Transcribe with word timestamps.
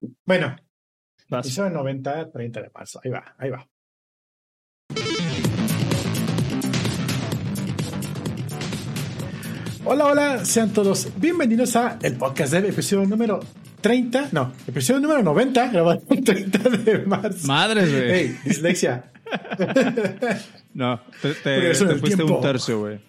Bueno, 0.00 0.56
Vas. 1.28 1.46
episodio 1.46 1.70
90, 1.70 2.30
30 2.30 2.62
de 2.62 2.70
marzo. 2.72 3.00
Ahí 3.04 3.10
va, 3.10 3.34
ahí 3.38 3.50
va. 3.50 3.68
Hola, 9.84 10.06
hola, 10.06 10.44
sean 10.44 10.72
todos 10.72 11.08
bienvenidos 11.16 11.74
a 11.76 11.98
el 12.02 12.16
podcast 12.16 12.52
del 12.52 12.66
episodio 12.66 13.06
número 13.06 13.40
30, 13.80 14.28
no, 14.32 14.52
episodio 14.66 15.00
número 15.00 15.22
90, 15.22 15.68
grabado 15.72 16.02
el 16.10 16.22
30 16.24 16.58
de 16.58 16.98
marzo. 17.06 17.46
Madres, 17.46 17.90
güey. 17.90 18.10
Hey, 18.10 18.38
dislexia. 18.44 19.10
No, 20.74 21.00
te, 21.20 21.34
te, 21.34 21.60
te 21.60 21.74
fuiste 21.74 22.16
tiempo. 22.16 22.36
un 22.36 22.40
tercio, 22.42 22.78
güey. 22.78 23.00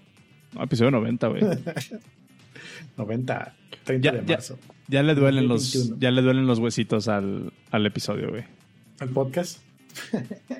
No, 0.54 0.64
episodio 0.64 0.90
90, 0.90 1.28
güey. 1.28 1.42
90, 3.00 3.56
30 3.86 4.06
Ya, 4.12 4.16
de 4.18 4.22
marzo. 4.22 4.60
ya 4.88 5.02
le 5.04 5.16
duelen 5.16 5.48
los, 5.48 5.72
2021. 5.72 6.02
ya 6.02 6.12
le 6.12 6.22
duelen 6.22 6.46
los 6.48 6.60
huesitos 6.60 7.08
al, 7.08 7.54
al 7.72 7.86
episodio, 7.86 8.30
güey. 8.30 8.44
El 9.00 9.10
podcast. 9.10 9.62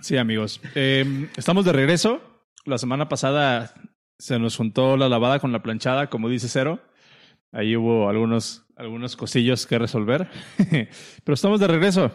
Sí, 0.00 0.16
amigos. 0.16 0.60
Eh, 0.74 1.28
estamos 1.36 1.64
de 1.64 1.72
regreso. 1.72 2.20
La 2.64 2.76
semana 2.76 3.08
pasada 3.08 3.72
se 4.18 4.36
nos 4.40 4.56
juntó 4.56 4.96
la 4.96 5.08
lavada 5.08 5.38
con 5.38 5.52
la 5.52 5.62
planchada, 5.62 6.08
como 6.10 6.28
dice 6.28 6.48
Cero. 6.48 6.80
Ahí 7.52 7.76
hubo 7.76 8.08
algunos, 8.08 8.64
algunos 8.74 9.14
cosillos 9.14 9.64
que 9.64 9.78
resolver. 9.78 10.28
Pero 10.58 11.34
estamos 11.34 11.60
de 11.60 11.68
regreso. 11.68 12.10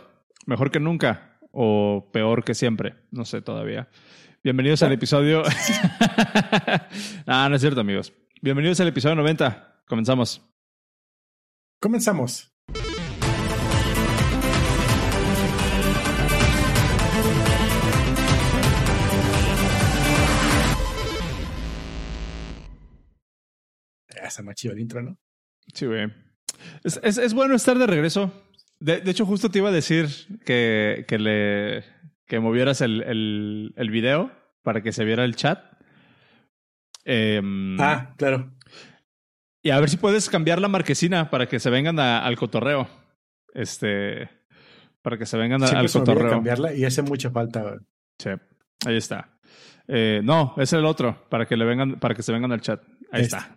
Mejor 0.45 0.69
que 0.69 0.81
nunca. 0.81 1.39
O 1.53 2.09
peor 2.11 2.43
que 2.43 2.53
siempre. 2.55 2.95
No 3.09 3.23
sé 3.23 3.41
todavía. 3.41 3.87
Bienvenidos 4.43 4.83
al 4.83 4.91
episodio. 4.91 5.43
ah, 7.25 7.47
no 7.49 7.55
es 7.55 7.61
cierto, 7.61 7.79
amigos. 7.79 8.11
Bienvenidos 8.39 8.79
al 8.79 8.89
episodio 8.89 9.15
90. 9.15 9.81
Comenzamos. 9.87 10.47
Comenzamos. 11.79 12.53
Está 24.07 24.43
más 24.43 24.53
chido 24.53 24.75
el 24.75 24.81
intro, 24.81 25.01
¿no? 25.01 25.17
Sí, 25.73 25.87
güey. 25.87 26.13
Es, 26.83 26.99
es, 27.01 27.17
es 27.17 27.33
bueno 27.33 27.55
estar 27.55 27.79
de 27.79 27.87
regreso. 27.87 28.31
De, 28.79 29.01
de 29.01 29.09
hecho, 29.09 29.25
justo 29.25 29.49
te 29.49 29.57
iba 29.57 29.69
a 29.69 29.71
decir 29.71 30.09
que, 30.45 31.05
que 31.07 31.17
le 31.17 31.83
que 32.27 32.39
movieras 32.39 32.81
el, 32.81 33.01
el, 33.01 33.73
el 33.77 33.89
video 33.89 34.31
para 34.61 34.83
que 34.83 34.91
se 34.91 35.05
viera 35.05 35.25
el 35.25 35.35
chat. 35.35 35.76
Em, 37.09 37.79
Ah, 37.79 38.13
claro. 38.17 38.51
Y 39.63 39.69
a 39.69 39.79
ver 39.79 39.89
si 39.89 39.95
puedes 39.97 40.29
cambiar 40.29 40.59
la 40.59 40.67
marquesina 40.67 41.29
para 41.29 41.47
que 41.47 41.59
se 41.59 41.69
vengan 41.69 41.97
a- 41.99 42.19
al 42.25 42.37
cotorreo. 42.37 42.87
Este. 43.53 44.29
Para 45.01 45.17
que 45.17 45.25
se 45.25 45.37
vengan 45.37 45.63
a- 45.63 45.67
al 45.67 45.89
cotorreo. 45.89 46.29
cambiarla 46.29 46.73
y 46.73 46.83
hace 46.83 47.01
mucha 47.01 47.29
falta. 47.31 47.61
güey. 47.61 47.75
Sí, 48.19 48.29
ahí 48.85 48.97
está. 48.97 49.37
Eh, 49.87 50.19
no, 50.23 50.53
es 50.57 50.73
el 50.73 50.83
otro, 50.85 51.25
para 51.29 51.45
que 51.45 51.55
le 51.55 51.63
vengan, 51.63 51.97
para 51.99 52.13
que 52.13 52.21
se 52.23 52.33
vengan 52.33 52.51
al 52.51 52.59
chat. 52.59 52.81
Ahí 53.11 53.21
está. 53.23 53.55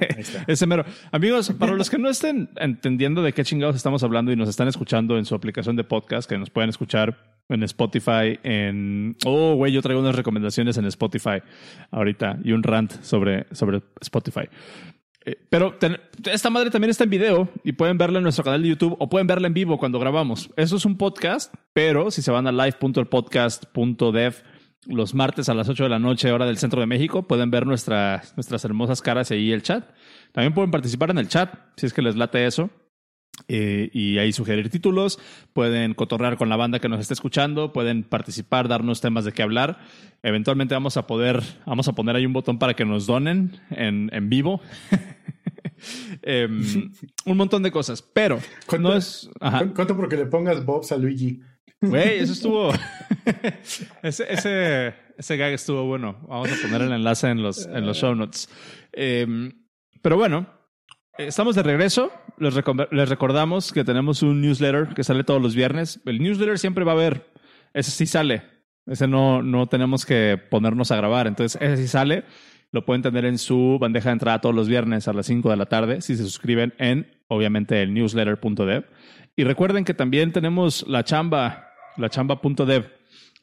Ahí 0.00 0.20
está. 0.20 0.44
Ese 0.48 0.66
mero. 0.66 0.84
Amigos, 1.12 1.52
para 1.58 1.74
los 1.74 1.90
que 1.90 1.98
no 1.98 2.08
estén 2.08 2.48
entendiendo 2.56 3.22
de 3.22 3.32
qué 3.32 3.44
chingados 3.44 3.76
estamos 3.76 4.02
hablando 4.02 4.32
y 4.32 4.36
nos 4.36 4.48
están 4.48 4.68
escuchando 4.68 5.18
en 5.18 5.24
su 5.24 5.34
aplicación 5.34 5.76
de 5.76 5.84
podcast, 5.84 6.28
que 6.28 6.38
nos 6.38 6.50
pueden 6.50 6.70
escuchar 6.70 7.38
en 7.48 7.62
Spotify, 7.62 8.38
en... 8.42 9.16
Oh, 9.24 9.54
güey, 9.54 9.72
yo 9.72 9.80
traigo 9.82 10.00
unas 10.00 10.14
recomendaciones 10.14 10.76
en 10.76 10.84
Spotify 10.86 11.40
ahorita 11.90 12.38
y 12.44 12.52
un 12.52 12.62
rant 12.62 12.92
sobre, 13.02 13.46
sobre 13.52 13.82
Spotify. 14.00 14.48
Eh, 15.24 15.36
pero 15.50 15.74
ten- 15.74 15.98
esta 16.30 16.48
madre 16.50 16.70
también 16.70 16.90
está 16.90 17.04
en 17.04 17.10
video 17.10 17.50
y 17.64 17.72
pueden 17.72 17.98
verla 17.98 18.18
en 18.18 18.22
nuestro 18.22 18.44
canal 18.44 18.62
de 18.62 18.68
YouTube 18.68 18.96
o 18.98 19.08
pueden 19.08 19.26
verla 19.26 19.46
en 19.48 19.54
vivo 19.54 19.78
cuando 19.78 19.98
grabamos. 19.98 20.50
Eso 20.56 20.76
es 20.76 20.84
un 20.84 20.96
podcast, 20.96 21.54
pero 21.72 22.10
si 22.10 22.22
se 22.22 22.30
van 22.30 22.46
a 22.46 22.52
live.elpodcast.dev 22.52 24.34
los 24.88 25.14
martes 25.14 25.48
a 25.48 25.54
las 25.54 25.68
8 25.68 25.84
de 25.84 25.88
la 25.90 25.98
noche, 25.98 26.32
hora 26.32 26.46
del 26.46 26.56
centro 26.58 26.80
de 26.80 26.86
México, 26.86 27.28
pueden 27.28 27.50
ver 27.50 27.66
nuestra- 27.66 28.22
nuestras 28.36 28.64
hermosas 28.64 29.00
caras 29.02 29.30
y 29.30 29.34
ahí 29.34 29.52
el 29.52 29.62
chat. 29.62 29.88
También 30.32 30.54
pueden 30.54 30.70
participar 30.70 31.10
en 31.10 31.18
el 31.18 31.28
chat 31.28 31.54
si 31.76 31.86
es 31.86 31.92
que 31.92 32.02
les 32.02 32.16
late 32.16 32.44
eso. 32.46 32.70
Eh, 33.46 33.88
y 33.92 34.18
ahí 34.18 34.32
sugerir 34.32 34.68
títulos, 34.68 35.20
pueden 35.52 35.94
cotorrear 35.94 36.36
con 36.36 36.48
la 36.48 36.56
banda 36.56 36.80
que 36.80 36.88
nos 36.88 36.98
está 36.98 37.14
escuchando, 37.14 37.72
pueden 37.72 38.02
participar, 38.02 38.66
darnos 38.66 39.00
temas 39.00 39.24
de 39.24 39.30
qué 39.32 39.42
hablar. 39.44 39.78
Eventualmente 40.24 40.74
vamos 40.74 40.96
a 40.96 41.06
poder, 41.06 41.40
vamos 41.64 41.86
a 41.86 41.92
poner 41.94 42.16
ahí 42.16 42.26
un 42.26 42.32
botón 42.32 42.58
para 42.58 42.74
que 42.74 42.84
nos 42.84 43.06
donen 43.06 43.60
en, 43.70 44.10
en 44.12 44.28
vivo. 44.28 44.60
Em, 46.22 46.90
un 47.26 47.36
montón 47.36 47.62
de 47.62 47.70
cosas, 47.70 48.02
pero 48.02 48.40
¿Cuánto- 48.66 48.88
no 48.90 48.96
es... 48.96 49.30
ajá. 49.40 49.60
¿Cu- 49.66 49.74
¿Cuánto 49.74 49.96
porque 49.96 50.16
le 50.16 50.26
pongas 50.26 50.64
Bobs 50.64 50.90
a 50.90 50.96
Luigi? 50.96 51.40
Güey, 51.80 52.18
eso 52.18 52.32
estuvo. 52.32 52.72
ese, 54.02 54.32
ese, 54.32 54.94
ese 55.16 55.36
gag 55.36 55.52
estuvo 55.52 55.84
bueno. 55.84 56.18
Vamos 56.28 56.50
a 56.52 56.62
poner 56.62 56.82
el 56.82 56.92
enlace 56.92 57.28
en 57.28 57.42
los, 57.42 57.66
en 57.66 57.86
los 57.86 57.96
show 57.96 58.14
notes. 58.14 58.48
Eh, 58.92 59.26
pero 60.02 60.16
bueno, 60.16 60.46
estamos 61.18 61.54
de 61.54 61.62
regreso. 61.62 62.10
Les, 62.38 62.54
les 62.90 63.08
recordamos 63.08 63.72
que 63.72 63.84
tenemos 63.84 64.22
un 64.22 64.40
newsletter 64.40 64.94
que 64.94 65.04
sale 65.04 65.24
todos 65.24 65.40
los 65.40 65.54
viernes. 65.54 66.00
El 66.04 66.20
newsletter 66.20 66.58
siempre 66.58 66.84
va 66.84 66.92
a 66.92 66.96
haber. 66.96 67.32
Ese 67.74 67.90
sí 67.90 68.06
sale. 68.06 68.42
Ese 68.86 69.06
no, 69.06 69.42
no 69.42 69.66
tenemos 69.66 70.06
que 70.06 70.40
ponernos 70.50 70.90
a 70.90 70.96
grabar. 70.96 71.26
Entonces, 71.26 71.60
ese 71.60 71.76
sí 71.76 71.88
sale. 71.88 72.24
Lo 72.70 72.84
pueden 72.84 73.02
tener 73.02 73.24
en 73.24 73.38
su 73.38 73.78
bandeja 73.80 74.10
de 74.10 74.14
entrada 74.14 74.40
todos 74.40 74.54
los 74.54 74.68
viernes 74.68 75.08
a 75.08 75.12
las 75.12 75.26
5 75.26 75.48
de 75.50 75.56
la 75.56 75.66
tarde 75.66 76.02
si 76.02 76.16
se 76.16 76.22
suscriben 76.22 76.74
en, 76.78 77.06
obviamente, 77.28 77.82
el 77.82 77.94
newsletter.dev. 77.94 78.84
Y 79.36 79.44
recuerden 79.44 79.84
que 79.84 79.94
también 79.94 80.32
tenemos 80.32 80.86
la 80.86 81.04
chamba, 81.04 81.67
la 81.98 82.08
chamba.dev. 82.08 82.86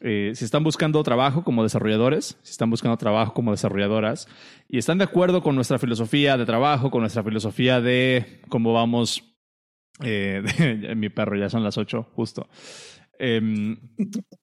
Eh, 0.01 0.31
si 0.35 0.43
están 0.43 0.63
buscando 0.63 1.01
trabajo 1.03 1.43
como 1.43 1.63
desarrolladores, 1.63 2.37
si 2.43 2.51
están 2.51 2.69
buscando 2.69 2.97
trabajo 2.97 3.33
como 3.33 3.51
desarrolladoras 3.51 4.27
y 4.67 4.77
están 4.77 4.97
de 4.97 5.05
acuerdo 5.05 5.41
con 5.41 5.55
nuestra 5.55 5.79
filosofía 5.79 6.37
de 6.37 6.45
trabajo, 6.45 6.91
con 6.91 7.01
nuestra 7.01 7.23
filosofía 7.23 7.79
de 7.79 8.41
cómo 8.49 8.73
vamos, 8.73 9.23
eh, 10.03 10.41
de- 10.57 10.95
mi 10.95 11.09
perro 11.09 11.37
ya 11.37 11.49
son 11.49 11.63
las 11.63 11.77
8 11.77 12.09
justo. 12.13 12.49
Em, 13.17 13.77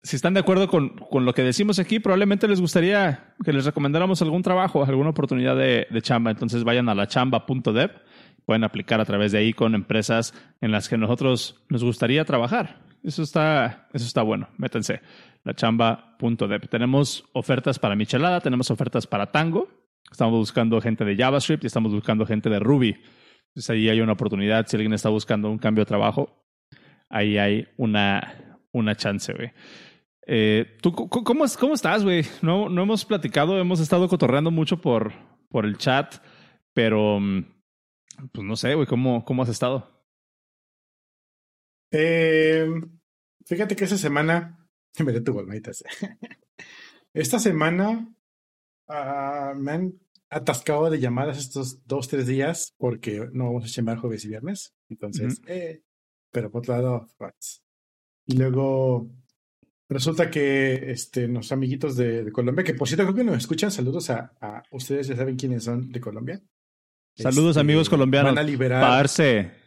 si 0.03 0.17
están 0.17 0.33
de 0.33 0.41
acuerdo 0.41 0.67
con, 0.69 0.97
con 0.97 1.27
lo 1.27 1.35
que 1.35 1.43
decimos 1.43 1.79
aquí, 1.79 2.01
probablemente 2.01 2.49
les 2.49 2.61
gustaría 2.61 3.35
que 3.45 3.53
les 3.53 3.67
recomendáramos 3.67 4.23
algún 4.23 4.43
trabajo, 4.43 4.83
alguna 4.85 5.11
oportunidad 5.11 5.57
de, 5.57 5.87
chamba. 6.01 6.31
Entonces 6.31 6.65
vayan 6.65 6.89
a 6.89 6.95
la 6.95 7.07
chamba.dev, 7.07 7.91
pueden 8.47 8.65
aplicar 8.65 9.01
a 9.01 9.05
través 9.05 9.33
de 9.33 9.39
ahí 9.39 9.53
con 9.53 9.75
empresas 9.75 10.33
en 10.63 10.73
las 10.73 10.89
que 10.89 10.97
nosotros 10.97 11.63
nos 11.69 11.85
gustaría 11.85 12.25
trabajar. 12.25 12.81
Eso 13.03 13.23
está, 13.23 13.89
eso 13.93 14.07
está 14.07 14.23
bueno, 14.23 14.49
métanse. 14.59 15.01
La 15.45 15.55
chamba.dev. 15.55 16.69
Tenemos 16.69 17.25
ofertas 17.33 17.79
para 17.79 17.97
Michelada, 17.97 18.41
tenemos 18.41 18.71
ofertas 18.71 19.07
para 19.07 19.33
Tango. 19.33 19.69
Estamos 20.11 20.39
buscando 20.39 20.81
gente 20.81 21.05
de 21.05 21.17
JavaScript 21.17 21.65
y 21.65 21.67
estamos 21.67 21.93
buscando 21.93 22.25
gente 22.27 22.49
de 22.49 22.61
Ruby. 22.61 22.97
Entonces 23.49 23.71
ahí 23.71 23.89
hay 23.89 24.01
una 24.01 24.13
oportunidad. 24.13 24.67
Si 24.67 24.77
alguien 24.77 24.93
está 24.93 25.09
buscando 25.09 25.51
un 25.51 25.59
cambio 25.59 25.83
de 25.83 25.89
trabajo, 25.89 26.47
ahí 27.09 27.39
hay 27.39 27.69
una, 27.77 28.59
una 28.73 28.95
chance, 28.95 29.33
güey. 29.33 29.51
Eh, 30.27 30.79
¿Tú 30.81 30.93
cómo, 30.93 31.45
cómo 31.59 31.75
estás, 31.75 32.05
güey? 32.05 32.25
No, 32.41 32.69
no 32.69 32.83
hemos 32.83 33.05
platicado, 33.05 33.59
hemos 33.59 33.81
estado 33.81 34.09
cotorreando 34.09 34.53
mucho 34.53 34.81
por, 34.81 35.13
por 35.49 35.67
el 35.67 35.77
chat, 35.77 36.17
pero 36.73 37.19
mm, 37.19 37.45
pues 38.33 38.47
no 38.47 38.55
sé, 38.55 38.75
güey, 38.75 38.87
¿cómo, 38.87 39.25
¿cómo 39.25 39.43
has 39.43 39.49
estado? 39.49 39.92
Eh, 41.93 42.67
fíjate 43.47 43.77
que 43.77 43.85
esta 43.85 43.99
semana. 43.99 44.59
Me 44.99 45.21
tu 45.21 45.33
golmeitas. 45.33 45.83
Esta 47.15 47.39
semana 47.39 48.15
ah, 48.89 49.53
me 49.57 49.73
han 49.73 50.01
atascado 50.31 50.89
de 50.91 50.99
llamadas 50.99 51.39
estos 51.39 51.87
dos, 51.87 52.09
tres 52.09 52.27
días 52.27 52.75
porque 52.79 53.29
no 53.33 53.45
vamos 53.45 53.65
a 53.65 53.69
chambear 53.69 53.99
jueves 53.99 54.25
y 54.25 54.29
viernes. 54.29 54.75
Entonces, 54.89 55.41
eh, 55.47 55.83
pero 56.31 56.51
por 56.51 56.61
otro 56.61 56.75
lado, 56.75 57.07
rats. 57.19 57.63
Y 58.27 58.37
luego 58.37 59.11
resulta 59.89 60.31
que 60.31 60.91
este, 60.91 61.29
nuestros 61.29 61.53
amiguitos 61.53 61.97
de, 61.97 62.25
de 62.25 62.33
Colombia, 62.33 62.65
que 62.65 62.75
por 62.75 62.89
cierto 62.89 63.05
creo 63.05 63.17
que 63.17 63.25
nos 63.25 63.37
escuchan, 63.37 63.71
saludos 63.71 64.09
a, 64.09 64.33
a 64.41 64.63
ustedes, 64.71 65.09
ya 65.09 65.17
saben 65.17 65.37
quiénes 65.37 65.65
son 65.65 65.91
de 65.91 66.01
Colombia. 66.01 66.43
Saludos, 67.15 67.51
Este, 67.51 67.61
amigos 67.61 67.91
colombianos. 67.91 68.35
Van 68.35 68.39
a 68.39 68.43
liberar. 68.43 68.81
Parce. 68.81 69.62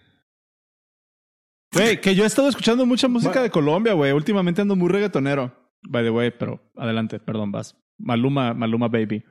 Güey, 1.75 2.01
que 2.01 2.15
yo 2.15 2.23
he 2.23 2.27
estado 2.27 2.47
escuchando 2.49 2.85
mucha 2.85 3.07
música 3.07 3.41
de 3.43 3.49
Colombia, 3.49 3.93
güey. 3.93 4.11
Últimamente 4.11 4.61
ando 4.61 4.75
muy 4.75 4.89
reggaetonero. 4.89 5.53
By 5.87 6.03
the 6.03 6.09
way, 6.09 6.31
pero 6.31 6.71
adelante, 6.75 7.19
perdón, 7.19 7.51
vas. 7.51 7.77
Maluma, 7.97 8.53
Maluma 8.53 8.87
Baby. 8.87 9.23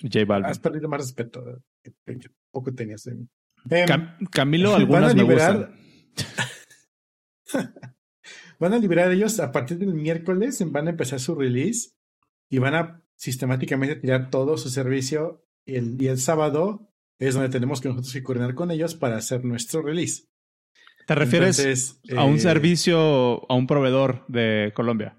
J 0.00 0.24
Balvin. 0.26 0.50
Has 0.50 0.58
perdido 0.58 0.88
más 0.88 1.00
respeto 1.00 1.44
que, 1.82 1.92
que 2.18 2.28
poco 2.50 2.72
tenías 2.74 3.02
de 3.04 3.14
mí. 3.14 3.28
Em, 3.70 3.86
Cam- 3.86 4.16
Camilo, 4.30 4.74
algunas 4.74 5.14
me 5.14 5.22
liberar- 5.22 5.70
gustan. 6.16 6.42
Van 8.58 8.72
a 8.72 8.78
liberar 8.78 9.10
ellos 9.10 9.40
a 9.40 9.50
partir 9.50 9.78
del 9.78 9.92
miércoles, 9.94 10.62
van 10.70 10.86
a 10.86 10.90
empezar 10.90 11.18
su 11.18 11.34
release 11.34 11.90
y 12.48 12.58
van 12.58 12.74
a 12.76 13.02
sistemáticamente 13.16 13.96
tirar 13.96 14.30
todo 14.30 14.56
su 14.56 14.68
servicio 14.68 15.44
el, 15.66 16.00
y 16.00 16.06
el 16.06 16.18
sábado 16.18 16.92
es 17.18 17.34
donde 17.34 17.48
tenemos 17.48 17.80
que 17.80 17.88
nosotros 17.88 18.12
que 18.12 18.22
coordinar 18.22 18.54
con 18.54 18.70
ellos 18.70 18.94
para 18.94 19.16
hacer 19.16 19.44
nuestro 19.44 19.82
release. 19.82 20.28
¿Te 21.06 21.14
refieres 21.14 21.58
Entonces, 21.58 22.00
a 22.16 22.24
un 22.24 22.36
eh, 22.36 22.40
servicio, 22.40 23.50
a 23.50 23.54
un 23.54 23.66
proveedor 23.66 24.24
de 24.28 24.72
Colombia? 24.74 25.18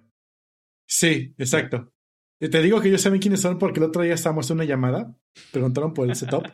Sí, 0.88 1.33
exacto. 1.38 1.91
Te 2.39 2.62
digo 2.62 2.81
que 2.81 2.89
ellos 2.89 3.01
saben 3.01 3.21
quiénes 3.21 3.41
son 3.41 3.57
porque 3.57 3.80
el 3.80 3.85
otro 3.85 4.01
día 4.01 4.13
estábamos 4.13 4.50
en 4.50 4.56
una 4.57 4.65
llamada, 4.65 5.18
preguntaron 5.51 5.94
por 5.94 6.09
el 6.09 6.15
setup. 6.15 6.45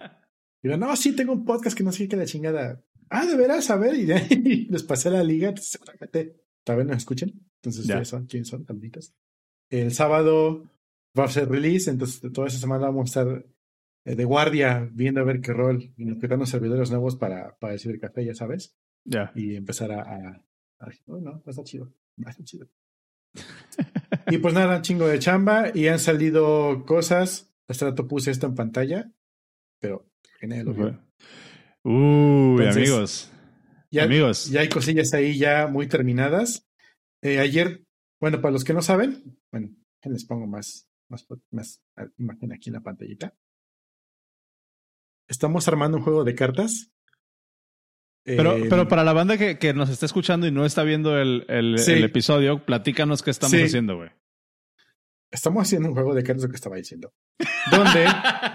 Y 0.61 0.67
digo, 0.67 0.77
no, 0.77 0.95
sí, 0.95 1.15
tengo 1.15 1.33
un 1.33 1.45
podcast 1.45 1.75
que 1.75 1.83
no 1.83 1.91
sé 1.91 2.07
qué 2.07 2.15
la 2.15 2.25
chingada. 2.25 2.83
Ah, 3.09 3.25
de 3.25 3.35
veras, 3.35 3.69
a 3.71 3.77
ver, 3.77 3.95
y, 3.95 4.05
de 4.05 4.67
les 4.69 4.83
pasé 4.83 5.09
la 5.09 5.23
liga, 5.23 5.53
seguramente 5.57 6.35
tal 6.63 6.77
vez 6.77 6.85
nos 6.85 6.97
escuchen. 6.97 7.33
Entonces, 7.61 7.87
Ya. 7.87 8.03
son, 8.05 8.27
¿quiénes 8.27 8.49
son? 8.49 8.65
Tambitas. 8.65 9.15
El 9.71 9.91
sábado 9.91 10.69
va 11.17 11.25
a 11.25 11.29
ser 11.29 11.49
release, 11.49 11.89
entonces 11.89 12.31
toda 12.31 12.47
esa 12.47 12.59
semana 12.59 12.85
vamos 12.85 13.15
a 13.15 13.21
estar 13.21 13.45
eh, 14.05 14.15
de 14.15 14.25
guardia 14.25 14.89
viendo 14.91 15.21
a 15.21 15.23
ver 15.23 15.41
qué 15.41 15.53
rol 15.53 15.91
y 15.97 16.15
creando 16.19 16.45
servidores 16.45 16.91
nuevos 16.91 17.15
para, 17.15 17.57
para 17.57 17.73
el 17.73 17.79
cibercafé, 17.79 18.25
ya 18.25 18.35
sabes, 18.35 18.75
Ya. 19.05 19.31
y 19.35 19.55
empezar 19.55 19.91
a, 19.91 20.01
a, 20.01 20.45
a- 20.79 20.89
oh, 21.07 21.19
no, 21.19 21.41
estar 21.45 21.63
chido, 21.65 21.93
estar 22.17 22.45
chido. 22.45 22.67
y 24.31 24.37
pues 24.39 24.53
nada, 24.53 24.77
un 24.77 24.81
chingo 24.81 25.07
de 25.07 25.19
chamba 25.19 25.71
y 25.73 25.87
han 25.87 25.99
salido 25.99 26.85
cosas. 26.85 27.45
Hasta 27.67 27.85
rato 27.89 28.07
puse 28.07 28.31
esto 28.31 28.47
en 28.47 28.55
pantalla, 28.55 29.11
pero 29.79 30.09
genial. 30.39 30.65
lo 30.65 30.73
vio. 30.73 31.05
Uy, 31.83 32.63
Entonces, 32.63 32.75
amigos. 32.77 33.31
Ya, 33.91 34.03
amigos. 34.03 34.49
ya 34.49 34.61
hay 34.61 34.69
cosillas 34.69 35.13
ahí 35.13 35.37
ya 35.37 35.67
muy 35.67 35.87
terminadas. 35.87 36.67
Eh, 37.21 37.39
ayer, 37.39 37.83
bueno, 38.19 38.41
para 38.41 38.51
los 38.51 38.63
que 38.63 38.73
no 38.73 38.81
saben, 38.81 39.39
bueno, 39.51 39.69
les 40.03 40.25
pongo 40.25 40.47
más, 40.47 40.87
más, 41.09 41.27
más 41.51 41.81
imagen 42.17 42.53
aquí 42.53 42.69
en 42.69 42.73
la 42.75 42.81
pantallita. 42.81 43.35
Estamos 45.27 45.67
armando 45.67 45.97
un 45.97 46.03
juego 46.03 46.23
de 46.23 46.33
cartas. 46.35 46.91
Pero, 48.37 48.57
Eh, 48.57 48.65
pero 48.69 48.87
para 48.87 49.03
la 49.03 49.13
banda 49.13 49.37
que, 49.37 49.57
que 49.57 49.73
nos 49.73 49.89
está 49.89 50.05
escuchando 50.05 50.45
y 50.47 50.51
no 50.51 50.65
está 50.65 50.83
viendo 50.83 51.17
el, 51.17 51.45
el- 51.47 51.79
Sí. 51.79 51.93
el 51.93 52.03
episodio, 52.03 52.65
platícanos 52.65 53.23
qué 53.23 53.31
estamos 53.31 53.57
Sí. 53.57 53.63
haciendo, 53.63 53.97
güey. 53.97 54.09
Estamos 55.31 55.63
haciendo 55.63 55.89
un 55.89 55.93
juego 55.95 56.13
de 56.15 56.23
cartas, 56.23 56.43
lo 56.43 56.49
que 56.49 56.55
estaba 56.55 56.75
diciendo. 56.77 57.13
Donde 57.71 58.05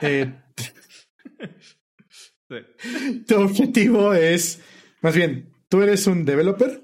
eh, 0.02 0.34
tu 3.26 3.36
objetivo 3.40 4.14
es, 4.14 4.60
más 5.02 5.14
bien, 5.14 5.52
tú 5.68 5.82
eres 5.82 6.06
un 6.06 6.24
developer 6.24 6.82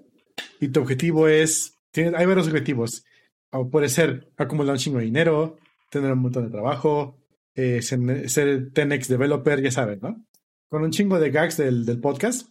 y 0.60 0.68
tu 0.68 0.80
objetivo 0.80 1.28
es, 1.28 1.78
hay 1.94 2.26
varios 2.26 2.46
objetivos. 2.48 3.04
O 3.52 3.68
puede 3.68 3.88
ser 3.88 4.30
acumular 4.36 4.74
un 4.74 4.78
chingo 4.78 4.98
de 4.98 5.04
dinero, 5.06 5.58
tener 5.90 6.12
un 6.12 6.20
montón 6.20 6.44
de 6.44 6.50
trabajo, 6.50 7.18
eh, 7.54 7.82
ser, 7.82 8.30
ser 8.30 8.72
10x 8.72 9.08
developer, 9.08 9.60
ya 9.60 9.70
saben, 9.72 9.98
¿no? 10.00 10.24
Con 10.68 10.82
un 10.84 10.92
chingo 10.92 11.18
de 11.18 11.30
gags 11.30 11.56
del, 11.56 11.84
del 11.84 11.98
podcast. 12.00 12.48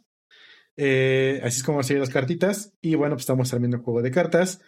Eh, 0.82 1.42
así 1.44 1.58
es 1.60 1.64
como 1.64 1.84
seguir 1.84 2.00
las 2.00 2.10
cartitas. 2.10 2.74
Y 2.82 2.96
bueno, 2.96 3.16
pues 3.16 3.24
estamos 3.24 3.54
armando 3.54 3.78
un 3.78 3.84
juego 3.84 4.02
de 4.02 4.12
cartas. 4.12 4.62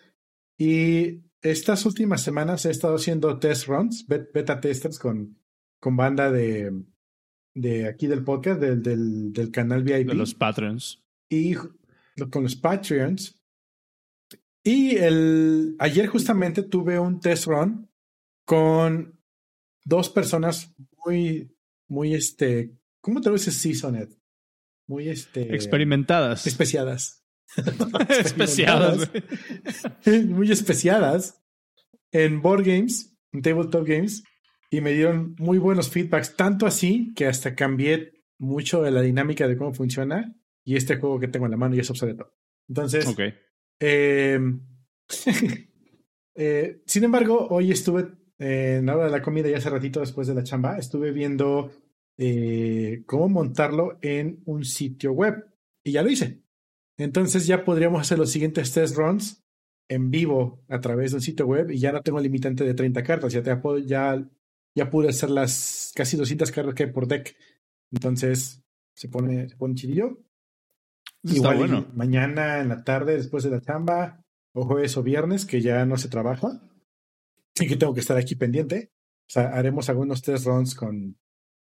Y 0.57 1.21
estas 1.41 1.85
últimas 1.85 2.21
semanas 2.21 2.65
he 2.65 2.69
estado 2.69 2.95
haciendo 2.95 3.39
test 3.39 3.67
runs, 3.67 4.05
bet- 4.07 4.31
beta 4.33 4.59
testers 4.59 4.99
con, 4.99 5.39
con 5.79 5.95
banda 5.95 6.29
de, 6.31 6.83
de 7.55 7.87
aquí 7.87 8.07
del 8.07 8.23
podcast, 8.25 8.59
del, 8.59 8.83
del, 8.83 9.31
del 9.31 9.51
canal 9.51 9.83
VIP 9.83 10.07
De 10.09 10.13
los 10.13 10.33
Patreons. 10.35 11.01
y 11.29 11.55
con 11.55 12.43
los 12.43 12.55
Patreons. 12.57 13.41
Y 14.63 14.97
el, 14.97 15.75
ayer 15.79 16.07
justamente 16.07 16.61
tuve 16.63 16.99
un 16.99 17.19
test 17.21 17.45
run 17.47 17.89
con 18.45 19.17
dos 19.85 20.09
personas 20.09 20.73
muy, 21.05 21.55
muy 21.87 22.13
este, 22.13 22.75
¿cómo 22.99 23.21
te 23.21 23.29
lo 23.29 23.35
dices 23.35 23.55
seasoned? 23.55 24.09
Muy 24.91 25.07
este. 25.07 25.55
Experimentadas. 25.55 26.45
Especiadas. 26.45 27.23
Especiadas, 28.09 29.09
muy 30.27 30.51
especiadas 30.51 31.41
en 32.11 32.41
board 32.41 32.65
games, 32.65 33.17
en 33.31 33.41
tabletop 33.41 33.87
games, 33.87 34.23
y 34.69 34.81
me 34.81 34.91
dieron 34.91 35.35
muy 35.39 35.59
buenos 35.59 35.89
feedbacks, 35.89 36.35
tanto 36.35 36.65
así 36.65 37.13
que 37.15 37.25
hasta 37.25 37.55
cambié 37.55 38.11
mucho 38.37 38.81
de 38.81 38.91
la 38.91 39.01
dinámica 39.01 39.47
de 39.47 39.55
cómo 39.55 39.73
funciona 39.73 40.35
y 40.65 40.75
este 40.75 40.97
juego 40.97 41.21
que 41.21 41.29
tengo 41.29 41.45
en 41.45 41.51
la 41.51 41.57
mano 41.57 41.73
ya 41.73 41.81
es 41.81 41.89
obsoleto. 41.89 42.33
Entonces, 42.67 43.07
Ok. 43.07 43.19
eh, 43.79 44.39
eh, 46.35 46.81
sin 46.85 47.03
embargo, 47.05 47.47
hoy 47.49 47.71
estuve 47.71 48.11
eh, 48.39 48.77
en 48.79 48.87
la 48.87 48.95
hora 48.95 49.05
de 49.05 49.11
la 49.11 49.21
comida 49.21 49.49
y 49.49 49.53
hace 49.53 49.69
ratito 49.69 50.01
después 50.01 50.27
de 50.27 50.35
la 50.35 50.43
chamba, 50.43 50.77
estuve 50.77 51.11
viendo 51.11 51.71
eh, 52.23 53.01
cómo 53.07 53.29
montarlo 53.29 53.97
en 54.03 54.43
un 54.45 54.63
sitio 54.63 55.11
web 55.11 55.43
y 55.83 55.93
ya 55.93 56.03
lo 56.03 56.11
hice. 56.11 56.43
Entonces 56.95 57.47
ya 57.47 57.65
podríamos 57.65 57.99
hacer 57.99 58.19
los 58.19 58.29
siguientes 58.29 58.71
test 58.71 58.95
runs 58.95 59.43
en 59.89 60.11
vivo 60.11 60.63
a 60.69 60.79
través 60.79 61.11
de 61.11 61.17
un 61.17 61.21
sitio 61.21 61.47
web 61.47 61.71
y 61.71 61.79
ya 61.79 61.91
no 61.91 62.03
tengo 62.03 62.19
limitante 62.19 62.63
de 62.63 62.75
30 62.75 63.01
cartas, 63.01 63.33
ya, 63.33 63.41
te 63.41 63.57
ya, 63.87 64.23
ya 64.75 64.89
pude 64.91 65.09
hacer 65.09 65.31
las 65.31 65.91
casi 65.95 66.15
200 66.15 66.51
cartas 66.51 66.75
que 66.75 66.83
hay 66.83 66.91
por 66.91 67.07
deck. 67.07 67.35
Entonces 67.91 68.61
se 68.93 69.09
pone, 69.09 69.49
se 69.49 69.55
pone 69.55 69.73
chidillo. 69.73 70.21
Igual 71.23 71.53
está 71.53 71.55
y 71.55 71.57
bueno. 71.57 71.87
mañana 71.95 72.59
en 72.59 72.69
la 72.69 72.83
tarde, 72.83 73.17
después 73.17 73.43
de 73.43 73.49
la 73.49 73.61
chamba, 73.61 74.23
o 74.53 74.63
jueves 74.65 74.95
o 74.95 75.01
viernes, 75.01 75.47
que 75.47 75.59
ya 75.59 75.87
no 75.87 75.97
se 75.97 76.07
trabaja, 76.07 76.61
y 77.59 77.67
que 77.67 77.77
tengo 77.77 77.95
que 77.95 78.01
estar 78.01 78.17
aquí 78.17 78.35
pendiente. 78.35 78.91
O 79.21 79.33
sea, 79.33 79.47
haremos 79.55 79.89
algunos 79.89 80.21
test 80.21 80.45
runs 80.45 80.75
con, 80.75 81.17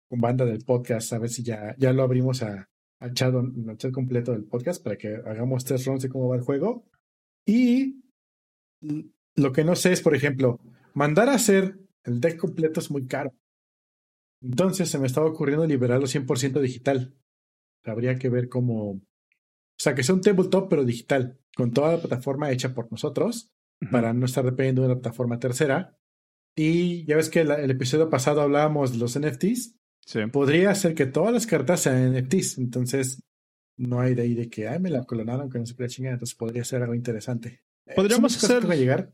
con 0.09 0.19
banda 0.19 0.45
del 0.45 0.63
podcast, 0.63 1.11
a 1.13 1.19
ver 1.19 1.29
si 1.29 1.43
ya, 1.43 1.75
ya 1.77 1.93
lo 1.93 2.03
abrimos 2.03 2.43
a, 2.43 2.69
al, 2.99 3.13
chat, 3.13 3.33
al 3.33 3.77
chat 3.77 3.91
completo 3.91 4.31
del 4.31 4.45
podcast 4.45 4.83
para 4.83 4.97
que 4.97 5.15
hagamos 5.15 5.65
test 5.65 5.87
runs 5.87 6.03
de 6.03 6.09
cómo 6.09 6.29
va 6.29 6.35
el 6.35 6.41
juego. 6.43 6.85
Y 7.45 8.01
lo 9.35 9.51
que 9.51 9.63
no 9.63 9.75
sé 9.75 9.91
es, 9.91 10.01
por 10.01 10.15
ejemplo, 10.15 10.59
mandar 10.93 11.29
a 11.29 11.35
hacer 11.35 11.79
el 12.03 12.19
deck 12.21 12.37
completo 12.37 12.79
es 12.79 12.91
muy 12.91 13.07
caro. 13.07 13.33
Entonces 14.41 14.89
se 14.89 14.99
me 14.99 15.07
estaba 15.07 15.27
ocurriendo 15.27 15.65
liberarlo 15.65 16.05
100% 16.07 16.59
digital. 16.61 17.15
Habría 17.83 18.17
que 18.17 18.29
ver 18.29 18.47
cómo, 18.49 18.91
o 18.91 19.01
sea, 19.77 19.95
que 19.95 20.03
sea 20.03 20.15
un 20.15 20.21
tabletop, 20.21 20.69
pero 20.69 20.83
digital, 20.85 21.39
con 21.55 21.71
toda 21.71 21.93
la 21.93 21.99
plataforma 21.99 22.51
hecha 22.51 22.73
por 22.73 22.91
nosotros, 22.91 23.51
para 23.91 24.13
no 24.13 24.25
estar 24.25 24.43
dependiendo 24.45 24.81
de 24.81 24.87
una 24.87 24.95
plataforma 25.01 25.39
tercera. 25.39 25.97
Y 26.55 27.05
ya 27.05 27.15
ves 27.15 27.29
que 27.29 27.43
la- 27.43 27.55
el 27.61 27.71
episodio 27.71 28.09
pasado 28.09 28.41
hablábamos 28.41 28.93
de 28.93 28.97
los 28.99 29.15
NFTs. 29.15 29.75
Sí. 30.05 30.19
Podría 30.31 30.73
ser 30.75 30.93
que 30.93 31.05
todas 31.07 31.33
las 31.33 31.47
cartas 31.47 31.81
sean 31.81 32.13
NFTs. 32.15 32.57
Entonces, 32.59 33.21
no 33.77 33.99
hay 33.99 34.13
de 34.15 34.21
ahí 34.21 34.33
de 34.35 34.49
que, 34.49 34.67
ay, 34.67 34.79
me 34.79 34.89
la 34.89 35.03
clonaron, 35.03 35.49
que 35.49 35.57
no 35.59 35.65
chingar. 35.87 36.13
Entonces, 36.13 36.35
podría 36.35 36.63
ser 36.63 36.81
algo 36.83 36.93
interesante. 36.95 37.62
Eh, 37.88 37.93
Podríamos 37.95 38.35
hacer- 38.38 38.63
llegar. 38.77 39.12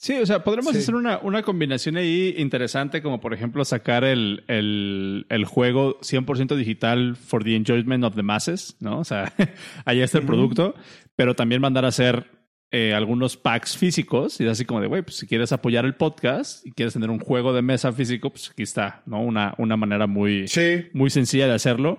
Sí, 0.00 0.14
o 0.14 0.24
sea, 0.26 0.44
podremos 0.44 0.72
Sí. 0.74 0.78
hacer 0.78 0.94
una, 0.94 1.18
una 1.18 1.42
combinación 1.42 1.96
ahí 1.96 2.34
interesante, 2.38 3.02
como 3.02 3.18
por 3.20 3.34
ejemplo 3.34 3.64
sacar 3.64 4.04
el, 4.04 4.44
el, 4.46 5.26
el 5.28 5.44
juego 5.44 5.98
100% 6.02 6.54
digital 6.54 7.16
for 7.16 7.42
the 7.42 7.56
enjoyment 7.56 8.04
of 8.04 8.14
the 8.14 8.22
masses, 8.22 8.76
¿no? 8.78 9.00
O 9.00 9.04
sea, 9.04 9.32
ahí 9.84 10.00
está 10.00 10.18
el 10.18 10.24
producto, 10.26 10.74
pero 11.16 11.34
también 11.34 11.60
mandar 11.60 11.84
a 11.84 11.88
hacer 11.88 12.26
eh, 12.70 12.92
algunos 12.92 13.36
packs 13.36 13.76
físicos 13.78 14.40
y 14.40 14.46
así 14.46 14.66
como 14.66 14.80
de, 14.80 14.88
güey, 14.88 15.02
pues 15.02 15.16
si 15.16 15.26
quieres 15.26 15.52
apoyar 15.52 15.86
el 15.86 15.94
podcast 15.94 16.66
y 16.66 16.72
quieres 16.72 16.92
tener 16.92 17.08
un 17.08 17.18
juego 17.18 17.54
de 17.54 17.62
mesa 17.62 17.92
físico, 17.92 18.30
pues 18.30 18.50
aquí 18.50 18.62
está, 18.62 19.02
¿no? 19.06 19.22
Una, 19.22 19.54
una 19.56 19.76
manera 19.76 20.06
muy, 20.06 20.48
Sí, 20.48 20.86
muy 20.92 21.08
sencilla 21.08 21.46
de 21.46 21.54
hacerlo. 21.54 21.98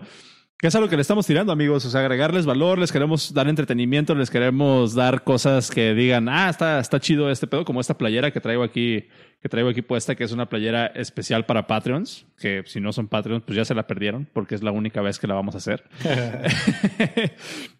Que 0.59 0.67
es 0.67 0.75
algo 0.75 0.89
que 0.89 0.97
le 0.97 1.01
estamos 1.01 1.25
tirando, 1.25 1.53
amigos. 1.53 1.85
O 1.85 1.89
sea, 1.89 2.01
agregarles 2.01 2.45
valor, 2.45 2.79
les 2.79 2.91
queremos 2.91 3.33
dar 3.33 3.47
entretenimiento, 3.47 4.13
les 4.13 4.29
queremos 4.29 4.93
dar 4.93 5.23
cosas 5.23 5.71
que 5.71 5.93
digan, 5.93 6.27
ah, 6.27 6.49
está, 6.49 6.79
está 6.81 6.99
chido 6.99 7.31
este 7.31 7.47
pedo, 7.47 7.63
como 7.63 7.79
esta 7.79 7.97
playera 7.97 8.31
que 8.31 8.41
traigo 8.41 8.61
aquí, 8.61 9.07
que 9.41 9.47
traigo 9.47 9.69
aquí 9.69 9.81
puesta, 9.81 10.15
que 10.15 10.25
es 10.25 10.33
una 10.33 10.49
playera 10.49 10.87
especial 10.87 11.45
para 11.45 11.65
Patreons, 11.65 12.25
que 12.37 12.63
si 12.65 12.81
no 12.81 12.91
son 12.91 13.07
Patreons, 13.07 13.43
pues 13.45 13.55
ya 13.55 13.63
se 13.63 13.73
la 13.73 13.87
perdieron, 13.87 14.27
porque 14.33 14.53
es 14.53 14.61
la 14.61 14.71
única 14.71 15.01
vez 15.01 15.17
que 15.17 15.27
la 15.27 15.35
vamos 15.35 15.55
a 15.55 15.59
hacer. 15.59 15.85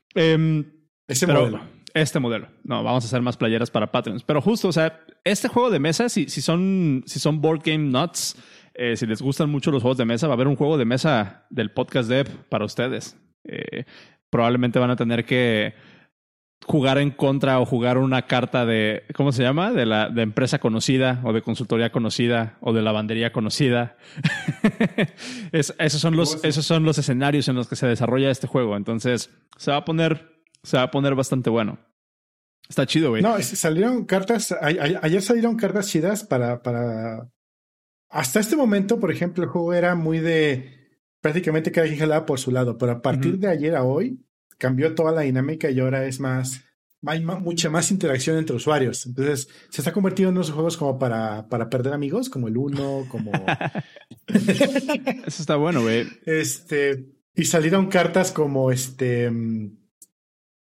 Em, 0.16 0.64
ese 1.08 1.28
pero 1.28 1.42
modelo. 1.42 1.79
Este 1.94 2.20
modelo. 2.20 2.48
No, 2.64 2.84
vamos 2.84 3.04
a 3.04 3.08
hacer 3.08 3.22
más 3.22 3.38
playeras 3.38 3.72
para 3.72 3.92
Patreons. 3.92 4.24
Pero 4.24 4.42
justo, 4.42 4.68
o 4.68 4.72
sea, 4.74 5.00
este 5.24 5.48
juego 5.48 5.70
de 5.70 5.80
mesa, 5.80 6.10
si, 6.10 6.30
si 6.30 6.42
son, 6.42 7.04
si 7.06 7.20
son 7.20 7.42
board 7.42 7.62
game 7.64 7.90
nuts, 7.90 8.36
eh, 8.74 8.96
si 8.96 9.06
les 9.06 9.22
gustan 9.22 9.50
mucho 9.50 9.72
los 9.72 9.82
juegos 9.82 9.98
de 9.98 10.06
mesa, 10.06 10.28
va 10.28 10.34
a 10.34 10.36
haber 10.36 10.48
un 10.48 10.56
juego 10.56 10.78
de 10.78 10.86
mesa 10.86 11.46
del 11.50 11.72
podcast 11.72 12.10
dev 12.10 12.28
para 12.50 12.66
ustedes. 12.66 13.18
Eh, 13.44 13.86
probablemente 14.30 14.80
van 14.80 14.92
a 14.92 14.96
tener 14.96 15.26
que 15.26 15.74
jugar 16.66 16.98
en 16.98 17.10
contra 17.12 17.60
o 17.62 17.66
jugar 17.66 17.98
una 17.98 18.24
carta 18.28 18.66
de, 18.66 19.04
¿cómo 19.16 19.32
se 19.32 19.42
llama? 19.42 19.72
De 19.72 19.86
la 19.86 20.10
de 20.10 20.22
empresa 20.22 20.60
conocida 20.60 21.22
o 21.24 21.34
de 21.34 21.42
consultoría 21.42 21.92
conocida 21.92 22.58
o 22.62 22.74
de 22.74 22.82
lavandería 22.82 23.32
conocida. 23.32 23.98
Es- 25.52 25.74
esos, 25.80 26.02
son 26.02 26.16
los, 26.16 26.44
esos 26.44 26.66
son 26.66 26.84
los 26.84 26.98
escenarios 26.98 27.48
en 27.48 27.56
los 27.56 27.68
que 27.68 27.76
se 27.76 27.88
desarrolla 27.88 28.30
este 28.30 28.48
juego. 28.48 28.76
Entonces, 28.78 29.32
se 29.58 29.72
va 29.72 29.78
a 29.78 29.86
poner, 29.86 30.39
se 30.64 30.78
va 30.78 30.84
a 30.84 30.92
poner 30.92 31.16
bastante 31.16 31.50
bueno. 31.50 31.80
Está 32.68 32.86
chido, 32.86 33.10
güey. 33.10 33.22
No, 33.24 33.40
salieron 33.42 34.06
cartas, 34.06 34.52
a- 34.52 34.58
a- 34.68 35.00
ayer 35.02 35.22
salieron 35.22 35.56
cartas 35.58 35.88
chidas 35.88 36.24
para, 36.24 36.62
para... 36.62 37.30
Hasta 38.10 38.40
este 38.40 38.56
momento, 38.56 39.00
por 39.00 39.12
ejemplo, 39.12 39.44
el 39.44 39.50
juego 39.50 39.74
era 39.74 39.96
muy 39.96 40.20
de... 40.20 40.78
Prácticamente 41.22 41.72
cada 41.72 41.88
quien 41.88 42.00
jalaba 42.00 42.26
por 42.26 42.40
su 42.40 42.50
lado, 42.52 42.78
pero 42.78 42.94
a 42.94 43.02
partir 43.02 43.38
de 43.40 43.48
ayer 43.50 43.76
a 43.76 43.84
hoy 43.84 44.24
cambió 44.58 44.96
toda 44.96 45.12
la 45.12 45.22
dinámica 45.22 45.70
y 45.70 45.80
ahora 45.80 46.06
es 46.06 46.20
más, 46.20 46.62
hay 47.06 47.24
mucha 47.26 47.70
más 47.70 47.92
interacción 47.92 48.38
entre 48.38 48.56
usuarios. 48.56 49.06
Entonces, 49.06 49.50
se 49.70 49.82
está 49.82 49.92
convirtiendo 49.92 50.30
en 50.30 50.38
unos 50.38 50.52
juegos 50.52 50.78
como 50.78 50.98
para, 50.98 51.48
para 51.50 51.70
perder 51.70 51.92
amigos, 51.94 52.30
como 52.30 52.48
el 52.48 52.56
uno, 52.58 53.06
como... 53.10 53.32
Eso 54.28 55.42
está 55.42 55.56
bueno, 55.56 55.82
güey. 55.82 56.08
Este, 56.26 57.06
y 57.36 57.46
salieron 57.46 57.88
cartas 57.88 58.32
como 58.32 58.72
este... 58.72 59.32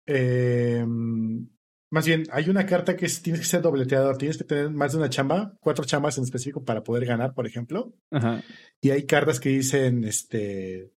Eh, 0.07 0.85
más 1.91 2.07
bien, 2.07 2.25
hay 2.33 2.51
una 2.51 2.67
carta 2.67 2.97
que 2.97 3.07
es, 3.07 3.23
tienes 3.23 3.41
que 3.41 3.47
ser 3.47 3.63
dobleteador, 3.63 4.19
tienes 4.19 4.37
que 4.37 4.45
tener 4.45 4.71
más 4.71 4.93
de 4.93 4.99
una 4.99 5.11
chamba, 5.11 5.57
cuatro 5.61 5.85
chambas 5.85 6.19
en 6.19 6.25
específico 6.25 6.65
para 6.65 6.83
poder 6.83 7.07
ganar, 7.07 7.35
por 7.35 7.47
ejemplo. 7.47 7.95
Y 8.81 8.91
hay 8.91 9.07
cartas 9.07 9.39
que 9.39 9.51
dicen, 9.51 10.05
este, 10.05 10.91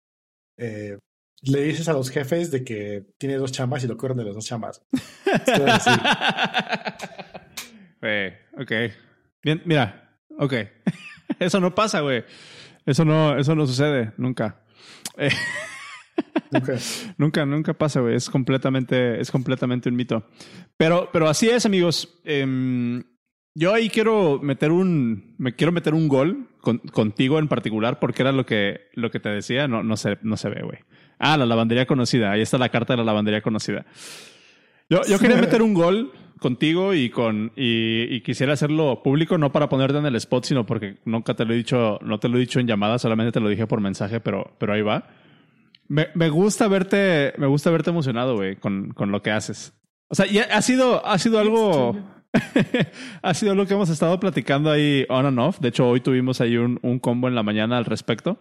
eh, 0.57 0.97
le 1.41 1.63
dices 1.63 1.89
a 1.89 1.93
los 1.93 2.09
jefes 2.09 2.49
de 2.51 2.63
que 2.63 3.05
tiene 3.17 3.35
dos 3.35 3.51
chambas 3.51 3.83
y 3.83 3.87
lo 3.87 3.97
corren 3.97 4.17
de 4.17 4.25
las 4.25 4.35
dos 4.35 4.45
chambas. 4.45 4.81
ok. 8.57 8.71
Bien, 9.43 9.61
mira, 9.65 10.17
ok. 10.39 10.53
Eso 11.39 11.59
no 11.59 11.75
pasa, 11.75 12.01
güey. 12.01 12.23
Eso 12.85 13.03
no, 13.03 13.37
eso 13.37 13.55
no 13.55 13.65
sucede, 13.65 14.13
nunca. 14.17 14.61
Eh, 15.17 15.29
nunca, 17.17 17.45
nunca 17.45 17.73
pasa, 17.73 18.01
güey. 18.01 18.15
Es 18.15 18.29
completamente, 18.29 19.19
es 19.19 19.31
completamente 19.31 19.89
un 19.89 19.95
mito. 19.95 20.27
Pero, 20.77 21.09
pero 21.11 21.29
así 21.29 21.49
es, 21.49 21.65
amigos. 21.65 22.19
Em, 22.23 23.03
yo 23.53 23.73
ahí 23.73 23.89
quiero 23.89 24.39
meter 24.41 24.71
un, 24.71 25.35
me 25.37 25.55
quiero 25.55 25.71
meter 25.71 25.93
un 25.93 26.07
gol 26.07 26.49
contigo 26.91 27.39
en 27.39 27.47
particular, 27.47 27.99
porque 27.99 28.21
era 28.23 28.31
lo 28.31 28.45
que, 28.45 28.89
lo 28.93 29.11
que 29.11 29.19
te 29.19 29.29
decía. 29.29 29.67
No, 29.67 29.83
no 29.83 29.97
se, 29.97 30.17
no 30.21 30.37
se 30.37 30.49
ve, 30.49 30.61
güey. 30.63 30.79
Ah, 31.19 31.37
la 31.37 31.45
lavandería 31.45 31.85
conocida. 31.85 32.31
Ahí 32.31 32.41
está 32.41 32.57
la 32.57 32.69
carta 32.69 32.93
de 32.93 32.97
la 32.97 33.03
lavandería 33.03 33.41
conocida. 33.41 33.85
Yo, 34.89 35.01
yo 35.07 35.17
quería 35.19 35.37
meter 35.37 35.61
un 35.61 35.73
gol 35.73 36.11
contigo 36.39 36.93
y 36.93 37.09
con 37.09 37.51
y, 37.55 38.21
quisiera 38.21 38.53
hacerlo 38.53 39.01
público 39.03 39.37
no 39.37 39.51
para 39.51 39.69
ponerte 39.69 39.97
en 39.97 40.05
el 40.05 40.15
spot 40.15 40.45
sino 40.45 40.65
porque 40.65 40.97
nunca 41.05 41.33
te 41.33 41.45
lo 41.45 41.53
he 41.53 41.57
dicho 41.57 41.99
no 42.01 42.19
te 42.19 42.27
lo 42.27 42.37
he 42.37 42.41
dicho 42.41 42.59
en 42.59 42.67
llamada 42.67 42.99
solamente 42.99 43.31
te 43.31 43.39
lo 43.39 43.49
dije 43.49 43.67
por 43.67 43.81
mensaje 43.81 44.19
pero 44.19 44.53
pero 44.57 44.73
ahí 44.73 44.81
va 44.81 45.07
me, 45.87 46.07
me 46.13 46.29
gusta 46.29 46.67
verte, 46.67 47.33
me 47.37 47.47
gusta 47.47 47.69
verte 47.71 47.89
emocionado, 47.89 48.35
güey, 48.35 48.55
con, 48.55 48.91
con 48.93 49.11
lo 49.11 49.21
que 49.21 49.31
haces. 49.31 49.73
O 50.07 50.15
sea, 50.15 50.25
ha 50.51 50.61
sido, 50.61 51.05
ha 51.05 51.17
sido 51.17 51.39
algo, 51.39 51.97
ha 53.21 53.33
sido 53.33 53.51
algo 53.51 53.65
que 53.65 53.73
hemos 53.73 53.89
estado 53.89 54.19
platicando 54.19 54.71
ahí 54.71 55.05
on 55.09 55.25
and 55.25 55.39
off. 55.39 55.59
De 55.59 55.69
hecho, 55.69 55.87
hoy 55.87 56.01
tuvimos 56.01 56.41
ahí 56.41 56.57
un, 56.57 56.79
un 56.81 56.99
combo 56.99 57.27
en 57.27 57.35
la 57.35 57.43
mañana 57.43 57.77
al 57.77 57.85
respecto. 57.85 58.37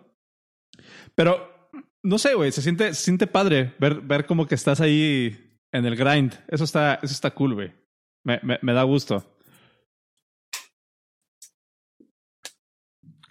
Pero, 1.14 1.70
no 2.02 2.18
sé, 2.18 2.34
güey, 2.34 2.52
se 2.52 2.62
siente, 2.62 2.94
se 2.94 3.04
siente 3.04 3.26
padre 3.26 3.74
ver, 3.78 4.00
ver 4.00 4.26
como 4.26 4.46
que 4.46 4.54
estás 4.54 4.80
ahí 4.80 5.60
en 5.72 5.86
el 5.86 5.96
grind. 5.96 6.34
Eso 6.48 6.64
está, 6.64 6.94
eso 7.02 7.12
está 7.12 7.30
cool, 7.30 7.54
güey. 7.54 7.72
Me, 8.24 8.40
me, 8.42 8.58
me 8.62 8.72
da 8.72 8.82
gusto. 8.82 9.33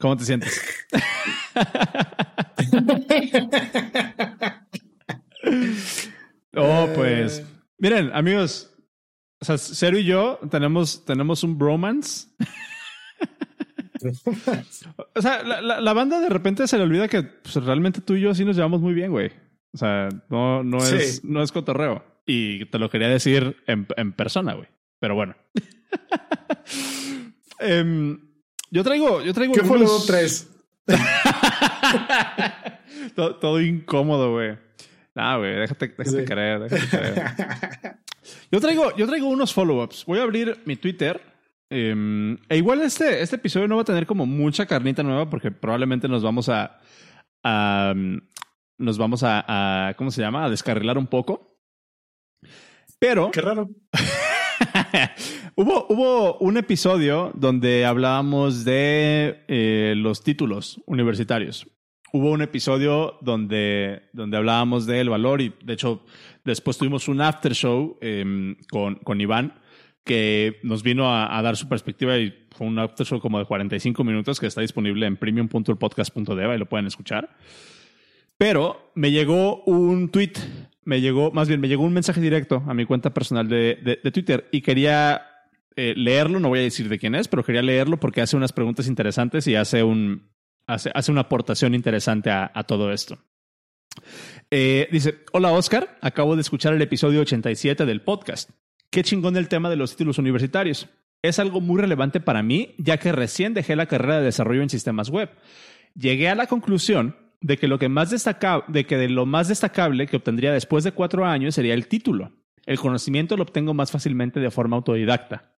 ¿Cómo 0.03 0.17
te 0.17 0.25
sientes? 0.25 0.61
oh, 6.57 6.89
pues. 6.93 7.41
Miren, 7.77 8.11
amigos. 8.13 8.69
O 9.39 9.45
sea, 9.45 9.57
Cero 9.57 9.97
y 9.97 10.03
yo 10.03 10.41
tenemos, 10.51 11.05
tenemos 11.05 11.41
un 11.45 11.57
bromance. 11.57 12.27
o 15.15 15.21
sea, 15.21 15.41
la, 15.41 15.93
banda 15.93 16.19
de 16.19 16.27
repente 16.27 16.67
se 16.67 16.77
le 16.77 16.83
olvida 16.83 17.07
que 17.07 17.23
pues, 17.23 17.55
realmente 17.55 18.01
tú 18.01 18.15
y 18.15 18.19
yo 18.19 18.35
sí 18.35 18.43
nos 18.43 18.57
llevamos 18.57 18.81
muy 18.81 18.93
bien, 18.93 19.09
güey. 19.09 19.31
O 19.71 19.77
sea, 19.77 20.09
no, 20.27 20.65
no, 20.65 20.79
es, 20.79 21.23
no 21.23 21.41
es 21.41 21.53
cotorreo. 21.53 22.03
Y 22.25 22.65
te 22.65 22.77
lo 22.77 22.89
quería 22.89 23.07
decir 23.07 23.55
en, 23.67 23.87
en 23.95 24.11
persona, 24.11 24.53
güey. 24.53 24.67
Pero 24.99 25.15
bueno. 25.15 25.37
um, 27.61 28.19
yo 28.73 28.83
traigo, 28.83 29.21
yo 29.21 29.33
traigo. 29.35 29.53
¿Qué 29.53 29.63
fue 29.63 29.77
lo 29.77 30.03
tres? 30.03 30.49
todo, 33.15 33.61
incómodo, 33.61 34.31
güey. 34.31 34.57
Nah, 35.13 35.37
güey, 35.37 35.59
déjate, 35.59 35.93
déjate 35.95 36.25
creer, 36.25 36.61
déjate 36.61 36.97
creer. 36.97 37.23
Yo 38.51 38.59
traigo, 38.59 38.95
yo 38.95 39.05
traigo 39.05 39.27
unos 39.27 39.53
follow-ups. 39.53 40.05
Voy 40.05 40.17
a 40.17 40.23
abrir 40.23 40.59
mi 40.65 40.75
Twitter. 40.75 41.21
Em, 41.69 42.35
e 42.49 42.57
igual 42.57 42.81
este, 42.81 43.21
este 43.21 43.35
episodio 43.35 43.67
no 43.67 43.75
va 43.75 43.83
a 43.83 43.85
tener 43.85 44.07
como 44.07 44.25
mucha 44.25 44.65
carnita 44.65 45.03
nueva 45.03 45.29
porque 45.29 45.51
probablemente 45.51 46.07
nos 46.07 46.23
vamos 46.23 46.49
a, 46.49 46.79
a 47.43 47.93
nos 48.79 48.97
vamos 48.97 49.21
a, 49.23 49.87
a, 49.87 49.93
¿cómo 49.93 50.09
se 50.09 50.21
llama? 50.21 50.45
A 50.45 50.49
descarrilar 50.49 50.97
un 50.97 51.07
poco. 51.07 51.59
Pero... 52.97 53.29
Qué 53.29 53.41
raro. 53.41 53.69
hubo, 55.55 55.85
hubo 55.89 56.37
un 56.39 56.57
episodio 56.57 57.31
donde 57.35 57.85
hablábamos 57.85 58.65
de 58.65 59.43
eh, 59.47 59.93
los 59.97 60.23
títulos 60.23 60.81
universitarios. 60.85 61.67
Hubo 62.11 62.31
un 62.31 62.41
episodio 62.41 63.17
donde, 63.21 64.03
donde 64.13 64.37
hablábamos 64.37 64.85
del 64.85 65.09
valor 65.09 65.41
y 65.41 65.53
de 65.63 65.73
hecho 65.73 66.05
después 66.43 66.77
tuvimos 66.77 67.07
un 67.07 67.21
after 67.21 67.53
show 67.53 67.97
em, 68.01 68.55
con, 68.69 68.95
con 68.95 69.19
Iván 69.19 69.59
que 70.03 70.59
nos 70.63 70.83
vino 70.83 71.13
a, 71.13 71.41
dar 71.41 71.55
su 71.55 71.67
perspectiva 71.69 72.17
y 72.17 72.33
fue 72.51 72.67
un 72.67 72.77
after 72.77 73.05
show 73.05 73.19
como 73.19 73.39
de 73.39 73.45
45 73.45 74.03
minutos 74.03 74.39
que 74.39 74.47
está 74.47 74.61
disponible 74.61 75.07
en 75.07 75.17
premium.podcast.deva 75.17 76.55
y 76.55 76.59
lo 76.59 76.67
pueden 76.67 76.87
escuchar. 76.87 77.29
Pero 78.37 78.91
me 78.95 79.11
llegó 79.11 79.63
un 79.63 80.09
tweet 80.09 80.33
me 80.85 81.01
llegó, 81.01 81.31
más 81.31 81.47
bien, 81.47 81.61
me 81.61 81.67
llegó 81.67 81.83
un 81.83 81.93
mensaje 81.93 82.19
directo 82.19 82.63
a 82.67 82.73
mi 82.73 82.85
cuenta 82.85 83.13
personal 83.13 83.47
de, 83.47 83.99
de, 84.03 84.11
Twitter 84.11 84.47
y 84.51 84.61
quería 84.61 85.21
eh, 85.75 85.93
leerlo, 85.95 86.39
no 86.39 86.49
voy 86.49 86.59
a 86.59 86.63
decir 86.63 86.89
de 86.89 86.99
quién 86.99 87.15
es, 87.15 87.27
pero 87.27 87.43
quería 87.43 87.61
leerlo 87.61 87.99
porque 87.99 88.21
hace 88.21 88.37
unas 88.37 88.53
preguntas 88.53 88.87
interesantes 88.87 89.47
y 89.47 89.55
hace, 89.55 89.83
un, 89.83 90.29
hace, 90.67 90.91
hace 90.93 91.11
una 91.11 91.21
aportación 91.21 91.73
interesante 91.73 92.29
a, 92.29 92.63
todo 92.67 92.91
esto. 92.91 93.17
Eh, 94.51 94.87
dice, 94.91 95.23
hola 95.31 95.51
Oscar, 95.51 95.97
acabo 96.01 96.35
de 96.35 96.41
escuchar 96.41 96.73
el 96.73 96.81
episodio 96.81 97.21
87 97.21 97.85
del 97.85 98.01
podcast. 98.01 98.51
Qué 98.89 99.03
chingón 99.03 99.37
el 99.37 99.47
tema 99.47 99.69
de 99.69 99.75
los 99.75 99.91
títulos 99.91 100.19
universitarios. 100.19 100.89
Es 101.21 101.39
algo 101.39 101.61
muy 101.61 101.81
relevante 101.81 102.19
para 102.19 102.43
mí, 102.43 102.75
ya 102.77 102.97
que 102.97 103.11
recién 103.11 103.53
dejé 103.53 103.75
la 103.75 103.85
carrera 103.85 104.19
de 104.19 104.25
desarrollo 104.25 104.61
en 104.61 104.69
sistemas 104.69 105.09
web. 105.09 105.31
Llegué 105.95 106.29
a 106.29 106.35
la 106.35 106.47
conclusión 106.47 107.15
de 107.41 107.57
que 107.57 107.67
lo 107.67 107.79
que 107.79 107.89
más 107.89 108.09
destaca, 108.09 108.63
de 108.67 108.85
que 108.85 109.07
lo 109.09 109.25
más 109.25 109.47
destacable 109.47 110.07
que 110.07 110.17
obtendría 110.17 110.51
después 110.51 110.83
de 110.83 110.91
cuatro 110.91 111.25
años 111.25 111.55
sería 111.55 111.73
el 111.73 111.87
título. 111.87 112.31
El 112.65 112.79
conocimiento 112.79 113.35
lo 113.35 113.43
obtengo 113.43 113.73
más 113.73 113.91
fácilmente 113.91 114.39
de 114.39 114.51
forma 114.51 114.77
autodidacta. 114.77 115.52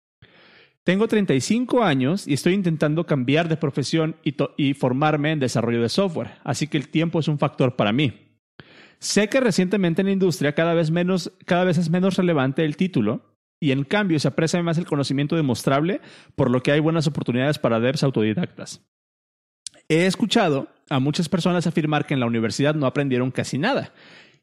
Tengo 0.84 1.08
35 1.08 1.82
años 1.82 2.28
y 2.28 2.34
estoy 2.34 2.52
intentando 2.52 3.06
cambiar 3.06 3.48
de 3.48 3.56
profesión 3.56 4.16
y, 4.22 4.74
formarme 4.74 5.32
en 5.32 5.40
desarrollo 5.40 5.80
de 5.80 5.88
software, 5.88 6.32
así 6.44 6.68
que 6.68 6.76
el 6.76 6.90
tiempo 6.90 7.18
es 7.18 7.28
un 7.28 7.38
factor 7.38 7.74
para 7.74 7.92
mí. 7.92 8.12
Sé 8.98 9.28
que 9.28 9.40
recientemente 9.40 10.02
en 10.02 10.06
la 10.06 10.12
industria 10.12 10.54
cada 10.54 10.74
vez, 10.74 10.90
menos, 10.90 11.32
cada 11.46 11.64
vez 11.64 11.78
es 11.78 11.88
menos 11.88 12.16
relevante 12.16 12.66
el 12.66 12.76
título 12.76 13.22
y 13.60 13.70
en 13.70 13.84
cambio 13.84 14.20
se 14.20 14.28
aprecia 14.28 14.62
más 14.62 14.76
el 14.76 14.84
conocimiento 14.84 15.36
demostrable, 15.36 16.02
por 16.36 16.50
lo 16.50 16.62
que 16.62 16.72
hay 16.72 16.80
buenas 16.80 17.06
oportunidades 17.06 17.58
para 17.58 17.80
devs 17.80 18.02
autodidactas. 18.02 18.82
He 19.88 20.04
escuchado 20.04 20.68
a 20.90 20.98
muchas 20.98 21.30
personas 21.30 21.66
afirmar 21.66 22.06
que 22.06 22.12
en 22.12 22.20
la 22.20 22.26
universidad 22.26 22.74
no 22.74 22.86
aprendieron 22.86 23.30
casi 23.30 23.56
nada 23.56 23.94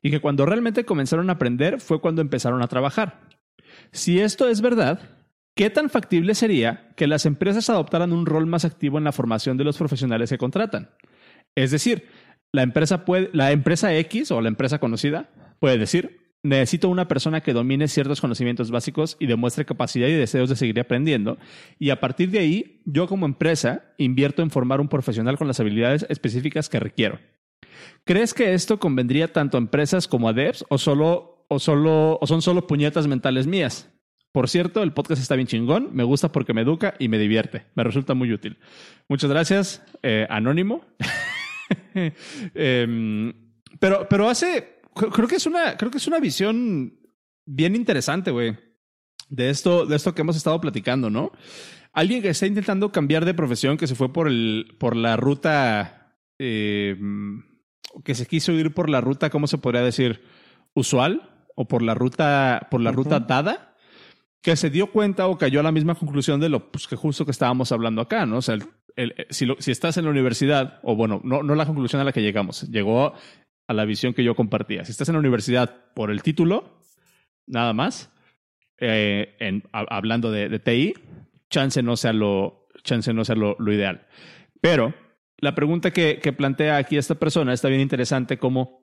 y 0.02 0.10
que 0.10 0.20
cuando 0.20 0.48
realmente 0.48 0.86
comenzaron 0.86 1.30
a 1.30 1.34
aprender 1.34 1.80
fue 1.80 2.02
cuando 2.02 2.22
empezaron 2.22 2.64
a 2.64 2.68
trabajar. 2.68 3.22
Si 3.92 4.20
esto 4.20 4.50
es 4.50 4.62
verdad, 4.62 5.21
¿qué 5.62 5.70
tan 5.70 5.92
factible 5.92 6.34
sería 6.34 6.90
que 6.96 7.06
las 7.06 7.28
empresas 7.28 7.70
adoptaran 7.70 8.14
un 8.14 8.26
rol 8.26 8.48
más 8.48 8.66
activo 8.66 8.98
en 8.98 9.04
la 9.04 9.12
formación 9.12 9.58
de 9.58 9.64
los 9.64 9.78
profesionales 9.78 10.32
que 10.32 10.40
contratan? 10.40 10.90
Es 11.54 11.70
decir, 11.70 12.08
la 12.52 12.64
empresa, 12.64 13.06
puede, 13.06 13.30
la 13.32 13.52
empresa 13.52 13.94
X 13.96 14.32
o 14.32 14.42
la 14.42 14.48
empresa 14.48 14.80
conocida 14.80 15.30
puede 15.60 15.78
decir, 15.78 16.34
necesito 16.42 16.90
una 16.90 17.08
persona 17.08 17.42
que 17.42 17.54
domine 17.54 17.88
ciertos 17.88 18.22
conocimientos 18.22 18.72
básicos 18.72 19.18
y 19.20 19.28
demuestre 19.28 19.64
capacidad 19.64 20.08
y 20.08 20.14
deseos 20.14 20.50
de 20.50 20.56
seguir 20.56 20.80
aprendiendo. 20.80 21.38
Y 21.78 21.92
a 21.92 22.00
partir 22.00 22.32
de 22.32 22.40
ahí, 22.40 22.82
yo 22.86 23.06
como 23.06 23.28
empresa 23.28 23.94
invierto 24.00 24.42
en 24.42 24.50
formar 24.50 24.82
un 24.82 24.88
profesional 24.88 25.38
con 25.38 25.48
las 25.48 25.60
habilidades 25.60 26.08
específicas 26.10 26.70
que 26.70 26.80
requiero. 26.80 27.20
¿Crees 28.04 28.34
que 28.34 28.56
esto 28.56 28.80
convendría 28.80 29.32
tanto 29.32 29.58
a 29.58 29.62
empresas 29.62 30.08
como 30.08 30.28
a 30.28 30.34
devs 30.34 30.66
o 30.70 30.80
solo 30.80 31.46
o 31.50 31.60
solo 31.60 32.18
o 32.20 32.26
son 32.26 32.42
solo 32.42 32.66
puñetas 32.66 33.06
mentales 33.06 33.46
mías? 33.46 33.92
Por 34.32 34.50
cierto, 34.50 34.82
el 34.84 34.94
podcast 34.94 35.22
está 35.22 35.36
bien 35.36 35.48
chingón, 35.48 35.90
me 35.94 36.04
gusta 36.04 36.32
porque 36.32 36.54
me 36.54 36.62
educa 36.62 36.94
y 37.00 37.08
me 37.10 37.18
divierte, 37.18 37.66
me 37.76 37.84
resulta 37.84 38.14
muy 38.14 38.32
útil. 38.32 38.58
Muchas 39.10 39.30
gracias, 39.30 39.84
eh, 40.04 40.28
Anónimo. 40.30 40.86
Em, 42.54 43.34
pero, 43.80 44.06
pero 44.10 44.30
hace, 44.30 44.82
creo 44.94 45.28
que 45.28 45.38
es 45.38 45.46
una, 45.46 45.78
creo 45.78 45.90
que 45.90 46.00
es 46.00 46.08
una 46.08 46.20
visión 46.20 47.00
bien 47.46 47.76
interesante, 47.76 48.32
güey. 48.32 48.58
De 49.30 49.50
esto, 49.50 49.86
de 49.86 49.96
esto 49.96 50.14
que 50.14 50.22
hemos 50.22 50.36
estado 50.36 50.60
platicando, 50.60 51.10
¿no? 51.10 51.32
Alguien 51.94 52.22
que 52.22 52.30
está 52.30 52.46
intentando 52.46 52.92
cambiar 52.92 53.24
de 53.24 53.34
profesión, 53.34 53.78
que 53.78 53.88
se 53.88 53.96
fue 53.96 54.12
por 54.12 54.28
el, 54.28 54.76
por 54.80 54.98
la 54.98 55.16
ruta, 55.16 56.18
eh, 56.40 56.98
que 58.04 58.16
se 58.16 58.26
quiso 58.26 58.52
ir 58.52 58.74
por 58.74 58.90
la 58.90 59.00
ruta, 59.00 59.30
¿cómo 59.30 59.48
se 59.48 59.58
podría 59.58 59.82
decir? 59.82 60.22
usual 60.74 61.30
o 61.56 61.68
por 61.68 61.82
la 61.82 61.94
ruta, 61.94 62.68
por 62.72 62.82
la 62.82 62.92
ruta 62.92 63.20
dada, 63.20 63.71
que 64.42 64.56
se 64.56 64.70
dio 64.70 64.88
cuenta 64.88 65.28
o 65.28 65.38
cayó 65.38 65.60
a 65.60 65.64
la 65.64 65.72
misma 65.72 65.96
conclusión 65.96 66.40
de 66.40 66.50
lo 66.50 66.72
pues, 66.72 66.88
que 66.88 66.96
justo 66.96 67.26
que 67.26 67.32
estábamos 67.32 67.72
hablando 67.72 68.02
acá, 68.02 68.26
¿no? 68.26 68.38
O 68.38 68.42
sea, 68.42 68.58
si, 69.30 69.48
si, 69.60 69.72
estás 69.72 69.98
en 69.98 70.06
la 70.06 70.12
universidad, 70.12 70.80
o 70.84 70.96
bueno, 70.96 71.22
no, 71.24 71.44
no 71.44 71.56
la 71.56 71.66
conclusión 71.66 72.02
a 72.02 72.06
la 72.06 72.12
que 72.12 72.22
llegamos, 72.22 72.64
llegó 72.70 73.14
a 73.68 73.74
la 73.74 73.86
visión 73.86 74.14
que 74.14 74.24
yo 74.24 74.36
compartía. 74.36 74.84
Si 74.84 74.92
estás 74.92 75.10
en 75.10 75.14
la 75.14 75.20
universidad 75.20 75.94
por 75.94 76.12
el 76.12 76.24
título, 76.24 76.82
nada 77.46 77.74
más, 77.74 78.12
eh, 78.80 79.62
hablando 79.72 80.32
de, 80.32 80.60
TI, 80.60 80.94
chance 81.50 81.82
no 81.84 81.96
sea 81.96 82.14
lo, 82.14 82.68
chance 82.84 83.14
no 83.14 83.24
lo 83.34 83.74
ideal. 83.74 84.08
Pero 84.60 84.94
la 85.38 85.54
pregunta 85.54 85.92
que, 85.92 86.20
que, 86.20 86.34
plantea 86.34 86.78
aquí 86.78 86.98
esta 86.98 87.16
persona 87.16 87.54
está 87.54 87.68
bien 87.68 87.82
interesante 87.82 88.38
como 88.38 88.82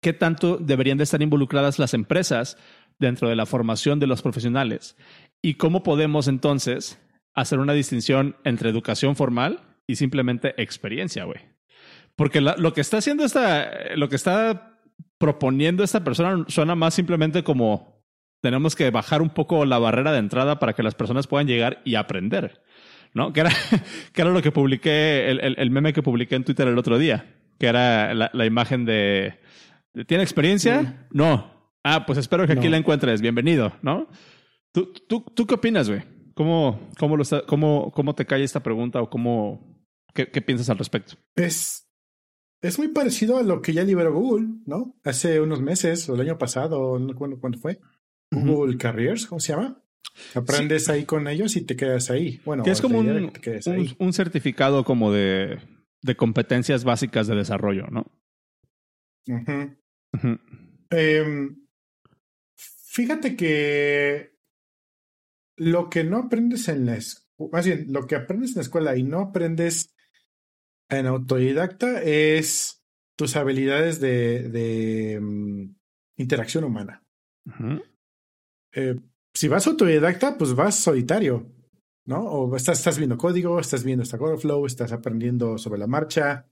qué 0.00 0.12
tanto 0.12 0.56
deberían 0.56 0.98
de 0.98 1.04
estar 1.04 1.22
involucradas 1.22 1.78
las 1.78 1.94
empresas 1.94 2.58
dentro 3.02 3.28
de 3.28 3.36
la 3.36 3.44
formación 3.44 3.98
de 4.00 4.06
los 4.06 4.22
profesionales 4.22 4.96
y 5.42 5.54
cómo 5.54 5.82
podemos 5.82 6.28
entonces 6.28 6.98
hacer 7.34 7.58
una 7.58 7.74
distinción 7.74 8.36
entre 8.44 8.70
educación 8.70 9.16
formal 9.16 9.60
y 9.86 9.96
simplemente 9.96 10.54
experiencia, 10.62 11.24
güey. 11.24 11.40
Porque 12.16 12.40
lo 12.40 12.72
que 12.72 12.80
está 12.80 12.98
haciendo 12.98 13.24
esta, 13.24 13.94
lo 13.96 14.08
que 14.08 14.16
está 14.16 14.78
proponiendo 15.18 15.82
esta 15.82 16.04
persona 16.04 16.44
suena 16.48 16.74
más 16.74 16.94
simplemente 16.94 17.42
como 17.42 18.02
tenemos 18.40 18.76
que 18.76 18.90
bajar 18.90 19.22
un 19.22 19.30
poco 19.30 19.64
la 19.64 19.78
barrera 19.78 20.12
de 20.12 20.18
entrada 20.18 20.58
para 20.58 20.74
que 20.74 20.82
las 20.82 20.94
personas 20.94 21.26
puedan 21.26 21.46
llegar 21.46 21.80
y 21.84 21.94
aprender, 21.94 22.62
¿no? 23.14 23.32
Que 23.32 23.40
era, 23.40 23.50
que 24.12 24.22
era 24.22 24.30
lo 24.30 24.42
que 24.42 24.52
publiqué, 24.52 25.30
el, 25.30 25.56
el, 25.58 25.70
meme 25.70 25.92
que 25.92 26.02
publiqué 26.02 26.34
en 26.34 26.44
Twitter 26.44 26.68
el 26.68 26.78
otro 26.78 26.98
día, 26.98 27.34
que 27.58 27.66
era 27.66 28.14
la, 28.14 28.30
la 28.32 28.46
imagen 28.46 28.84
de, 28.84 29.38
¿tiene 30.06 30.22
experiencia? 30.22 31.06
No. 31.10 31.61
Ah, 31.84 32.06
pues 32.06 32.18
espero 32.18 32.46
que 32.46 32.52
aquí 32.52 32.68
la 32.68 32.76
encuentres. 32.76 33.20
Bienvenido, 33.20 33.72
¿no? 33.82 34.08
¿Tú, 34.72 34.92
tú, 35.08 35.24
tú 35.34 35.46
qué 35.46 35.54
opinas, 35.54 35.88
güey? 35.88 36.02
¿Cómo, 36.34 36.88
cómo, 36.98 37.16
lo 37.16 37.22
está, 37.22 37.44
cómo, 37.46 37.90
¿Cómo 37.92 38.14
te 38.14 38.24
cae 38.24 38.42
esta 38.42 38.62
pregunta 38.62 39.02
o 39.02 39.10
cómo, 39.10 39.84
qué, 40.14 40.30
qué 40.30 40.40
piensas 40.40 40.70
al 40.70 40.78
respecto? 40.78 41.14
Es, 41.34 41.88
es 42.62 42.78
muy 42.78 42.88
parecido 42.88 43.36
a 43.36 43.42
lo 43.42 43.60
que 43.60 43.72
ya 43.72 43.84
liberó 43.84 44.14
Google, 44.14 44.48
¿no? 44.64 44.96
Hace 45.04 45.40
unos 45.40 45.60
meses 45.60 46.08
o 46.08 46.14
el 46.14 46.22
año 46.22 46.38
pasado, 46.38 46.98
no 46.98 47.08
recuerdo 47.08 47.40
cuándo 47.40 47.58
fue. 47.58 47.80
Google 48.30 48.78
Careers, 48.78 49.26
¿cómo 49.26 49.40
se 49.40 49.52
llama? 49.52 49.82
Aprendes 50.34 50.88
ahí 50.88 51.04
con 51.04 51.28
ellos 51.28 51.56
y 51.56 51.62
te 51.62 51.76
quedas 51.76 52.10
ahí. 52.10 52.40
Bueno, 52.44 52.62
que 52.62 52.70
es 52.70 52.80
como 52.80 52.98
un, 52.98 53.32
un, 53.98 54.12
certificado 54.12 54.84
como 54.84 55.12
de, 55.12 55.58
de, 56.02 56.16
competencias 56.16 56.84
básicas 56.84 57.26
de 57.26 57.36
desarrollo, 57.36 57.86
¿no? 57.88 58.06
Em, 60.90 61.61
fíjate 62.92 63.36
que 63.36 64.36
lo 65.56 65.88
que 65.88 66.04
no 66.04 66.18
aprendes 66.18 66.68
en 66.68 66.86
la 66.86 66.96
escuela, 66.96 67.50
más 67.52 67.66
bien, 67.66 67.86
lo 67.88 68.06
que 68.06 68.16
aprendes 68.16 68.50
en 68.50 68.56
la 68.56 68.62
escuela 68.62 68.96
y 68.96 69.02
no 69.02 69.20
aprendes 69.20 69.94
en 70.90 71.06
autodidacta 71.06 72.02
es 72.02 72.84
tus 73.16 73.36
habilidades 73.36 73.98
de, 74.00 74.48
de 74.50 75.18
mm, 75.20 75.74
interacción 76.18 76.64
humana. 76.64 77.02
eh, 78.74 78.96
si 79.34 79.48
vas 79.48 79.66
autodidacta, 79.66 80.36
pues 80.36 80.54
vas 80.54 80.76
solitario, 80.76 81.50
¿no? 82.04 82.20
O 82.20 82.56
estás, 82.56 82.78
estás 82.78 82.98
viendo 82.98 83.16
código, 83.16 83.58
estás 83.58 83.84
viendo 83.84 84.04
Stack 84.04 84.20
Overflow, 84.20 84.66
estás 84.66 84.92
aprendiendo 84.92 85.56
sobre 85.56 85.78
la 85.78 85.86
marcha. 85.86 86.46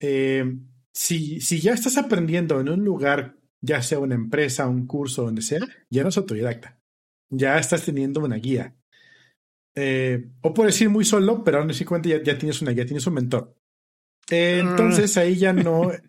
Eh, 0.00 0.44
si, 0.92 1.40
si 1.40 1.60
ya 1.60 1.74
estás 1.74 1.96
aprendiendo 1.96 2.60
en 2.60 2.68
un 2.68 2.84
lugar, 2.84 3.36
ya 3.60 3.82
sea 3.82 3.98
una 3.98 4.14
empresa, 4.14 4.68
un 4.68 4.86
curso, 4.86 5.24
donde 5.24 5.42
sea, 5.42 5.60
ya 5.90 6.02
no 6.02 6.08
es 6.08 6.16
autodidacta. 6.16 6.80
Ya 7.30 7.58
estás 7.58 7.84
teniendo 7.84 8.20
una 8.20 8.36
guía. 8.36 8.76
Eh, 9.74 10.30
o 10.40 10.54
por 10.54 10.66
decir 10.66 10.88
muy 10.88 11.04
solo, 11.04 11.44
pero 11.44 11.58
aún 11.58 11.70
así 11.70 11.84
cuenta 11.84 12.08
ya, 12.08 12.22
ya, 12.22 12.38
tienes 12.38 12.62
una 12.62 12.70
guía, 12.72 12.86
tienes 12.86 13.06
un 13.06 13.14
mentor. 13.14 13.54
Eh, 14.30 14.60
entonces 14.60 15.16
ahí 15.16 15.36
ya 15.36 15.52
no. 15.52 15.90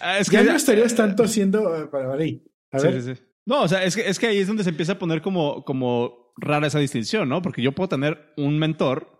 Ah, 0.00 0.18
es 0.18 0.28
que 0.28 0.36
ya 0.36 0.44
no 0.44 0.56
estarías 0.56 0.94
tanto 0.94 1.22
haciendo. 1.24 1.76
Eh, 1.76 1.86
para 1.86 2.12
ahí. 2.14 2.42
A 2.72 2.80
ver. 2.80 3.02
Sí, 3.02 3.14
sí, 3.14 3.22
No, 3.46 3.62
o 3.62 3.68
sea, 3.68 3.84
es 3.84 3.94
que, 3.94 4.08
es 4.08 4.18
que 4.18 4.26
ahí 4.26 4.38
es 4.38 4.46
donde 4.46 4.64
se 4.64 4.70
empieza 4.70 4.92
a 4.92 4.98
poner 4.98 5.22
como, 5.22 5.64
como 5.64 6.32
rara 6.36 6.66
esa 6.66 6.78
distinción, 6.78 7.28
¿no? 7.28 7.42
Porque 7.42 7.62
yo 7.62 7.72
puedo 7.72 7.88
tener 7.88 8.32
un 8.36 8.58
mentor, 8.58 9.13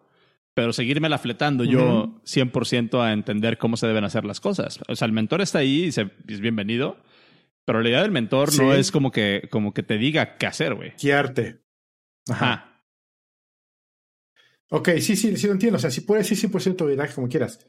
pero 0.54 0.72
seguirme 0.72 1.08
la 1.08 1.18
fletando 1.18 1.64
yo 1.64 2.20
100% 2.24 3.02
a 3.02 3.12
entender 3.12 3.58
cómo 3.58 3.76
se 3.76 3.86
deben 3.86 4.04
hacer 4.04 4.24
las 4.24 4.40
cosas. 4.40 4.78
O 4.88 4.96
sea, 4.96 5.06
el 5.06 5.12
mentor 5.12 5.40
está 5.40 5.58
ahí 5.58 5.84
y 5.84 5.92
se, 5.92 6.10
es 6.28 6.40
bienvenido, 6.40 6.96
pero 7.64 7.82
la 7.82 7.88
idea 7.88 8.02
del 8.02 8.12
mentor 8.12 8.54
no 8.56 8.72
es 8.72 8.90
como 8.92 9.10
que, 9.10 9.48
como 9.50 9.74
que 9.74 9.82
te 9.82 9.98
diga 9.98 10.36
qué 10.36 10.46
hacer, 10.46 10.74
güey. 10.74 10.92
Guiarte. 11.00 11.60
Ajá. 12.28 12.82
Ok, 14.70 14.90
sí, 15.00 15.16
sí, 15.16 15.36
sí 15.36 15.46
lo 15.46 15.52
entiendo. 15.52 15.76
O 15.76 15.80
sea, 15.80 15.90
si 15.90 16.00
puedes 16.00 16.30
ir 16.30 16.50
100% 16.50 16.70
autodidacta 16.70 17.14
como 17.14 17.28
quieras. 17.28 17.66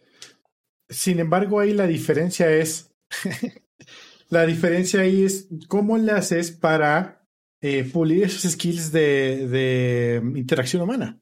Sin 0.89 1.19
embargo, 1.19 1.59
ahí 1.59 1.73
la 1.73 1.87
diferencia 1.87 2.51
es, 2.51 2.95
la 4.29 4.45
diferencia 4.45 5.01
ahí 5.01 5.23
es 5.23 5.47
cómo 5.67 5.97
le 5.97 6.11
haces 6.11 6.51
para 6.51 7.27
eh, 7.61 7.83
pulir 7.91 8.25
esos 8.25 8.51
skills 8.51 8.91
de, 8.91 9.47
de, 9.47 10.21
interacción 10.35 10.83
humana, 10.83 11.19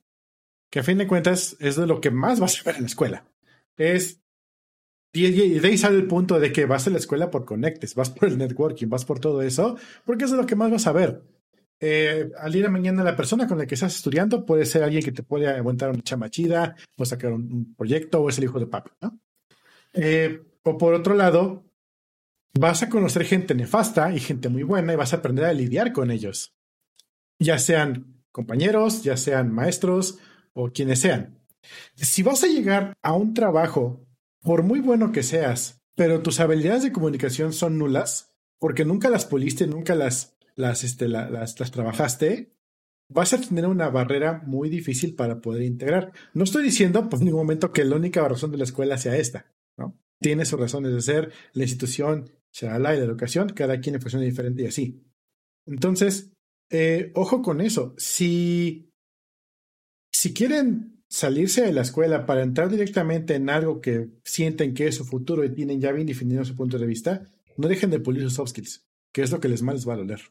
que 0.74 0.80
a 0.80 0.84
fin 0.84 0.98
de 0.98 1.06
cuentas 1.06 1.56
es 1.60 1.76
de 1.76 1.86
lo 1.86 2.02
que 2.02 2.10
más 2.10 2.40
vas 2.40 2.60
a 2.60 2.64
ver 2.64 2.78
en 2.78 2.82
la 2.82 2.88
escuela. 2.88 3.28
Es, 3.78 4.24
y, 5.14 5.60
de 5.60 5.68
ahí 5.68 5.78
sale 5.78 5.98
el 5.98 6.08
punto 6.08 6.40
de 6.40 6.52
que 6.52 6.66
vas 6.66 6.88
a 6.88 6.90
la 6.90 6.98
escuela 6.98 7.30
por 7.30 7.46
conectes, 7.46 7.94
vas 7.94 8.10
por 8.10 8.28
el 8.28 8.40
networking, 8.40 8.88
vas 8.88 9.06
por 9.06 9.20
todo 9.20 9.44
eso, 9.44 9.78
porque 10.04 10.26
es 10.26 10.32
lo 10.32 10.48
que 10.48 10.56
más 10.56 10.72
vas 10.72 10.88
a 10.88 10.92
ver. 10.92 11.22
Eh, 11.80 12.28
al 12.40 12.52
día 12.52 12.64
de 12.64 12.70
mañana 12.70 13.04
la 13.04 13.16
persona 13.16 13.48
con 13.48 13.60
la 13.60 13.68
que 13.68 13.76
estás 13.76 13.96
estudiando 13.96 14.48
puede 14.48 14.66
ser 14.66 14.82
alguien 14.82 15.04
que 15.04 15.12
te 15.12 15.22
puede 15.22 15.48
aguantar 15.48 15.92
una 15.92 16.02
chama 16.02 16.32
chida 16.32 16.76
o 16.98 17.06
sacar 17.06 17.34
un, 17.34 17.44
un 17.54 17.76
proyecto 17.76 18.22
o 18.22 18.30
es 18.30 18.40
el 18.40 18.46
hijo 18.46 18.60
de 18.60 18.66
papi, 18.66 18.90
¿no? 19.00 19.20
Eh, 19.94 20.42
o 20.64 20.76
por 20.76 20.96
otro 20.96 21.14
lado, 21.14 21.66
vas 22.58 22.82
a 22.82 22.90
conocer 22.90 23.26
gente 23.26 23.54
nefasta 23.54 24.12
y 24.12 24.20
gente 24.20 24.50
muy 24.50 24.64
buena 24.64 24.94
y 24.94 24.96
vas 24.96 25.14
a 25.14 25.18
aprender 25.18 25.46
a 25.46 25.54
lidiar 25.54 25.94
con 25.94 26.10
ellos. 26.10 26.56
Ya 27.38 27.60
sean 27.60 28.24
compañeros, 28.32 29.04
ya 29.04 29.18
sean 29.18 29.54
maestros 29.54 30.18
o 30.54 30.72
quienes 30.72 31.00
sean. 31.00 31.40
Si 31.96 32.24
vas 32.24 32.44
a 32.44 32.48
llegar 32.48 32.94
a 33.02 33.14
un 33.14 33.34
trabajo, 33.34 34.06
por 34.42 34.64
muy 34.64 34.80
bueno 34.80 35.12
que 35.12 35.24
seas, 35.24 35.82
pero 35.96 36.22
tus 36.22 36.40
habilidades 36.40 36.84
de 36.84 36.92
comunicación 36.92 37.54
son 37.54 37.78
nulas, 37.78 38.34
porque 38.60 38.86
nunca 38.86 39.10
las 39.10 39.26
puliste, 39.26 39.68
nunca 39.68 39.96
las, 39.96 40.38
las, 40.56 40.84
este, 40.84 41.08
las, 41.08 41.60
las 41.60 41.72
trabajaste, 41.72 42.54
vas 43.10 43.34
a 43.34 43.42
tener 43.42 43.68
una 43.68 43.90
barrera 43.90 44.42
muy 44.46 44.70
difícil 44.70 45.16
para 45.16 45.42
poder 45.42 45.64
integrar. 45.64 46.12
No 46.34 46.44
estoy 46.44 46.64
diciendo 46.64 47.10
por 47.10 47.20
ningún 47.20 47.42
momento 47.42 47.72
que 47.72 47.86
la 47.86 47.96
única 47.96 48.28
razón 48.28 48.52
de 48.52 48.58
la 48.58 48.64
escuela 48.64 48.98
sea 48.98 49.18
esta. 49.18 49.52
¿no? 49.78 50.00
Tiene 50.20 50.46
sus 50.46 50.60
razones 50.60 50.94
de 50.94 51.02
ser, 51.02 51.32
la 51.54 51.64
institución, 51.64 52.32
shalala, 52.52 52.96
y 52.96 53.00
la 53.00 53.06
educación, 53.06 53.50
cada 53.50 53.80
quien 53.80 54.00
funciona 54.02 54.26
diferente 54.26 54.64
y 54.64 54.68
así. 54.68 55.04
Entonces, 55.66 56.34
eh, 56.70 57.12
ojo 57.16 57.42
con 57.42 57.62
eso. 57.62 57.94
Si, 57.98 58.93
si 60.14 60.34
quieren 60.34 61.04
salirse 61.10 61.64
de 61.64 61.74
la 61.74 61.82
escuela 61.82 62.26
para 62.26 62.44
entrar 62.44 62.70
directamente 62.70 63.36
en 63.36 63.50
algo 63.50 63.82
que 63.82 64.10
sienten 64.24 64.74
que 64.74 64.88
es 64.88 64.96
su 64.96 65.06
futuro 65.06 65.44
y 65.44 65.54
tienen 65.54 65.82
ya 65.82 65.92
bien 65.92 66.08
definido 66.08 66.46
su 66.46 66.56
punto 66.56 66.78
de 66.78 66.88
vista, 66.88 67.24
no 67.58 67.68
dejen 67.68 67.90
de 67.90 68.00
pulir 68.00 68.24
sus 68.24 68.34
soft 68.34 68.52
skills, 68.52 68.88
que 69.12 69.22
es 69.22 69.32
lo 69.32 69.40
que 69.40 69.50
les 69.50 69.62
más 69.62 69.76
les 69.76 69.88
va 69.88 69.94
a 69.94 69.98
doler. 69.98 70.22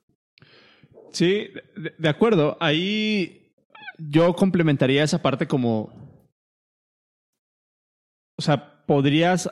Sí, 1.12 1.48
de, 1.76 1.94
de 1.98 2.08
acuerdo. 2.08 2.56
Ahí 2.58 3.52
yo 3.98 4.34
complementaría 4.34 5.04
esa 5.04 5.20
parte 5.20 5.46
como. 5.46 5.92
O 8.38 8.42
sea, 8.42 8.84
podrías 8.86 9.50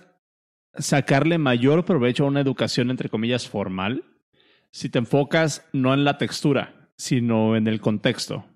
sacarle 0.78 1.38
mayor 1.38 1.84
provecho 1.84 2.24
a 2.24 2.28
una 2.28 2.40
educación, 2.40 2.90
entre 2.90 3.08
comillas, 3.08 3.48
formal, 3.48 4.04
si 4.70 4.88
te 4.88 4.98
enfocas 4.98 5.66
no 5.72 5.92
en 5.92 6.04
la 6.04 6.18
textura, 6.18 6.90
sino 6.96 7.56
en 7.56 7.66
el 7.66 7.80
contexto. 7.80 8.46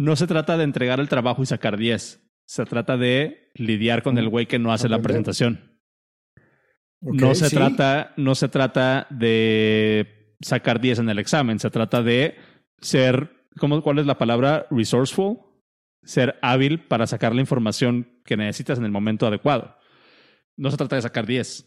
No 0.00 0.16
se 0.16 0.26
trata 0.26 0.56
de 0.56 0.64
entregar 0.64 1.00
el 1.00 1.08
trabajo 1.08 1.42
y 1.42 1.46
sacar 1.46 1.76
10. 1.76 2.22
Se 2.46 2.64
trata 2.64 2.96
de 2.96 3.50
lidiar 3.54 4.02
con 4.02 4.18
el 4.18 4.28
güey 4.28 4.46
que 4.46 4.58
no 4.58 4.72
hace 4.72 4.88
la 4.88 5.00
presentación. 5.00 5.78
no, 7.00 7.34
se 7.34 7.50
trata, 7.50 8.12
no 8.16 8.34
se 8.34 8.48
trata 8.48 9.06
de 9.10 10.36
sacar 10.40 10.80
10 10.80 11.00
en 11.00 11.10
el 11.10 11.18
examen. 11.18 11.58
Se 11.58 11.70
trata 11.70 12.02
de 12.02 12.36
ser, 12.80 13.30
¿cómo, 13.58 13.82
¿cuál 13.82 13.98
es 13.98 14.06
la 14.06 14.18
palabra? 14.18 14.66
Resourceful. 14.70 15.38
Ser 16.02 16.38
hábil 16.40 16.80
para 16.80 17.06
sacar 17.06 17.34
la 17.34 17.42
información 17.42 18.22
que 18.24 18.36
necesitas 18.36 18.78
en 18.78 18.86
el 18.86 18.90
momento 18.90 19.26
adecuado 19.26 19.76
no 20.60 20.70
se 20.70 20.76
trata 20.76 20.96
de 20.96 21.02
sacar 21.02 21.26
10, 21.26 21.66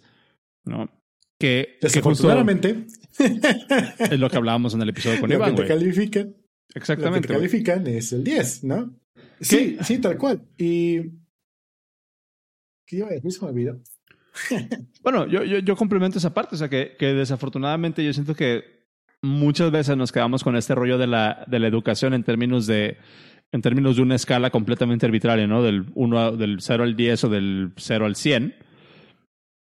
¿no? 0.65 0.89
Que, 1.39 1.77
Desafortunadamente. 1.81 2.85
es 3.99 4.19
lo 4.19 4.29
que 4.29 4.37
hablábamos 4.37 4.75
en 4.75 4.83
el 4.83 4.89
episodio 4.89 5.19
con 5.19 5.31
Iván. 5.31 5.55
Que 5.55 5.63
te 5.63 5.67
califican. 5.67 6.35
Exactamente. 6.75 7.19
Lo 7.19 7.21
que 7.21 7.27
te 7.27 7.33
califican 7.33 7.87
es 7.87 8.13
el 8.13 8.23
10, 8.23 8.63
¿no? 8.63 8.93
Sí, 9.39 9.77
sí, 9.83 9.99
tal 9.99 10.17
cual. 10.17 10.41
Y. 10.57 11.01
¿Qué 12.85 12.97
iba 12.97 13.07
a 13.07 13.11
decir? 13.11 13.31
Se 13.31 13.41
me 13.41 13.51
olvidó. 13.51 13.79
bueno, 15.03 15.27
yo, 15.27 15.43
yo, 15.43 15.59
yo, 15.59 15.75
complemento 15.75 16.17
esa 16.17 16.33
parte, 16.33 16.55
o 16.55 16.57
sea, 16.57 16.69
que, 16.69 16.95
que, 16.97 17.13
desafortunadamente 17.13 18.03
yo 18.03 18.13
siento 18.13 18.35
que 18.35 18.83
muchas 19.21 19.71
veces 19.71 19.95
nos 19.95 20.11
quedamos 20.11 20.43
con 20.43 20.55
este 20.55 20.75
rollo 20.75 20.97
de 20.97 21.07
la, 21.07 21.45
de 21.47 21.59
la 21.59 21.67
educación 21.67 22.13
en 22.13 22.23
términos 22.23 22.65
de 22.67 22.97
en 23.51 23.61
términos 23.61 23.97
de 23.97 24.01
una 24.01 24.15
escala 24.15 24.49
completamente 24.49 25.05
arbitraria, 25.05 25.45
¿no? 25.45 25.61
Del, 25.61 25.85
uno, 25.93 26.35
del 26.35 26.57
0 26.59 26.83
al 26.83 26.95
10 26.95 27.23
o 27.25 27.29
del 27.29 27.71
0 27.77 28.07
al 28.07 28.15
100. 28.15 28.55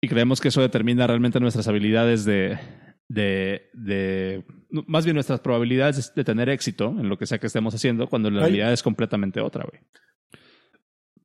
Y 0.02 0.08
creemos 0.08 0.40
que 0.40 0.48
eso 0.48 0.62
determina 0.62 1.06
realmente 1.06 1.38
nuestras 1.38 1.68
habilidades 1.68 2.24
de, 2.24 2.58
de, 3.14 3.70
de, 3.72 4.44
más 4.86 5.04
bien 5.04 5.14
nuestras 5.14 5.40
probabilidades 5.40 6.12
de 6.14 6.24
tener 6.24 6.48
éxito 6.48 6.88
en 6.98 7.08
lo 7.08 7.16
que 7.16 7.26
sea 7.26 7.38
que 7.38 7.46
estemos 7.46 7.74
haciendo, 7.74 8.08
cuando 8.08 8.30
la 8.30 8.40
realidad 8.40 8.72
es 8.72 8.82
completamente 8.82 9.40
otra, 9.40 9.64
güey. 9.64 9.80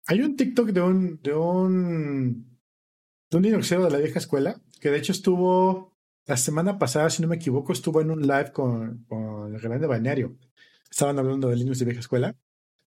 Hay 0.07 0.21
un 0.21 0.35
TikTok 0.35 0.69
de 0.69 0.81
un, 0.81 1.19
de 1.21 1.33
un, 1.33 2.59
de 3.29 3.37
un 3.37 3.43
de 3.43 3.89
la 3.91 3.97
vieja 3.97 4.19
escuela, 4.19 4.61
que 4.79 4.89
de 4.89 4.97
hecho 4.97 5.11
estuvo 5.11 5.97
la 6.25 6.37
semana 6.37 6.77
pasada, 6.77 7.09
si 7.09 7.21
no 7.21 7.27
me 7.27 7.35
equivoco, 7.35 7.73
estuvo 7.73 8.01
en 8.01 8.11
un 8.11 8.21
live 8.21 8.51
con, 8.51 9.03
con 9.05 9.53
el 9.53 9.59
grande 9.59 9.87
balneario. 9.87 10.37
Estaban 10.89 11.17
hablando 11.17 11.49
de 11.49 11.55
Linux 11.55 11.79
de 11.79 11.85
vieja 11.85 12.01
escuela. 12.01 12.35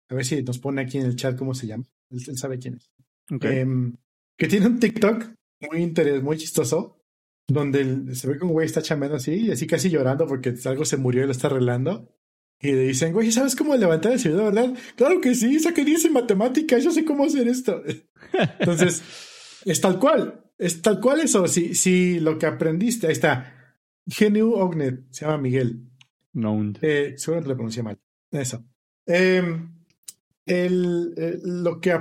A 0.09 0.15
ver 0.15 0.25
si 0.25 0.41
nos 0.43 0.59
pone 0.59 0.81
aquí 0.81 0.97
en 0.97 1.05
el 1.05 1.15
chat 1.15 1.37
cómo 1.37 1.53
se 1.53 1.67
llama. 1.67 1.83
Él, 2.09 2.37
sabe 2.37 2.57
quién 2.57 2.75
es. 2.75 2.91
Em, 3.41 3.95
que 4.37 4.47
tiene 4.47 4.67
un 4.67 4.79
TikTok 4.79 5.25
muy 5.69 5.81
interesante, 5.81 6.23
muy 6.23 6.37
chistoso, 6.37 6.96
donde 7.47 8.13
se 8.15 8.27
ve 8.27 8.37
que 8.37 8.45
un 8.45 8.51
güey 8.51 8.65
está 8.65 8.81
chambeando 8.81 9.17
así, 9.17 9.33
y 9.33 9.51
así 9.51 9.67
casi 9.67 9.89
llorando 9.89 10.27
porque 10.27 10.53
algo 10.65 10.85
se 10.85 10.97
murió 10.97 11.23
y 11.23 11.25
lo 11.25 11.31
está 11.31 11.47
arreglando. 11.47 12.13
Y 12.59 12.71
le 12.71 12.83
dicen, 12.83 13.13
güey, 13.13 13.31
¿sabes 13.31 13.55
cómo 13.55 13.75
levantar 13.75 14.11
el 14.11 14.19
servidor, 14.19 14.53
verdad? 14.53 14.73
Claro 14.95 15.21
que 15.21 15.35
sí, 15.35 15.59
saqué 15.59 15.85
10 15.85 16.05
en 16.05 16.13
matemáticas, 16.13 16.83
yo 16.83 16.91
sé 16.91 17.05
cómo 17.05 17.25
hacer 17.25 17.47
esto. 17.47 17.83
Entonces, 18.59 19.03
es 19.63 19.79
tal 19.79 19.99
cual, 19.99 20.43
es 20.57 20.81
tal 20.81 20.99
cual 20.99 21.19
eso. 21.19 21.47
Si, 21.47 21.75
si 21.75 22.19
lo 22.19 22.39
que 22.39 22.47
aprendiste, 22.47 23.07
ahí 23.07 23.13
está. 23.13 23.53
Genu 24.07 24.53
Ognet, 24.53 25.05
se 25.11 25.25
llama 25.25 25.37
Miguel. 25.37 25.87
No. 26.33 26.73
Eh, 26.81 27.13
seguro 27.17 27.43
que 27.43 27.49
lo 27.49 27.55
pronuncié 27.55 27.83
mal. 27.83 27.99
Eso. 28.31 28.65
Em, 29.05 29.73
el, 30.45 31.13
eh, 31.15 31.39
lo, 31.43 31.79
que, 31.79 31.99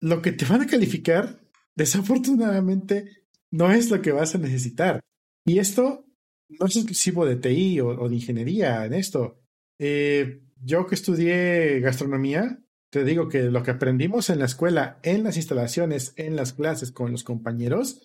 lo 0.00 0.20
que 0.20 0.32
te 0.32 0.44
van 0.44 0.62
a 0.62 0.66
calificar, 0.66 1.40
desafortunadamente, 1.74 3.21
no 3.52 3.70
es 3.70 3.90
lo 3.90 4.02
que 4.02 4.10
vas 4.10 4.34
a 4.34 4.38
necesitar. 4.38 5.00
Y 5.44 5.58
esto 5.58 6.06
no 6.48 6.66
es 6.66 6.76
exclusivo 6.76 7.24
de 7.24 7.36
TI 7.36 7.80
o, 7.80 8.08
de 8.08 8.14
ingeniería 8.14 8.84
en 8.84 8.94
esto. 8.94 9.40
Eh, 9.78 10.42
yo 10.60 10.86
que 10.86 10.94
estudié 10.94 11.80
gastronomía, 11.80 12.60
te 12.90 13.04
digo 13.04 13.28
que 13.28 13.42
lo 13.44 13.62
que 13.62 13.70
aprendimos 13.70 14.30
en 14.30 14.38
la 14.38 14.46
escuela, 14.46 14.98
en 15.02 15.22
las 15.22 15.36
instalaciones, 15.36 16.14
en 16.16 16.34
las 16.34 16.52
clases 16.52 16.92
con 16.92 17.12
los 17.12 17.24
compañeros, 17.24 18.00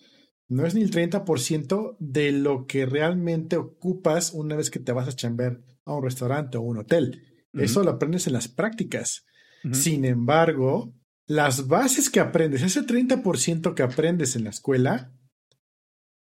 no 0.48 0.66
es 0.66 0.74
ni 0.74 0.82
el 0.82 0.90
30% 0.90 1.96
de 1.98 2.32
lo 2.32 2.66
que 2.66 2.86
realmente 2.86 3.56
ocupas 3.56 4.32
una 4.32 4.56
vez 4.56 4.70
que 4.70 4.78
te 4.78 4.92
vas 4.92 5.08
a 5.08 5.16
chamber 5.16 5.62
a 5.84 5.94
un 5.94 6.04
restaurante 6.04 6.56
o 6.56 6.62
un 6.62 6.78
hotel. 6.78 7.22
Eso 7.52 7.82
lo 7.82 7.90
aprendes 7.90 8.26
en 8.26 8.34
las 8.34 8.48
prácticas. 8.48 9.24
Sin 9.72 10.04
embargo, 10.04 10.94
las 11.26 11.66
bases 11.66 12.08
que 12.08 12.20
aprendes, 12.20 12.62
ese 12.62 12.82
30% 12.86 13.74
que 13.74 13.82
aprendes 13.82 14.36
en 14.36 14.44
la 14.44 14.50
escuela, 14.50 15.12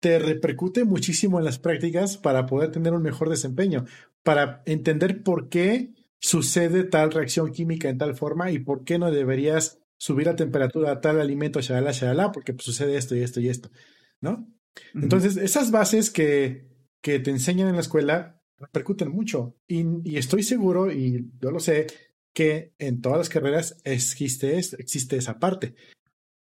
te 0.04 0.20
repercute 0.20 0.84
muchísimo 0.84 1.39
en 1.39 1.46
las 1.46 1.60
prácticas 1.60 2.18
para 2.18 2.46
poder 2.46 2.72
tener 2.72 2.92
un 2.92 3.02
mejor 3.02 3.30
desempeño, 3.30 3.86
para 4.22 4.62
entender 4.66 5.24
por 5.24 5.48
qué 5.48 5.94
sucede 6.20 6.84
tal 6.84 7.13
reacción 7.13 7.54
química 7.54 7.88
en 7.88 7.98
tal 7.98 8.13
forma 8.13 8.52
y 8.52 8.60
por 8.60 8.84
qué 8.84 9.00
no 9.00 9.12
deberías 9.12 9.80
subir 9.98 10.26
la 10.26 10.36
temperatura 10.36 10.92
a 10.92 11.00
tal 11.00 11.22
alimento, 11.22 11.62
shalala, 11.62 11.94
shalala, 11.94 12.34
porque 12.34 12.54
pues, 12.54 12.66
sucede 12.66 12.98
esto 12.98 13.16
y 13.16 13.22
esto 13.22 13.39
y 13.39 13.48
esto, 13.48 13.72
¿no? 14.20 14.46
Entonces, 14.94 15.38
esas 15.38 15.72
bases 15.72 16.10
que, 16.10 16.68
que 17.00 17.20
te 17.20 17.32
enseñan 17.32 17.70
en 17.70 17.76
la 17.76 17.82
escuela 17.82 18.42
repercuten 18.58 19.10
mucho 19.10 19.56
y, 19.70 19.86
y, 20.04 20.18
estoy 20.18 20.44
seguro, 20.44 20.92
y 20.92 21.32
yo 21.42 21.50
lo 21.50 21.62
sé, 21.62 21.88
que 22.34 22.74
en 22.78 23.00
todas 23.00 23.20
las 23.20 23.30
carreras 23.30 23.78
existe, 23.86 24.58
existe 24.58 25.16
esa 25.16 25.39
parte. 25.39 25.76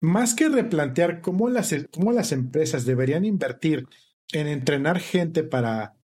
Más 0.01 0.35
que 0.35 0.49
replantear 0.49 1.21
cómo 1.21 1.49
las, 1.49 1.75
cómo 1.93 2.13
las 2.13 2.33
empresas 2.33 2.85
deberían 2.85 3.25
invertir 3.25 3.87
en 4.33 4.47
entrenar 4.47 5.01
gente 5.01 5.43
para, 5.43 5.97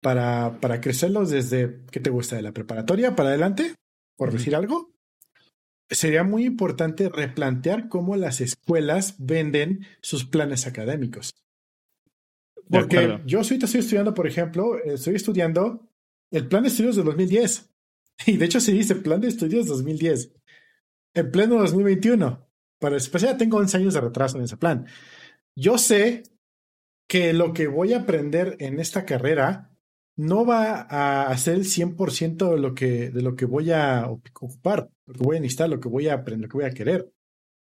para, 0.00 0.58
para 0.60 0.80
crecerlos 0.80 1.30
desde, 1.30 1.84
¿qué 1.90 2.00
te 2.00 2.10
gusta? 2.10 2.36
De 2.36 2.42
la 2.42 2.52
preparatoria 2.52 3.16
para 3.16 3.30
adelante, 3.30 3.74
por 4.16 4.32
decir 4.32 4.54
algo. 4.54 4.92
Sería 5.90 6.22
muy 6.22 6.44
importante 6.44 7.08
replantear 7.08 7.88
cómo 7.88 8.14
las 8.16 8.40
escuelas 8.40 9.16
venden 9.18 9.86
sus 10.02 10.26
planes 10.26 10.66
académicos. 10.66 11.34
Porque 12.70 13.20
yo 13.24 13.38
ahorita 13.38 13.64
estoy 13.64 13.80
estudiando, 13.80 14.12
por 14.12 14.26
ejemplo, 14.26 14.78
estoy 14.84 15.14
estudiando 15.14 15.88
el 16.30 16.46
plan 16.46 16.62
de 16.62 16.68
estudios 16.68 16.96
de 16.96 17.02
2010. 17.02 17.70
Y 18.26 18.36
de 18.36 18.46
hecho 18.46 18.60
se 18.60 18.72
dice 18.72 18.96
plan 18.96 19.20
de 19.20 19.28
estudios 19.28 19.66
2010. 19.68 20.32
En 21.14 21.30
pleno 21.30 21.54
2021. 21.58 22.47
Para 22.78 22.94
después 22.94 23.22
ya 23.22 23.36
tengo 23.36 23.58
11 23.58 23.76
años 23.78 23.94
de 23.94 24.00
retraso 24.00 24.38
en 24.38 24.44
ese 24.44 24.56
plan. 24.56 24.86
Yo 25.56 25.78
sé 25.78 26.22
que 27.08 27.32
lo 27.32 27.52
que 27.52 27.66
voy 27.66 27.92
a 27.92 28.00
aprender 28.00 28.56
en 28.60 28.78
esta 28.78 29.04
carrera 29.04 29.70
no 30.16 30.44
va 30.44 30.80
a 30.80 31.38
ser 31.38 31.54
el 31.54 31.64
100% 31.64 32.50
de 32.50 32.58
lo 32.58 32.74
que, 32.74 33.10
de 33.10 33.22
lo 33.22 33.36
que 33.36 33.46
voy 33.46 33.70
a 33.70 34.08
ocupar, 34.08 34.90
lo 35.06 35.14
que 35.14 35.24
voy 35.24 35.36
a 35.36 35.40
necesitar, 35.40 35.68
lo 35.68 35.80
que 35.80 35.88
voy 35.88 36.08
a 36.08 36.14
aprender, 36.14 36.46
lo 36.46 36.48
que 36.48 36.58
voy 36.58 36.66
a 36.66 36.74
querer. 36.74 37.12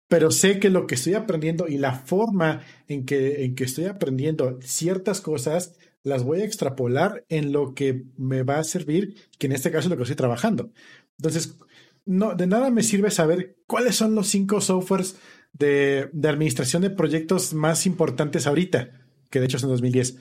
Pero 0.08 0.30
sé 0.30 0.58
que 0.58 0.70
lo 0.70 0.86
que 0.86 0.96
estoy 0.96 1.14
aprendiendo 1.14 1.68
y 1.68 1.78
la 1.78 1.94
forma 1.94 2.62
en 2.88 3.04
que, 3.04 3.44
en 3.44 3.54
que 3.54 3.64
estoy 3.64 3.84
aprendiendo 3.84 4.58
ciertas 4.62 5.20
cosas 5.20 5.76
las 6.02 6.24
voy 6.24 6.40
a 6.40 6.44
extrapolar 6.44 7.24
en 7.28 7.52
lo 7.52 7.74
que 7.74 8.04
me 8.16 8.42
va 8.42 8.58
a 8.58 8.64
servir, 8.64 9.14
que 9.38 9.46
en 9.46 9.52
este 9.52 9.70
caso 9.70 9.86
es 9.86 9.90
lo 9.90 9.96
que 9.96 10.04
estoy 10.04 10.16
trabajando. 10.16 10.72
Entonces, 11.18 11.58
no, 12.06 12.34
de 12.34 12.46
nada 12.46 12.70
me 12.70 12.82
sirve 12.82 13.10
saber 13.10 13.56
cuáles 13.66 13.96
son 13.96 14.14
los 14.14 14.28
cinco 14.28 14.60
softwares 14.60 15.16
de, 15.52 16.08
de 16.12 16.28
administración 16.28 16.82
de 16.82 16.90
proyectos 16.90 17.54
más 17.54 17.86
importantes 17.86 18.46
ahorita, 18.46 18.90
que 19.30 19.40
de 19.40 19.46
hecho 19.46 19.58
son 19.58 19.70
2010, 19.70 20.16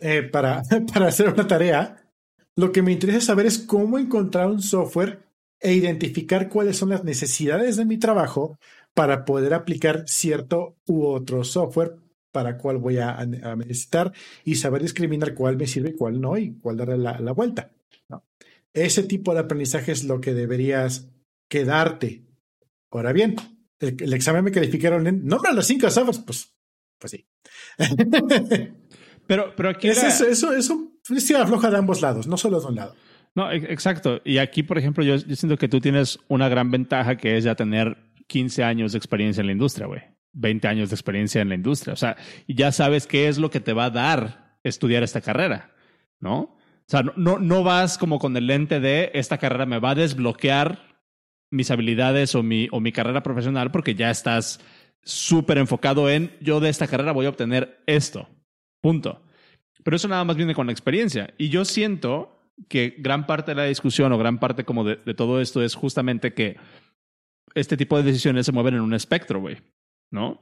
eh, 0.00 0.22
para, 0.22 0.62
para 0.92 1.08
hacer 1.08 1.28
una 1.28 1.46
tarea. 1.46 1.96
Lo 2.56 2.72
que 2.72 2.82
me 2.82 2.92
interesa 2.92 3.20
saber 3.20 3.46
es 3.46 3.58
cómo 3.58 3.98
encontrar 3.98 4.48
un 4.48 4.60
software 4.60 5.22
e 5.60 5.74
identificar 5.74 6.48
cuáles 6.48 6.76
son 6.76 6.90
las 6.90 7.04
necesidades 7.04 7.76
de 7.76 7.84
mi 7.84 7.98
trabajo 7.98 8.58
para 8.94 9.24
poder 9.24 9.54
aplicar 9.54 10.04
cierto 10.06 10.76
u 10.86 11.04
otro 11.06 11.44
software 11.44 11.96
para 12.32 12.58
cuál 12.58 12.78
voy 12.78 12.98
a, 12.98 13.24
necesitar 13.56 14.12
y 14.44 14.54
saber 14.54 14.82
discriminar 14.82 15.34
cuál 15.34 15.56
me 15.56 15.66
sirve 15.66 15.90
y 15.90 15.96
cuál 15.96 16.20
no 16.20 16.36
y 16.38 16.54
cuál 16.60 16.76
darle 16.76 16.98
la, 16.98 17.18
la 17.18 17.32
vuelta. 17.32 17.72
Ese 18.72 19.02
tipo 19.02 19.34
de 19.34 19.40
aprendizaje 19.40 19.90
es 19.90 20.04
lo 20.04 20.20
que 20.20 20.32
deberías 20.32 21.08
quedarte. 21.50 22.24
Ahora 22.90 23.12
bien, 23.12 23.36
el, 23.78 24.12
examen 24.14 24.44
me 24.44 24.52
calificaron 24.52 25.06
en 25.06 25.24
nombra 25.26 25.52
los 25.52 25.66
cinco 25.66 25.88
pues, 26.24 26.54
pues 26.98 27.10
sí. 27.10 27.28
pero, 29.26 29.54
pero 29.54 29.68
aquí 29.68 29.88
era... 29.88 30.08
eso, 30.08 30.26
eso, 30.26 30.52
eso 30.54 30.90
es 31.14 31.30
afloja 31.32 31.70
de 31.70 31.76
ambos 31.76 32.00
lados, 32.00 32.26
no 32.26 32.36
solo 32.36 32.60
de 32.60 32.66
un 32.66 32.76
lado. 32.76 32.94
No, 33.34 33.50
e, 33.50 33.56
exacto. 33.56 34.20
Y 34.24 34.38
aquí, 34.38 34.62
por 34.62 34.78
ejemplo, 34.78 35.04
yo, 35.04 35.16
yo 35.16 35.36
siento 35.36 35.56
que 35.56 35.68
tú 35.68 35.80
tienes 35.80 36.18
una 36.28 36.48
gran 36.48 36.70
ventaja 36.70 37.16
que 37.16 37.36
es 37.36 37.44
ya 37.44 37.54
tener 37.54 37.96
15 38.28 38.64
años 38.64 38.92
de 38.92 38.98
experiencia 38.98 39.40
en 39.40 39.46
la 39.46 39.52
industria, 39.52 39.86
güey. 39.86 40.02
20 40.32 40.68
años 40.68 40.90
de 40.90 40.94
experiencia 40.94 41.42
en 41.42 41.48
la 41.48 41.56
industria. 41.56 41.92
O 41.92 41.96
sea, 41.96 42.16
ya 42.46 42.70
sabes 42.70 43.06
qué 43.06 43.28
es 43.28 43.38
lo 43.38 43.50
que 43.50 43.60
te 43.60 43.72
va 43.72 43.86
a 43.86 43.90
dar 43.90 44.58
estudiar 44.62 45.02
esta 45.02 45.20
carrera, 45.20 45.72
¿no? 46.20 46.38
O 46.40 46.90
sea, 46.90 47.02
no, 47.16 47.38
no 47.38 47.62
vas 47.62 47.98
como 47.98 48.18
con 48.18 48.36
el 48.36 48.46
lente 48.46 48.80
de 48.80 49.10
esta 49.14 49.38
carrera 49.38 49.66
me 49.66 49.78
va 49.78 49.90
a 49.90 49.94
desbloquear 49.94 50.89
mis 51.50 51.70
habilidades 51.70 52.34
o 52.34 52.42
mi, 52.42 52.68
o 52.70 52.80
mi 52.80 52.92
carrera 52.92 53.22
profesional 53.22 53.70
porque 53.70 53.94
ya 53.94 54.10
estás 54.10 54.60
súper 55.02 55.58
enfocado 55.58 56.08
en 56.10 56.36
yo 56.40 56.60
de 56.60 56.68
esta 56.68 56.86
carrera 56.86 57.12
voy 57.12 57.26
a 57.26 57.30
obtener 57.30 57.82
esto. 57.86 58.28
Punto. 58.80 59.22
Pero 59.82 59.96
eso 59.96 60.08
nada 60.08 60.24
más 60.24 60.36
viene 60.36 60.54
con 60.54 60.66
la 60.66 60.72
experiencia. 60.72 61.34
Y 61.38 61.48
yo 61.48 61.64
siento 61.64 62.40
que 62.68 62.94
gran 62.98 63.26
parte 63.26 63.52
de 63.52 63.56
la 63.56 63.64
discusión 63.64 64.12
o 64.12 64.18
gran 64.18 64.38
parte 64.38 64.64
como 64.64 64.84
de, 64.84 64.96
todo 65.14 65.40
esto 65.40 65.62
es 65.62 65.74
justamente 65.74 66.34
que 66.34 66.56
este 67.54 67.76
tipo 67.76 67.96
de 67.96 68.02
decisiones 68.02 68.46
se 68.46 68.52
mueven 68.52 68.74
en 68.74 68.80
un 68.80 68.94
espectro, 68.94 69.40
güey. 69.40 69.58
¿no? 70.10 70.40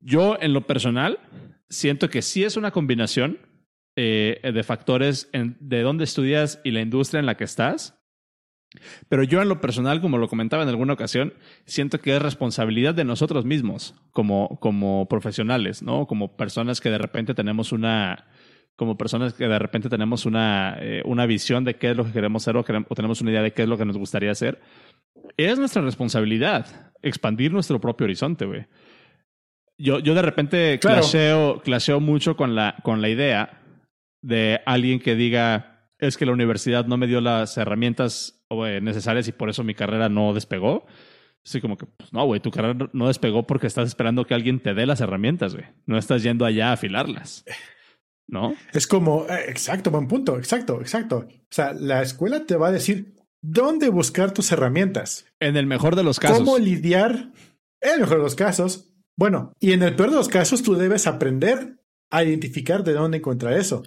Yo, 0.00 0.36
en 0.40 0.52
lo 0.52 0.66
personal, 0.66 1.20
siento 1.68 2.10
que 2.10 2.22
sí 2.22 2.44
es 2.44 2.56
una 2.56 2.70
combinación 2.70 3.38
eh, 3.96 4.40
de 4.42 4.62
factores 4.64 5.30
de 5.32 5.82
dónde 5.82 6.04
estudias 6.04 6.60
y 6.64 6.72
la 6.72 6.80
industria 6.80 7.20
en 7.20 7.26
la 7.26 7.36
que 7.36 7.44
estás. 7.44 7.98
Pero 9.08 9.22
yo 9.22 9.42
en 9.42 9.48
lo 9.48 9.60
personal, 9.60 10.00
como 10.00 10.18
lo 10.18 10.28
comentaba 10.28 10.62
en 10.62 10.68
alguna 10.68 10.92
ocasión, 10.92 11.34
siento 11.64 12.00
que 12.00 12.14
es 12.16 12.22
responsabilidad 12.22 12.94
de 12.94 13.04
nosotros 13.04 13.44
mismos 13.44 13.94
como, 14.12 14.58
como 14.60 15.08
profesionales, 15.08 15.82
¿no? 15.82 16.06
Como 16.06 16.36
personas 16.36 16.80
que 16.80 16.90
de 16.90 16.98
repente 16.98 17.34
tenemos 17.34 17.72
una, 17.72 18.26
como 18.76 18.96
personas 18.96 19.34
que 19.34 19.46
de 19.46 19.58
repente 19.58 19.88
tenemos 19.88 20.26
una, 20.26 20.76
eh, 20.80 21.02
una 21.04 21.26
visión 21.26 21.64
de 21.64 21.76
qué 21.76 21.90
es 21.90 21.96
lo 21.96 22.04
que 22.04 22.12
queremos 22.12 22.42
hacer 22.42 22.56
o, 22.56 22.60
o, 22.60 22.94
tenemos 22.94 23.20
una 23.20 23.30
idea 23.30 23.42
de 23.42 23.52
qué 23.52 23.62
es 23.62 23.68
lo 23.68 23.78
que 23.78 23.84
nos 23.84 23.96
gustaría 23.96 24.30
hacer. 24.30 24.60
Es 25.36 25.58
nuestra 25.58 25.82
responsabilidad 25.82 26.92
expandir 27.02 27.52
nuestro 27.52 27.80
propio 27.80 28.04
horizonte, 28.04 28.46
güey 28.46 28.66
yo, 29.78 29.98
yo 29.98 30.14
de 30.14 30.22
repente 30.22 30.78
Claro. 30.78 31.00
clasheo, 31.00 31.60
clasheo 31.62 32.00
mucho 32.00 32.36
con 32.36 32.54
la, 32.54 32.76
con 32.82 33.02
la 33.02 33.08
idea 33.08 33.60
de 34.22 34.60
alguien 34.66 35.00
que 35.00 35.14
diga, 35.14 35.90
es 35.98 36.16
que 36.16 36.26
la 36.26 36.32
universidad 36.32 36.86
no 36.86 36.96
me 36.96 37.06
dio 37.06 37.20
las 37.20 37.56
herramientas 37.56 38.43
eh, 38.66 38.80
necesarias 38.80 39.28
y 39.28 39.32
por 39.32 39.50
eso 39.50 39.64
mi 39.64 39.74
carrera 39.74 40.08
no 40.08 40.32
despegó. 40.32 40.86
Así 41.44 41.60
como 41.60 41.76
que, 41.76 41.86
pues 41.86 42.12
no, 42.12 42.24
güey, 42.24 42.40
tu 42.40 42.50
carrera 42.50 42.88
no 42.92 43.08
despegó 43.08 43.46
porque 43.46 43.66
estás 43.66 43.88
esperando 43.88 44.24
que 44.24 44.34
alguien 44.34 44.60
te 44.60 44.72
dé 44.72 44.86
las 44.86 45.00
herramientas, 45.00 45.54
güey. 45.54 45.66
No 45.86 45.98
estás 45.98 46.22
yendo 46.22 46.46
allá 46.46 46.70
a 46.70 46.72
afilarlas. 46.72 47.44
¿No? 48.26 48.54
Es 48.72 48.86
como, 48.86 49.26
eh, 49.28 49.44
exacto, 49.48 49.90
buen 49.90 50.08
punto, 50.08 50.38
exacto, 50.38 50.80
exacto. 50.80 51.26
O 51.28 51.46
sea, 51.50 51.74
la 51.74 52.00
escuela 52.00 52.46
te 52.46 52.56
va 52.56 52.68
a 52.68 52.72
decir 52.72 53.14
dónde 53.42 53.90
buscar 53.90 54.32
tus 54.32 54.50
herramientas, 54.52 55.26
En 55.40 55.58
el 55.58 55.66
mejor 55.66 55.96
de 55.96 56.04
los 56.04 56.18
casos. 56.18 56.38
cómo 56.38 56.58
lidiar, 56.58 57.32
en 57.82 57.92
el 57.92 58.00
mejor 58.00 58.16
de 58.16 58.22
los 58.22 58.34
casos. 58.34 58.90
Bueno, 59.16 59.52
y 59.60 59.72
en 59.72 59.82
el 59.82 59.94
peor 59.94 60.10
de 60.10 60.16
los 60.16 60.28
casos, 60.28 60.62
tú 60.62 60.74
debes 60.74 61.06
aprender 61.06 61.78
a 62.10 62.24
identificar 62.24 62.82
de 62.84 62.94
dónde 62.94 63.18
encontrar 63.18 63.52
eso. 63.52 63.82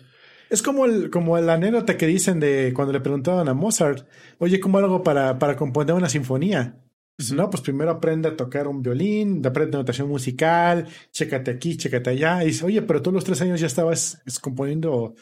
Es 0.49 0.61
como, 0.61 0.85
el, 0.85 1.09
como 1.09 1.37
la 1.39 1.53
anécdota 1.53 1.97
que 1.97 2.07
dicen 2.07 2.39
de 2.39 2.71
cuando 2.73 2.93
le 2.93 3.01
preguntaban 3.01 3.47
a 3.49 3.53
Mozart, 3.53 4.07
oye, 4.37 4.59
¿cómo 4.59 4.77
hago 4.77 5.03
para, 5.03 5.37
para 5.39 5.55
componer 5.55 5.93
una 5.95 6.09
sinfonía? 6.09 6.81
Pues, 7.17 7.31
no, 7.31 7.49
pues 7.49 7.61
primero 7.61 7.91
aprende 7.91 8.29
a 8.29 8.37
tocar 8.37 8.67
un 8.67 8.81
violín, 8.81 9.45
aprende 9.45 9.77
notación 9.77 10.07
musical, 10.07 10.87
chécate 11.11 11.51
aquí, 11.51 11.75
chécate 11.75 12.11
allá. 12.11 12.43
Y 12.43 12.47
dice, 12.47 12.65
oye, 12.65 12.81
pero 12.83 13.01
todos 13.01 13.15
los 13.15 13.23
tres 13.25 13.41
años 13.41 13.59
ya 13.59 13.67
estabas 13.67 14.21
es, 14.25 14.39
componiendo 14.39 15.15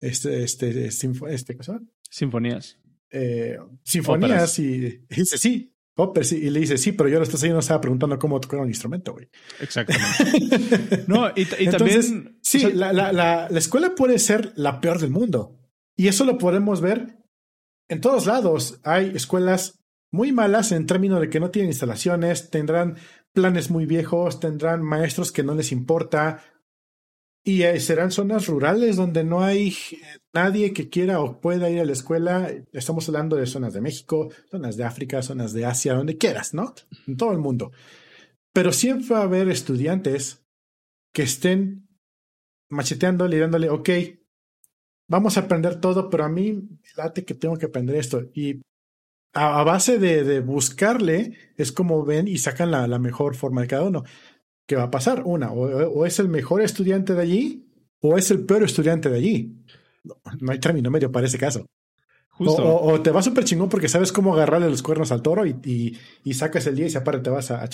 este, 0.00 0.42
este, 0.42 0.88
sinfo- 0.88 1.28
este, 1.28 1.56
¿qué 1.56 1.62
llama? 1.62 1.82
Sinfonías. 2.10 2.78
Eh, 3.10 3.58
sinfonías 3.84 4.30
Óperas. 4.30 4.58
y, 4.58 4.64
y 5.08 5.14
dice, 5.14 5.36
sí, 5.38 5.71
sí. 6.22 6.36
y 6.36 6.50
le 6.50 6.60
dice, 6.60 6.78
sí, 6.78 6.92
pero 6.92 7.08
yo 7.08 7.20
tres 7.22 7.42
años 7.42 7.54
no 7.54 7.60
estaba 7.60 7.80
preguntando 7.80 8.18
cómo 8.18 8.40
tocar 8.40 8.60
un 8.60 8.68
instrumento, 8.68 9.12
güey. 9.12 9.28
Exactamente. 9.60 11.04
no, 11.06 11.28
y, 11.36 11.42
y 11.42 11.64
Entonces, 11.66 12.10
también. 12.10 12.38
sí, 12.42 12.58
o 12.58 12.68
sea, 12.68 12.70
la, 12.74 12.92
la, 12.92 13.12
la, 13.12 13.48
la 13.50 13.58
escuela 13.58 13.94
puede 13.94 14.18
ser 14.18 14.52
la 14.56 14.80
peor 14.80 14.98
del 14.98 15.10
mundo. 15.10 15.58
Y 15.96 16.08
eso 16.08 16.24
lo 16.24 16.38
podemos 16.38 16.80
ver 16.80 17.18
en 17.88 18.00
todos 18.00 18.26
lados. 18.26 18.80
Hay 18.84 19.12
escuelas 19.14 19.82
muy 20.10 20.32
malas 20.32 20.72
en 20.72 20.86
términos 20.86 21.20
de 21.20 21.30
que 21.30 21.40
no 21.40 21.50
tienen 21.50 21.70
instalaciones, 21.70 22.50
tendrán 22.50 22.96
planes 23.32 23.70
muy 23.70 23.86
viejos, 23.86 24.40
tendrán 24.40 24.82
maestros 24.82 25.32
que 25.32 25.42
no 25.42 25.54
les 25.54 25.72
importa. 25.72 26.42
Y 27.44 27.62
eh, 27.62 27.80
serán 27.80 28.12
zonas 28.12 28.46
rurales 28.46 28.96
donde 28.96 29.24
no 29.24 29.42
hay 29.42 29.74
nadie 30.32 30.72
que 30.72 30.88
quiera 30.88 31.20
o 31.20 31.40
pueda 31.40 31.70
ir 31.70 31.80
a 31.80 31.84
la 31.84 31.92
escuela. 31.92 32.50
Estamos 32.72 33.08
hablando 33.08 33.36
de 33.36 33.46
zonas 33.46 33.74
de 33.74 33.80
México, 33.80 34.30
zonas 34.50 34.76
de 34.76 34.84
África, 34.84 35.22
zonas 35.22 35.52
de 35.52 35.66
Asia, 35.66 35.94
donde 35.94 36.18
quieras, 36.18 36.54
¿no? 36.54 36.74
En 37.06 37.16
todo 37.16 37.32
el 37.32 37.38
mundo. 37.38 37.72
Pero 38.52 38.72
siempre 38.72 39.14
va 39.14 39.20
a 39.20 39.24
haber 39.24 39.48
estudiantes 39.48 40.44
que 41.12 41.22
estén 41.22 41.88
macheteándole 42.70 43.36
y 43.36 43.40
dándole, 43.40 43.70
ok, 43.70 43.90
vamos 45.08 45.36
a 45.36 45.40
aprender 45.40 45.80
todo, 45.80 46.08
pero 46.10 46.24
a 46.24 46.28
mí 46.28 46.62
late 46.96 47.24
que 47.24 47.34
tengo 47.34 47.56
que 47.56 47.66
aprender 47.66 47.96
esto. 47.96 48.30
Y 48.34 48.62
a, 49.34 49.64
base 49.64 49.98
de, 49.98 50.40
buscarle, 50.40 51.36
es 51.56 51.72
como 51.72 52.04
ven 52.04 52.28
y 52.28 52.38
sacan 52.38 52.70
la 52.70 52.98
mejor 52.98 53.34
forma 53.34 53.62
de 53.62 53.66
cada 53.66 53.82
uno. 53.82 54.04
¿Qué 54.66 54.76
va 54.76 54.84
a 54.84 54.90
pasar? 54.90 55.22
Una, 55.24 55.50
o, 55.52 55.66
o 55.90 56.06
es 56.06 56.18
el 56.18 56.28
mejor 56.28 56.62
estudiante 56.62 57.14
de 57.14 57.22
allí, 57.22 57.66
o 58.00 58.16
es 58.16 58.30
el 58.30 58.44
peor 58.44 58.62
estudiante 58.62 59.08
de 59.10 59.16
allí. 59.18 59.56
No, 60.04 60.16
no 60.40 60.52
hay 60.52 60.58
término 60.58 60.90
medio 60.90 61.10
para 61.12 61.26
ese 61.26 61.38
caso. 61.38 61.60
O, 61.60 62.34
justo. 62.46 62.62
o- 62.64 62.92
o 62.94 63.02
te 63.02 63.10
va 63.10 63.22
súper 63.22 63.44
chingón 63.44 63.68
porque 63.68 63.88
sabes 63.88 64.10
cómo 64.10 64.32
agarrarle 64.34 64.68
los 64.70 64.82
cuernos 64.82 65.12
al 65.12 65.20
toro 65.22 65.44
y, 65.46 65.54
y, 65.64 65.98
y 66.24 66.34
sacas 66.34 66.66
el 66.66 66.74
día 66.76 66.86
y 66.86 66.90
se 66.90 66.98
aparte 66.98 67.22
te 67.22 67.30
vas 67.30 67.50
a, 67.50 67.62
a- 67.62 67.68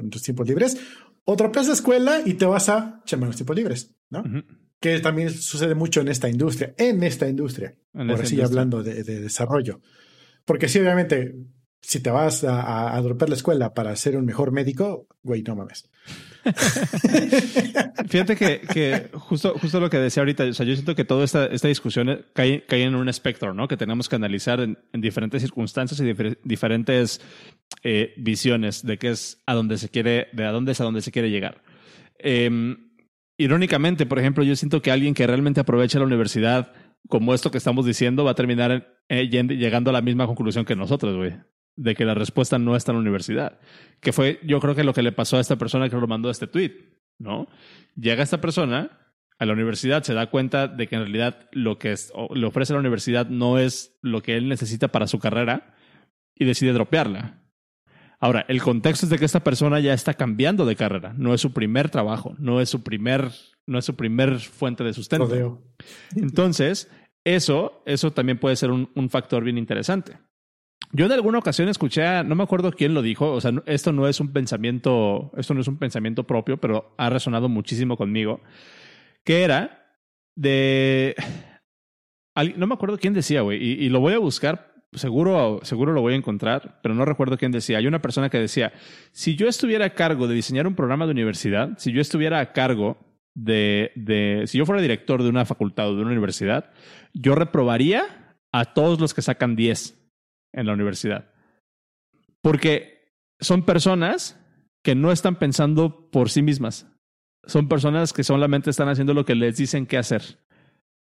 en 0.00 0.10
tus 0.10 0.22
tiempos 0.22 0.46
libres. 0.46 0.76
Otra 1.24 1.50
plaza 1.50 1.72
escuela 1.72 2.20
y 2.24 2.34
te 2.34 2.46
vas 2.46 2.68
a 2.68 3.02
chambear 3.04 3.26
en 3.26 3.30
los 3.30 3.36
tiempos 3.36 3.56
libres, 3.56 3.94
¿no? 4.10 4.22
Que 4.80 5.00
también 5.00 5.30
sucede 5.30 5.74
mucho 5.74 6.00
en 6.02 6.08
esta 6.08 6.28
industria, 6.28 6.74
en 6.78 7.02
esta 7.02 7.26
industria, 7.28 7.74
En 7.94 8.06
por 8.06 8.16
así 8.26 8.36
hablando 8.50 8.82
de, 8.82 9.02
de 9.02 9.20
desarrollo. 9.20 9.80
Porque 10.44 10.68
sí, 10.68 10.78
obviamente, 10.78 11.34
si 11.80 12.00
te 12.00 12.10
vas 12.10 12.44
a, 12.44 12.60
a, 12.60 12.96
a 12.96 13.02
dropear 13.02 13.30
la 13.30 13.36
escuela 13.36 13.72
para 13.74 13.96
ser 13.96 14.16
un 14.16 14.26
mejor 14.26 14.52
médico, 14.52 15.06
güey, 15.22 15.42
no 15.42 15.56
mames. 15.56 15.90
Fíjate 18.08 18.36
que, 18.36 19.08
justo, 19.12 19.54
justo 19.58 19.80
lo 19.80 19.90
que 19.90 19.98
decía 19.98 20.20
ahorita, 20.22 20.44
o 20.44 20.52
sea, 20.52 20.66
yo 20.66 20.74
siento 20.74 20.94
que 20.94 21.04
toda 21.04 21.24
esta, 21.24 21.46
esta 21.46 21.68
discusión 21.68 22.24
cae, 22.32 22.64
cae 22.66 22.82
en 22.82 22.94
un 22.94 23.08
espectro, 23.08 23.54
¿no? 23.54 23.68
Que 23.68 23.76
tenemos 23.76 24.08
que 24.08 24.16
analizar 24.16 24.60
en, 24.60 24.78
en 24.92 25.00
diferentes 25.00 25.42
circunstancias 25.42 25.98
y 26.00 26.04
difer- 26.04 26.38
diferentes 26.44 27.20
eh, 27.82 28.14
visiones 28.16 28.84
de 28.84 28.98
qué 28.98 29.10
es 29.10 29.42
a 29.46 29.54
dónde 29.54 29.78
se 29.78 29.88
quiere, 29.88 30.28
de 30.32 30.44
a 30.44 30.50
dónde 30.52 30.72
es 30.72 30.80
a 30.80 30.84
dónde 30.84 31.02
se 31.02 31.12
quiere 31.12 31.30
llegar. 31.30 31.62
Eh, 32.18 32.76
irónicamente, 33.38 34.06
por 34.06 34.18
ejemplo, 34.18 34.44
yo 34.44 34.56
siento 34.56 34.82
que 34.82 34.90
alguien 34.90 35.14
que 35.14 35.26
realmente 35.26 35.60
aprovecha 35.60 35.98
la 35.98 36.06
universidad 36.06 36.72
como 37.08 37.34
esto 37.34 37.50
que 37.50 37.58
estamos 37.58 37.84
diciendo 37.84 38.24
va 38.24 38.30
a 38.30 38.34
terminar 38.34 38.96
eh, 39.08 39.28
llegando 39.28 39.90
a 39.90 39.92
la 39.92 40.00
misma 40.00 40.26
conclusión 40.26 40.64
que 40.64 40.74
nosotros, 40.76 41.16
güey. 41.16 41.34
De 41.76 41.94
que 41.94 42.04
la 42.04 42.14
respuesta 42.14 42.58
no 42.58 42.76
está 42.76 42.92
en 42.92 42.96
la 42.98 43.02
universidad. 43.02 43.58
Que 44.00 44.12
fue, 44.12 44.38
yo 44.44 44.60
creo 44.60 44.74
que 44.74 44.84
lo 44.84 44.92
que 44.94 45.02
le 45.02 45.12
pasó 45.12 45.36
a 45.38 45.40
esta 45.40 45.56
persona 45.56 45.88
que 45.88 45.96
lo 45.96 46.06
mandó 46.06 46.30
este 46.30 46.46
tweet, 46.46 46.72
¿no? 47.18 47.48
Llega 47.96 48.22
esta 48.22 48.40
persona 48.40 49.00
a 49.38 49.46
la 49.46 49.52
universidad, 49.52 50.04
se 50.04 50.14
da 50.14 50.30
cuenta 50.30 50.68
de 50.68 50.86
que 50.86 50.94
en 50.94 51.02
realidad 51.02 51.48
lo 51.52 51.78
que 51.78 51.92
es- 51.92 52.12
le 52.34 52.46
ofrece 52.46 52.72
la 52.72 52.78
universidad 52.78 53.28
no 53.28 53.58
es 53.58 53.98
lo 54.02 54.22
que 54.22 54.36
él 54.36 54.48
necesita 54.48 54.88
para 54.88 55.08
su 55.08 55.18
carrera 55.18 55.74
y 56.36 56.44
decide 56.44 56.72
dropearla. 56.72 57.40
Ahora, 58.20 58.46
el 58.48 58.62
contexto 58.62 59.06
es 59.06 59.10
de 59.10 59.18
que 59.18 59.24
esta 59.24 59.42
persona 59.44 59.80
ya 59.80 59.92
está 59.92 60.14
cambiando 60.14 60.64
de 60.64 60.76
carrera, 60.76 61.12
no 61.16 61.34
es 61.34 61.40
su 61.40 61.52
primer 61.52 61.90
trabajo, 61.90 62.34
no 62.38 62.60
es 62.60 62.70
su 62.70 62.82
primer, 62.82 63.30
no 63.66 63.78
es 63.78 63.84
su 63.84 63.96
primer 63.96 64.38
fuente 64.38 64.82
de 64.84 64.92
sustento. 64.94 65.26
Entonces, 66.14 66.90
eso, 67.24 67.82
eso 67.86 68.12
también 68.12 68.38
puede 68.38 68.56
ser 68.56 68.70
un, 68.70 68.90
un 68.94 69.10
factor 69.10 69.42
bien 69.44 69.58
interesante. 69.58 70.16
Yo 70.96 71.06
en 71.06 71.12
alguna 71.12 71.38
ocasión 71.38 71.68
escuché, 71.68 72.22
no 72.22 72.36
me 72.36 72.44
acuerdo 72.44 72.70
quién 72.70 72.94
lo 72.94 73.02
dijo, 73.02 73.32
o 73.32 73.40
sea, 73.40 73.50
esto 73.66 73.92
no 73.92 74.06
es 74.06 74.20
un 74.20 74.32
pensamiento, 74.32 75.32
esto 75.36 75.52
no 75.52 75.60
es 75.60 75.66
un 75.66 75.76
pensamiento 75.76 76.24
propio, 76.24 76.58
pero 76.58 76.94
ha 76.96 77.10
resonado 77.10 77.48
muchísimo 77.48 77.96
conmigo, 77.96 78.40
que 79.24 79.42
era 79.42 79.88
de, 80.36 81.16
no 82.56 82.68
me 82.68 82.74
acuerdo 82.74 82.96
quién 82.98 83.12
decía, 83.12 83.40
güey, 83.40 83.60
y, 83.60 83.72
y 83.84 83.88
lo 83.88 83.98
voy 83.98 84.12
a 84.12 84.20
buscar, 84.20 84.72
seguro, 84.92 85.58
seguro 85.64 85.92
lo 85.92 86.00
voy 86.00 86.12
a 86.12 86.16
encontrar, 86.16 86.78
pero 86.80 86.94
no 86.94 87.04
recuerdo 87.04 87.38
quién 87.38 87.50
decía. 87.50 87.78
Hay 87.78 87.88
una 87.88 88.00
persona 88.00 88.30
que 88.30 88.38
decía, 88.38 88.72
si 89.10 89.34
yo 89.34 89.48
estuviera 89.48 89.86
a 89.86 89.94
cargo 89.94 90.28
de 90.28 90.36
diseñar 90.36 90.68
un 90.68 90.76
programa 90.76 91.06
de 91.06 91.10
universidad, 91.10 91.76
si 91.76 91.90
yo 91.90 92.00
estuviera 92.00 92.38
a 92.38 92.52
cargo 92.52 92.98
de, 93.34 93.90
de 93.96 94.44
si 94.46 94.58
yo 94.58 94.64
fuera 94.64 94.80
director 94.80 95.24
de 95.24 95.28
una 95.28 95.44
facultad 95.44 95.88
o 95.88 95.96
de 95.96 96.02
una 96.02 96.12
universidad, 96.12 96.70
yo 97.14 97.34
reprobaría 97.34 98.36
a 98.52 98.74
todos 98.74 99.00
los 99.00 99.12
que 99.12 99.22
sacan 99.22 99.56
10 99.56 100.03
en 100.54 100.66
la 100.66 100.72
universidad. 100.72 101.30
Porque 102.40 103.12
son 103.40 103.64
personas 103.64 104.40
que 104.82 104.94
no 104.94 105.12
están 105.12 105.36
pensando 105.36 106.10
por 106.10 106.30
sí 106.30 106.42
mismas. 106.42 106.86
Son 107.46 107.68
personas 107.68 108.12
que 108.12 108.24
solamente 108.24 108.70
están 108.70 108.88
haciendo 108.88 109.14
lo 109.14 109.24
que 109.24 109.34
les 109.34 109.56
dicen 109.56 109.86
que 109.86 109.98
hacer. 109.98 110.38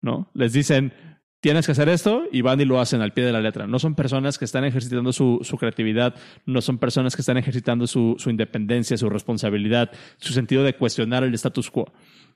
¿No? 0.02 0.32
Les 0.34 0.54
dicen, 0.54 0.94
tienes 1.42 1.66
que 1.66 1.74
hacer 1.74 1.90
esto 1.90 2.24
y 2.32 2.42
van 2.42 2.60
y 2.62 2.66
lo 2.66 2.80
hacen 2.80 3.02
al 3.02 3.14
pie 3.14 3.26
de 3.26 3.32
la 3.32 3.42
letra. 3.42 3.68
No 3.68 3.80
son 3.80 3.96
personas 3.96 4.38
que 4.38 4.46
están 4.46 4.64
ejercitando 4.64 5.14
su, 5.14 5.40
su 5.44 5.58
creatividad, 5.58 6.16
no 6.46 6.62
son 6.62 6.78
personas 6.78 7.16
que 7.16 7.22
están 7.22 7.38
ejercitando 7.38 7.88
su, 7.88 8.16
su 8.18 8.30
independencia, 8.30 8.98
su 8.98 9.10
responsabilidad, 9.10 9.92
su 10.18 10.34
sentido 10.34 10.64
de 10.64 10.76
cuestionar 10.76 11.24
el 11.24 11.34
status 11.34 11.70
quo. 11.70 11.92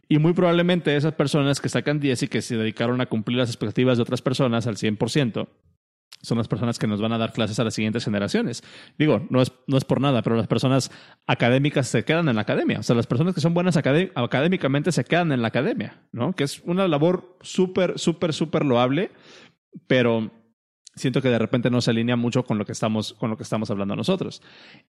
Y 0.08 0.20
muy 0.20 0.34
probablemente 0.34 0.96
esas 0.96 1.14
personas 1.14 1.60
que 1.60 1.70
sacan 1.70 2.00
10 2.00 2.24
y 2.24 2.28
que 2.28 2.42
se 2.42 2.58
dedicaron 2.58 3.02
a 3.02 3.08
cumplir 3.08 3.38
las 3.38 3.50
expectativas 3.50 3.98
de 3.98 4.04
otras 4.04 4.22
personas 4.22 4.68
al 4.68 4.76
100%, 4.76 5.48
son 6.26 6.38
las 6.38 6.48
personas 6.48 6.78
que 6.78 6.88
nos 6.88 7.00
van 7.00 7.14
a 7.14 7.18
dar 7.18 7.32
clases 7.32 7.60
a 7.60 7.64
las 7.64 7.74
siguientes 7.74 8.04
generaciones. 8.04 8.64
Digo, 8.98 9.26
no 9.30 9.42
es, 9.42 9.52
no 9.68 9.78
es 9.78 9.86
por 9.86 10.02
nada, 10.02 10.22
pero 10.22 10.36
las 10.36 10.48
personas 10.48 10.92
académicas 11.28 11.88
se 11.88 12.04
quedan 12.04 12.28
en 12.28 12.36
la 12.36 12.42
academia. 12.42 12.80
O 12.80 12.84
sea, 12.84 12.96
las 12.96 13.08
personas 13.08 13.34
que 13.34 13.42
son 13.42 13.54
buenas 13.54 13.78
acadé- 13.78 14.12
académicamente 14.16 14.92
se 14.92 15.06
quedan 15.06 15.32
en 15.32 15.42
la 15.42 15.48
academia, 15.48 16.02
¿no? 16.12 16.34
Que 16.34 16.44
es 16.44 16.62
una 16.66 16.88
labor 16.88 17.38
súper, 17.42 17.98
súper, 17.98 18.34
súper 18.34 18.66
loable, 18.66 19.12
pero 19.88 20.32
siento 20.96 21.22
que 21.22 21.30
de 21.30 21.40
repente 21.40 21.70
no 21.70 21.82
se 21.82 21.92
alinea 21.92 22.16
mucho 22.16 22.44
con 22.44 22.58
lo 22.58 22.66
que 22.66 22.72
estamos, 22.72 23.14
con 23.14 23.30
lo 23.30 23.38
que 23.38 23.44
estamos 23.44 23.70
hablando 23.70 23.96
nosotros. 23.96 24.42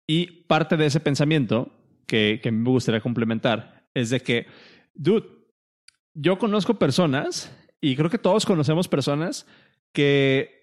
Y 0.08 0.44
parte 0.44 0.78
de 0.78 0.86
ese 0.86 1.00
pensamiento 1.00 1.72
que, 2.08 2.40
que 2.44 2.52
me 2.52 2.70
gustaría 2.70 3.02
complementar 3.02 3.88
es 3.94 4.10
de 4.10 4.20
que, 4.20 4.48
dude, 4.94 5.26
yo 6.14 6.38
conozco 6.38 6.78
personas, 6.78 7.56
y 7.82 7.96
creo 7.96 8.10
que 8.10 8.18
todos 8.18 8.46
conocemos 8.46 8.88
personas 8.88 9.48
que 9.94 10.63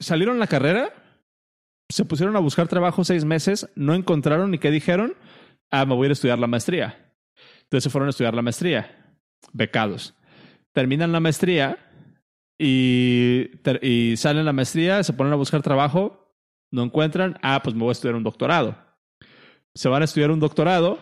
salieron 0.00 0.38
la 0.38 0.46
carrera, 0.46 0.92
se 1.88 2.04
pusieron 2.04 2.36
a 2.36 2.40
buscar 2.40 2.68
trabajo 2.68 3.04
seis 3.04 3.24
meses, 3.24 3.68
no 3.74 3.94
encontraron 3.94 4.50
ni 4.50 4.58
qué 4.58 4.70
dijeron, 4.70 5.14
ah, 5.70 5.86
me 5.86 5.94
voy 5.94 6.04
a 6.04 6.06
ir 6.06 6.10
a 6.10 6.12
estudiar 6.12 6.38
la 6.38 6.46
maestría. 6.46 7.14
Entonces 7.62 7.84
se 7.84 7.90
fueron 7.90 8.08
a 8.08 8.10
estudiar 8.10 8.34
la 8.34 8.42
maestría, 8.42 9.14
becados. 9.52 10.14
Terminan 10.72 11.12
la 11.12 11.20
maestría 11.20 11.78
y, 12.58 13.50
y 13.82 14.16
salen 14.16 14.44
la 14.44 14.52
maestría, 14.52 15.02
se 15.02 15.12
ponen 15.12 15.32
a 15.32 15.36
buscar 15.36 15.62
trabajo, 15.62 16.34
no 16.70 16.82
encuentran, 16.82 17.38
ah, 17.42 17.60
pues 17.62 17.74
me 17.74 17.80
voy 17.80 17.90
a 17.90 17.92
estudiar 17.92 18.16
un 18.16 18.24
doctorado. 18.24 18.76
Se 19.74 19.88
van 19.88 20.02
a 20.02 20.04
estudiar 20.04 20.30
un 20.30 20.40
doctorado, 20.40 20.98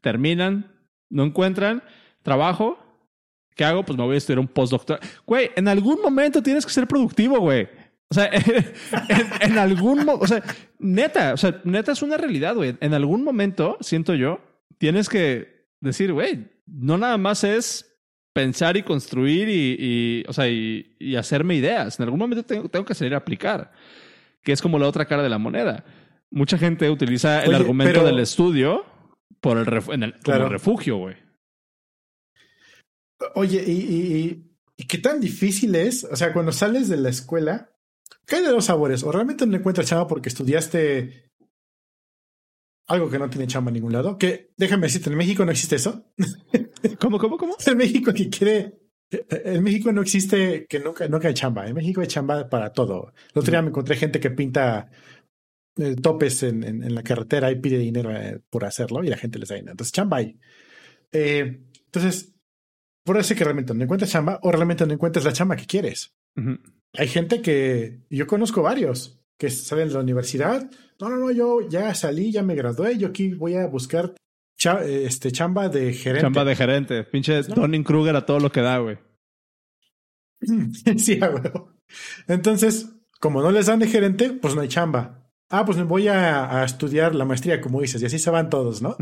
terminan, 0.00 0.72
no 1.10 1.24
encuentran 1.24 1.82
trabajo. 2.22 2.78
¿Qué 3.54 3.64
hago? 3.64 3.84
Pues 3.84 3.98
me 3.98 4.04
voy 4.04 4.14
a 4.14 4.18
estudiar 4.18 4.38
un 4.38 4.48
postdoctor. 4.48 4.98
Güey, 5.26 5.50
en 5.56 5.68
algún 5.68 6.00
momento 6.00 6.42
tienes 6.42 6.64
que 6.64 6.72
ser 6.72 6.86
productivo, 6.86 7.38
güey. 7.38 7.68
O 8.12 8.14
sea, 8.14 8.30
en, 9.40 9.56
algún 9.56 10.04
momento, 10.04 10.22
o 10.22 10.26
sea, 10.26 10.42
neta, 10.78 11.32
o 11.32 11.38
sea, 11.38 11.62
neta 11.64 11.92
es 11.92 12.02
una 12.02 12.18
realidad, 12.18 12.54
güey. 12.54 12.76
En 12.80 12.92
algún 12.92 13.24
momento, 13.24 13.78
siento 13.80 14.14
yo, 14.14 14.38
tienes 14.76 15.08
que 15.08 15.70
decir, 15.80 16.12
güey, 16.12 16.46
no 16.66 16.98
nada 16.98 17.16
más 17.16 17.42
es 17.42 17.98
pensar 18.34 18.76
y 18.76 18.82
construir 18.82 19.48
y, 19.48 20.24
o 20.28 20.34
sea, 20.34 20.46
y, 20.46 21.16
hacerme 21.16 21.54
ideas. 21.54 21.98
En 21.98 22.04
algún 22.04 22.18
momento 22.18 22.44
tengo, 22.44 22.84
que 22.84 22.94
salir 22.94 23.14
a 23.14 23.16
aplicar, 23.16 23.72
que 24.42 24.52
es 24.52 24.60
como 24.60 24.78
la 24.78 24.88
otra 24.88 25.06
cara 25.06 25.22
de 25.22 25.30
la 25.30 25.38
moneda. 25.38 25.86
Mucha 26.30 26.58
gente 26.58 26.90
utiliza 26.90 27.42
el 27.44 27.54
argumento 27.54 28.04
del 28.04 28.18
estudio 28.18 28.84
por 29.40 29.56
el, 29.56 30.14
como 30.22 30.48
refugio, 30.50 30.98
güey. 30.98 31.16
Oye, 33.36 33.64
y, 33.66 34.52
y, 34.76 34.86
qué 34.86 34.98
tan 34.98 35.18
difícil 35.18 35.74
es? 35.76 36.04
O 36.04 36.14
sea, 36.14 36.34
cuando 36.34 36.52
sales 36.52 36.90
de 36.90 36.98
la 36.98 37.08
escuela, 37.08 37.71
¿qué 38.26 38.36
hay 38.36 38.42
de 38.42 38.48
dos 38.48 38.66
sabores? 38.66 39.02
O 39.02 39.12
realmente 39.12 39.46
no 39.46 39.56
encuentras 39.56 39.86
chamba 39.86 40.06
porque 40.06 40.28
estudiaste 40.28 41.30
algo 42.88 43.10
que 43.10 43.18
no 43.18 43.30
tiene 43.30 43.46
chamba 43.46 43.70
en 43.70 43.74
ningún 43.74 43.92
lado. 43.92 44.18
Que 44.18 44.52
déjame 44.56 44.86
decirte, 44.86 45.10
en 45.10 45.16
México 45.16 45.44
no 45.44 45.52
existe 45.52 45.76
eso. 45.76 46.12
¿Cómo, 47.00 47.18
cómo, 47.18 47.36
cómo? 47.38 47.56
En 47.64 47.76
México 47.76 48.12
que 48.12 48.28
quiere. 48.28 48.78
En 49.10 49.62
México 49.62 49.92
no 49.92 50.00
existe 50.00 50.66
que 50.66 50.80
nunca, 50.80 51.06
nunca 51.06 51.28
hay 51.28 51.34
chamba. 51.34 51.66
En 51.66 51.74
México 51.74 52.00
hay 52.00 52.06
chamba 52.06 52.48
para 52.48 52.72
todo. 52.72 53.12
El 53.34 53.40
otro 53.40 53.50
día 53.50 53.62
me 53.62 53.68
encontré 53.68 53.96
gente 53.96 54.18
que 54.18 54.30
pinta 54.30 54.90
eh, 55.76 55.96
topes 55.96 56.42
en, 56.42 56.64
en, 56.64 56.94
la 56.94 57.02
carretera 57.02 57.50
y 57.50 57.56
pide 57.56 57.78
dinero 57.78 58.10
eh, 58.14 58.40
por 58.50 58.64
hacerlo 58.64 59.04
y 59.04 59.08
la 59.08 59.16
gente 59.16 59.38
les 59.38 59.48
da 59.48 59.56
dinero. 59.56 59.72
Entonces, 59.72 59.92
chamba 59.92 60.18
hay. 60.18 60.38
Eh, 61.12 61.62
entonces, 61.86 62.34
por 63.04 63.18
eso 63.18 63.34
que 63.34 63.44
realmente 63.44 63.74
no 63.74 63.82
encuentras 63.82 64.10
chamba 64.10 64.38
o 64.42 64.52
realmente 64.52 64.86
no 64.86 64.92
encuentras 64.92 65.24
la 65.24 65.32
chamba 65.32 65.56
que 65.56 65.66
quieres. 65.66 66.14
Hay 66.94 67.08
gente 67.08 67.40
que 67.40 68.00
yo 68.10 68.26
conozco 68.26 68.62
varios 68.62 69.20
que 69.38 69.50
salen 69.50 69.88
de 69.88 69.94
la 69.94 70.00
universidad. 70.00 70.70
No, 71.00 71.08
no, 71.08 71.16
no, 71.16 71.30
yo 71.30 71.68
ya 71.68 71.94
salí, 71.94 72.30
ya 72.30 72.42
me 72.42 72.54
gradué, 72.54 72.96
yo 72.98 73.08
aquí 73.08 73.34
voy 73.34 73.56
a 73.56 73.66
buscar 73.66 74.14
este, 74.84 75.32
chamba 75.32 75.68
de 75.68 75.92
gerente. 75.92 76.22
Chamba 76.22 76.44
de 76.44 76.56
gerente. 76.56 77.04
Pinche 77.04 77.42
Tony 77.44 77.82
Kruger 77.82 78.14
a 78.16 78.26
todo 78.26 78.38
lo 78.38 78.52
que 78.52 78.60
da, 78.60 78.78
güey. 78.78 78.98
sí, 80.96 81.18
güey. 81.18 81.52
Entonces, 82.28 82.88
como 83.20 83.42
no 83.42 83.50
les 83.50 83.66
dan 83.66 83.80
de 83.80 83.88
gerente, 83.88 84.30
pues 84.30 84.54
no 84.54 84.60
hay 84.60 84.68
chamba. 84.68 85.30
Ah, 85.48 85.64
pues 85.66 85.76
me 85.76 85.84
voy 85.84 86.08
a, 86.08 86.64
estudiar 86.64 87.14
la 87.14 87.26
maestría, 87.26 87.60
como 87.60 87.80
dices, 87.82 88.00
y 88.00 88.06
así 88.06 88.18
se 88.18 88.30
van 88.30 88.48
todos, 88.48 88.80
¿no? 88.80 88.96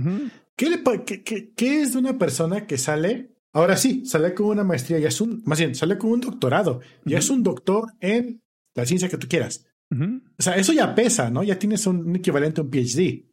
¿Qué, 0.57 0.69
le, 0.69 0.83
qué, 1.05 1.23
qué, 1.23 1.81
es 1.81 1.93
de 1.93 1.99
una 2.01 2.19
persona 2.19 2.67
que 2.67 2.77
sale 2.77 3.37
Ahora 3.53 3.77
sí, 3.77 4.05
sale 4.07 4.33
con 4.33 4.47
una 4.47 4.65
maestría, 4.65 4.99
ya 4.99 5.09
es 5.09 5.21
un, 5.21 5.43
más 5.45 5.59
bien, 5.59 5.75
sale 5.75 5.99
con 5.99 6.13
un 6.13 6.21
doctorado, 6.21 6.81
ya 7.05 7.19
es 7.19 7.31
un 7.31 7.43
doctor 7.43 7.93
en 8.01 8.43
la 8.77 8.87
ciencia 8.87 9.09
que 9.09 9.19
tú 9.19 9.27
quieras. 9.29 9.67
O 9.93 10.43
sea, 10.43 10.55
eso 10.55 10.73
ya 10.73 10.95
pesa, 10.95 11.31
¿no? 11.31 11.43
Ya 11.43 11.59
tienes 11.59 11.85
un, 11.89 12.15
equivalente 12.15 12.61
a 12.61 12.65
un 12.65 12.71
PhD. 12.71 13.29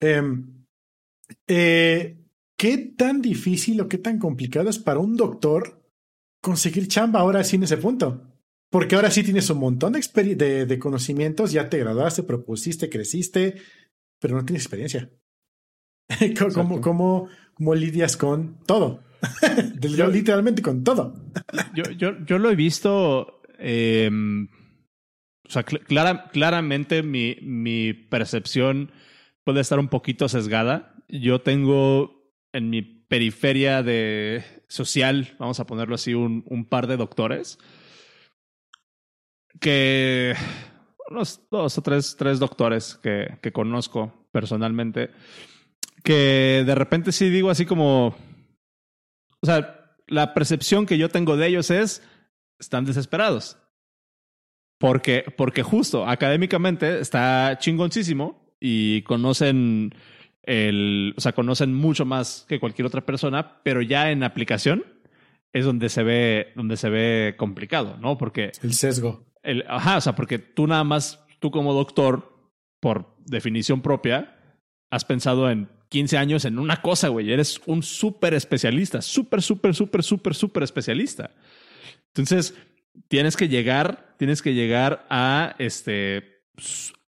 Em, 0.00 0.64
eh, 1.46 2.16
¿Qué 2.56 2.78
tan 2.96 3.20
difícil 3.20 3.80
o 3.80 3.88
qué 3.88 3.98
tan 3.98 4.18
complicado 4.18 4.70
es 4.70 4.78
para 4.78 4.98
un 4.98 5.16
doctor 5.16 5.82
conseguir 6.42 6.88
chamba 6.88 7.20
ahora 7.20 7.44
sí 7.44 7.56
en 7.56 7.64
ese 7.64 7.76
punto? 7.76 8.30
Porque 8.70 8.94
ahora 8.94 9.10
sí 9.10 9.22
tienes 9.22 9.50
un 9.50 9.58
montón 9.58 9.92
de, 9.92 10.34
de, 10.34 10.66
de 10.66 10.78
conocimientos, 10.78 11.52
ya 11.52 11.68
te 11.68 11.78
graduaste, 11.78 12.22
propusiste, 12.22 12.88
creciste, 12.88 13.56
pero 14.20 14.36
no 14.36 14.44
tienes 14.44 14.62
experiencia. 14.62 15.10
¿Cómo, 16.54 16.80
cómo, 16.80 17.28
cómo 17.54 17.74
lidias 17.74 18.16
con 18.16 18.58
todo? 18.64 19.02
yo, 19.80 20.08
literalmente 20.08 20.62
con 20.62 20.84
todo. 20.84 21.14
yo, 21.74 21.84
yo, 21.92 22.24
yo 22.24 22.38
lo 22.38 22.50
he 22.50 22.56
visto. 22.56 23.42
Eh, 23.58 24.10
o 25.46 25.50
sea, 25.50 25.64
clara, 25.64 26.28
claramente 26.32 27.02
mi, 27.02 27.36
mi 27.42 27.92
percepción 27.92 28.92
puede 29.44 29.60
estar 29.60 29.78
un 29.78 29.88
poquito 29.88 30.28
sesgada. 30.28 30.94
Yo 31.08 31.40
tengo 31.40 32.32
en 32.52 32.70
mi 32.70 32.82
periferia 32.82 33.82
de 33.82 34.44
social, 34.68 35.34
vamos 35.38 35.58
a 35.58 35.66
ponerlo 35.66 35.96
así, 35.96 36.14
un, 36.14 36.44
un 36.46 36.64
par 36.64 36.86
de 36.86 36.96
doctores 36.96 37.58
que 39.58 40.34
unos 41.10 41.40
dos 41.50 41.76
o 41.76 41.82
tres, 41.82 42.16
tres 42.16 42.38
doctores 42.38 42.98
que, 43.02 43.38
que 43.42 43.52
conozco 43.52 44.28
personalmente, 44.30 45.10
que 46.04 46.62
de 46.64 46.74
repente 46.74 47.10
sí 47.10 47.28
digo 47.30 47.50
así 47.50 47.66
como, 47.66 48.14
o 49.42 49.46
sea, 49.46 49.96
la 50.06 50.34
percepción 50.34 50.86
que 50.86 50.98
yo 50.98 51.08
tengo 51.08 51.36
de 51.36 51.46
ellos 51.46 51.70
es, 51.70 52.02
están 52.58 52.84
desesperados. 52.84 53.56
Porque, 54.78 55.24
porque 55.36 55.62
justo 55.62 56.06
académicamente 56.06 57.00
está 57.00 57.58
chingoncísimo 57.60 58.54
y 58.58 59.02
conocen 59.02 59.94
el, 60.42 61.14
o 61.16 61.20
sea, 61.20 61.32
conocen 61.32 61.74
mucho 61.74 62.04
más 62.04 62.46
que 62.48 62.58
cualquier 62.58 62.86
otra 62.86 63.04
persona, 63.04 63.62
pero 63.62 63.82
ya 63.82 64.10
en 64.10 64.22
aplicación 64.22 64.84
es 65.52 65.64
donde 65.64 65.88
se 65.88 66.02
ve, 66.02 66.48
donde 66.56 66.76
se 66.76 66.88
ve 66.88 67.34
complicado, 67.36 67.98
¿no? 68.00 68.16
Porque 68.16 68.52
el 68.62 68.72
sesgo. 68.72 69.26
El, 69.42 69.64
ajá, 69.68 69.98
o 69.98 70.00
sea, 70.00 70.14
porque 70.14 70.38
tú 70.38 70.66
nada 70.66 70.84
más, 70.84 71.24
tú 71.40 71.50
como 71.50 71.74
doctor, 71.74 72.32
por 72.80 73.16
definición 73.26 73.82
propia, 73.82 74.38
has 74.90 75.04
pensado 75.04 75.50
en 75.50 75.68
15 75.90 76.16
años 76.16 76.44
en 76.44 76.58
una 76.58 76.80
cosa, 76.80 77.08
güey. 77.08 77.30
Eres 77.30 77.60
un 77.66 77.82
súper 77.82 78.32
especialista, 78.34 79.02
súper, 79.02 79.42
súper, 79.42 79.74
súper, 79.74 80.02
súper, 80.02 80.34
súper 80.34 80.62
especialista. 80.62 81.30
Entonces, 82.06 82.54
tienes 83.08 83.36
que 83.36 83.48
llegar, 83.48 84.14
tienes 84.16 84.40
que 84.40 84.54
llegar 84.54 85.06
a 85.10 85.54
este 85.58 86.44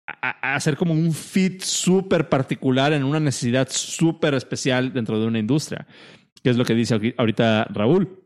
a, 0.07 0.55
hacer 0.55 0.77
como 0.77 0.93
un 0.93 1.13
fit 1.13 1.61
súper 1.61 2.29
particular 2.29 2.93
en 2.93 3.03
una 3.03 3.19
necesidad 3.19 3.67
súper 3.69 4.33
especial 4.33 4.93
dentro 4.93 5.19
de 5.19 5.27
una 5.27 5.39
industria, 5.39 5.85
que 6.41 6.49
es 6.49 6.57
lo 6.57 6.65
que 6.65 6.73
dice 6.73 7.13
ahorita 7.17 7.65
Raúl. 7.65 8.23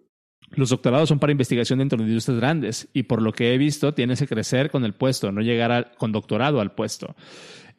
Los 0.52 0.70
doctorados 0.70 1.10
son 1.10 1.18
para 1.18 1.32
investigación 1.32 1.80
dentro 1.80 1.98
de 1.98 2.04
industrias 2.04 2.40
grandes 2.40 2.88
y 2.94 3.04
por 3.04 3.24
lo 3.24 3.34
que 3.34 3.56
he 3.56 3.58
visto 3.58 3.96
tienes 3.96 4.20
que 4.20 4.28
crecer 4.28 4.70
con 4.70 4.86
el 4.86 4.94
puesto, 4.94 5.32
no 5.32 5.42
llegar 5.42 5.94
con 5.98 6.12
doctorado 6.12 6.62
al 6.62 6.74
puesto. 6.74 7.16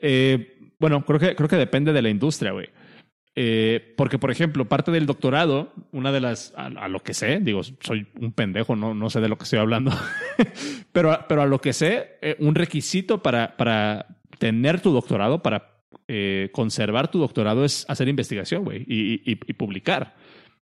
Eh, 0.00 0.53
bueno, 0.84 1.02
creo 1.06 1.18
que, 1.18 1.34
creo 1.34 1.48
que 1.48 1.56
depende 1.56 1.94
de 1.94 2.02
la 2.02 2.10
industria, 2.10 2.52
güey. 2.52 2.68
Eh, 3.34 3.94
porque, 3.96 4.18
por 4.18 4.30
ejemplo, 4.30 4.68
parte 4.68 4.90
del 4.90 5.06
doctorado, 5.06 5.72
una 5.92 6.12
de 6.12 6.20
las, 6.20 6.52
a, 6.58 6.88
lo 6.88 7.00
que 7.00 7.14
sé, 7.14 7.40
digo, 7.40 7.62
soy 7.62 8.06
un 8.20 8.32
pendejo, 8.32 8.76
no, 8.76 8.92
no 8.92 9.08
sé 9.08 9.22
de 9.22 9.30
lo 9.30 9.38
que 9.38 9.44
estoy 9.44 9.60
hablando, 9.60 9.92
pero, 10.92 11.18
pero 11.26 11.40
a 11.40 11.46
lo 11.46 11.58
que 11.58 11.72
sé, 11.72 12.18
eh, 12.20 12.36
un 12.38 12.54
requisito 12.54 13.22
para, 13.22 13.56
para 13.56 14.18
tener 14.38 14.82
tu 14.82 14.90
doctorado, 14.90 15.42
para 15.42 15.80
eh, 16.06 16.50
conservar 16.52 17.10
tu 17.10 17.18
doctorado 17.18 17.64
es 17.64 17.86
hacer 17.88 18.06
investigación, 18.08 18.62
güey, 18.62 18.84
y, 18.86 19.14
y, 19.24 19.40
y 19.46 19.52
publicar. 19.54 20.14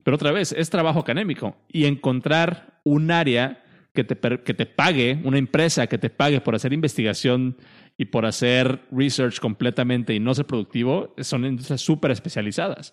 Pero 0.05 0.15
otra 0.15 0.31
vez, 0.31 0.53
es 0.53 0.71
trabajo 0.71 1.01
académico 1.01 1.57
y 1.67 1.87
encontrar 1.87 2.79
un 2.85 3.11
área 3.11 3.65
que 3.93 4.05
te, 4.05 4.17
que 4.45 4.55
te 4.55 4.67
pague, 4.67 5.19
una 5.25 5.39
empresa 5.39 5.89
que 5.89 5.99
te 5.99 6.11
pague 6.11 6.41
por 6.41 6.55
hacer 6.55 6.73
investigación 6.73 7.57
y 7.99 8.07
por 8.07 8.27
hacer 8.27 8.87
research 8.91 9.41
completamente 9.41 10.15
y 10.15 10.21
no 10.21 10.35
ser 10.35 10.47
productivo, 10.47 11.15
son 11.19 11.45
industrias 11.45 11.81
súper 11.81 12.11
especializadas. 12.11 12.93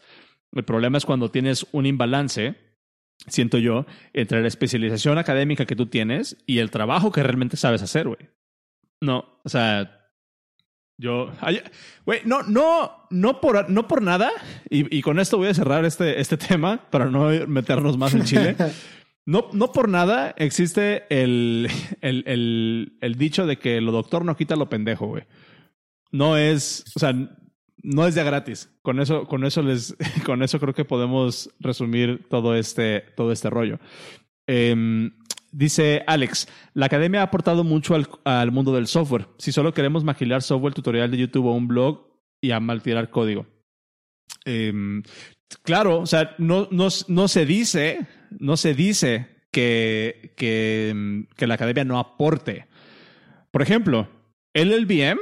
El 0.52 0.63
problema 0.63 0.98
es 0.98 1.06
cuando 1.06 1.32
tienes 1.32 1.66
un 1.72 1.86
imbalance, 1.86 2.56
siento 3.28 3.58
yo, 3.58 3.86
entre 4.13 4.42
la 4.42 4.48
especialización 4.48 5.18
académica 5.18 5.66
que 5.66 5.76
tú 5.76 5.88
tienes 5.88 6.38
y 6.46 6.60
el 6.60 6.72
trabajo 6.72 7.12
que 7.12 7.24
realmente 7.24 7.58
sabes 7.58 7.82
hacer, 7.82 8.08
güey. 8.08 8.30
No, 9.02 9.39
o 9.44 9.50
sea, 9.50 10.04
yo, 10.98 11.32
güey, 12.06 12.22
no, 12.24 12.44
no, 12.44 13.08
no 13.10 13.41
por, 13.41 13.70
no 13.70 13.88
por 13.88 14.01
nada, 14.01 14.32
y, 14.70 14.95
y, 14.95 15.01
con 15.01 15.20
esto 15.20 15.38
voy 15.38 15.47
a 15.47 15.54
cerrar 15.54 15.84
este, 15.86 16.22
este 16.22 16.38
tema 16.47 16.89
para 16.89 17.06
no 17.06 17.30
meternos 17.47 17.97
más 17.97 18.14
en 18.14 18.24
Chile. 18.24 18.56
No, 19.26 19.47
no 19.53 19.71
por 19.71 19.88
nada 19.88 20.34
existe 20.38 21.05
el, 21.09 21.69
el, 22.01 22.97
el, 22.99 23.15
dicho 23.15 23.45
de 23.45 23.57
que 23.57 23.82
lo 23.82 23.91
doctor 23.91 24.26
no 24.26 24.36
quita 24.36 24.55
lo 24.55 24.69
pendejo, 24.69 25.07
güey. 25.07 25.24
No 26.11 26.38
es, 26.38 26.84
o 26.95 26.99
sea, 26.99 27.13
no 27.84 28.07
es 28.07 28.15
gratis. 28.15 28.69
Con 28.82 28.99
eso, 28.99 29.26
con 29.26 29.45
eso 29.45 29.61
les, 29.61 29.95
con 30.26 30.43
eso 30.43 30.59
creo 30.59 30.74
que 30.74 30.86
podemos 30.86 31.49
resumir 31.59 32.28
todo 32.30 32.55
este, 32.55 33.01
todo 33.15 33.32
este 33.32 33.49
rollo. 33.49 33.80
Em, 34.47 35.11
dice 35.51 36.03
Alex, 36.05 36.47
la 36.74 36.88
academia 36.88 37.21
ha 37.21 37.26
aportado 37.26 37.63
mucho 37.63 37.95
al, 37.95 38.07
al, 38.26 38.51
mundo 38.51 38.74
del 38.74 38.88
software. 38.88 39.28
Si 39.38 39.51
solo 39.51 39.74
queremos 39.74 40.03
maquilar 40.03 40.41
software, 40.41 40.74
tutorial 40.74 41.11
de 41.11 41.17
YouTube 41.17 41.47
o 41.47 41.53
un 41.53 41.67
blog 41.67 42.07
y 42.41 42.51
a 42.51 42.59
mal 42.59 42.82
tirar 42.82 43.09
código. 43.09 43.45
Eh, 44.45 45.01
claro, 45.61 45.99
o 45.99 46.05
sea, 46.05 46.36
no, 46.38 46.67
no, 46.71 46.89
no 47.07 47.28
se 47.28 47.45
dice, 47.45 48.07
no 48.39 48.57
se 48.57 48.73
dice 48.73 49.27
que, 49.51 50.34
que, 50.36 51.47
la 51.47 51.53
academia 51.53 51.84
no 51.84 51.99
aporte. 51.99 52.67
Por 53.51 53.61
ejemplo, 53.61 54.09
el 54.53 54.69
LLVM 54.69 55.19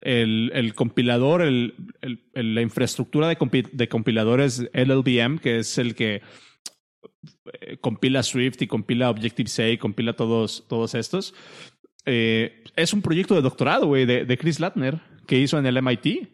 el, 0.00 0.74
compilador, 0.74 1.42
la 1.42 2.62
infraestructura 2.62 3.28
de, 3.28 3.88
compiladores 3.88 4.68
LLVM, 4.72 5.38
que 5.38 5.58
es 5.58 5.78
el 5.78 5.94
que 5.94 6.22
eh, 7.60 7.76
compila 7.80 8.22
Swift 8.22 8.62
y 8.62 8.66
compila 8.66 9.10
Objective-C 9.10 9.72
y 9.72 9.78
compila 9.78 10.14
todos, 10.14 10.66
todos 10.68 10.94
estos, 10.94 11.34
eh, 12.06 12.64
es 12.76 12.92
un 12.92 13.02
proyecto 13.02 13.34
de 13.34 13.42
doctorado, 13.42 13.92
de, 13.92 14.38
Chris 14.40 14.60
Latner, 14.60 15.00
que 15.26 15.38
hizo 15.38 15.58
en 15.58 15.66
el 15.66 15.80
MIT. 15.82 16.28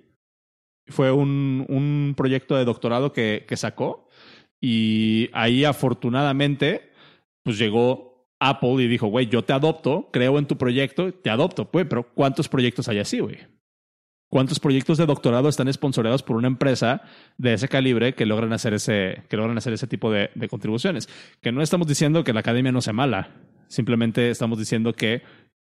Fue 0.88 1.10
un, 1.10 1.66
un 1.68 2.14
proyecto 2.16 2.54
de 2.54 2.64
doctorado 2.64 3.12
que, 3.12 3.44
que 3.48 3.56
sacó 3.56 4.05
y 4.68 5.30
ahí 5.32 5.64
afortunadamente 5.64 6.90
pues 7.44 7.56
llegó 7.56 8.26
Apple 8.40 8.82
y 8.82 8.88
dijo, 8.88 9.06
güey, 9.06 9.28
yo 9.28 9.44
te 9.44 9.52
adopto, 9.52 10.10
creo 10.12 10.40
en 10.40 10.46
tu 10.46 10.58
proyecto, 10.58 11.14
te 11.14 11.30
adopto, 11.30 11.70
pues, 11.70 11.86
pero 11.88 12.12
¿cuántos 12.14 12.48
proyectos 12.48 12.88
hay 12.88 12.98
así, 12.98 13.20
güey? 13.20 13.38
¿Cuántos 14.28 14.58
proyectos 14.58 14.98
de 14.98 15.06
doctorado 15.06 15.48
están 15.48 15.72
sponsoreados 15.72 16.24
por 16.24 16.34
una 16.34 16.48
empresa 16.48 17.02
de 17.38 17.52
ese 17.52 17.68
calibre 17.68 18.16
que 18.16 18.26
logran 18.26 18.52
hacer 18.52 18.74
ese, 18.74 19.22
que 19.28 19.36
logran 19.36 19.56
hacer 19.56 19.72
ese 19.72 19.86
tipo 19.86 20.10
de, 20.10 20.30
de 20.34 20.48
contribuciones? 20.48 21.08
Que 21.40 21.52
no 21.52 21.62
estamos 21.62 21.86
diciendo 21.86 22.24
que 22.24 22.32
la 22.32 22.40
academia 22.40 22.72
no 22.72 22.80
sea 22.80 22.92
mala, 22.92 23.36
simplemente 23.68 24.30
estamos 24.30 24.58
diciendo 24.58 24.94
que 24.94 25.22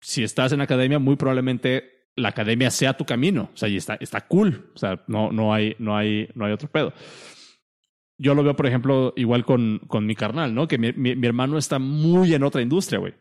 si 0.01 0.23
estás 0.23 0.51
en 0.51 0.61
academia, 0.61 0.97
muy 0.97 1.15
probablemente 1.15 2.07
la 2.15 2.29
academia 2.29 2.71
sea 2.71 2.97
tu 2.97 3.05
camino. 3.05 3.51
O 3.53 3.57
sea, 3.57 3.69
y 3.69 3.77
está, 3.77 3.99
está 4.01 4.21
cool. 4.21 4.71
O 4.73 4.79
sea, 4.79 5.03
no, 5.05 5.31
no, 5.31 5.53
hay, 5.53 5.75
no, 5.77 5.95
hay, 5.95 6.27
no 6.33 6.45
hay 6.45 6.53
otro 6.53 6.71
pedo. 6.71 6.91
Yo 8.19 8.35
lo 8.35 8.43
veo, 8.43 8.55
por 8.55 8.67
ejemplo, 8.67 9.13
igual 9.15 9.43
con, 9.45 9.79
con 9.87 10.05
mi 10.05 10.13
carnal, 10.13 10.53
¿no? 10.53 10.67
Que 10.67 10.77
mi, 10.77 10.93
mi 10.93 11.25
hermano 11.25 11.57
está 11.57 11.79
muy 11.79 12.33
en 12.35 12.43
otra 12.43 12.61
industria, 12.61 12.99
güey. 12.99 13.15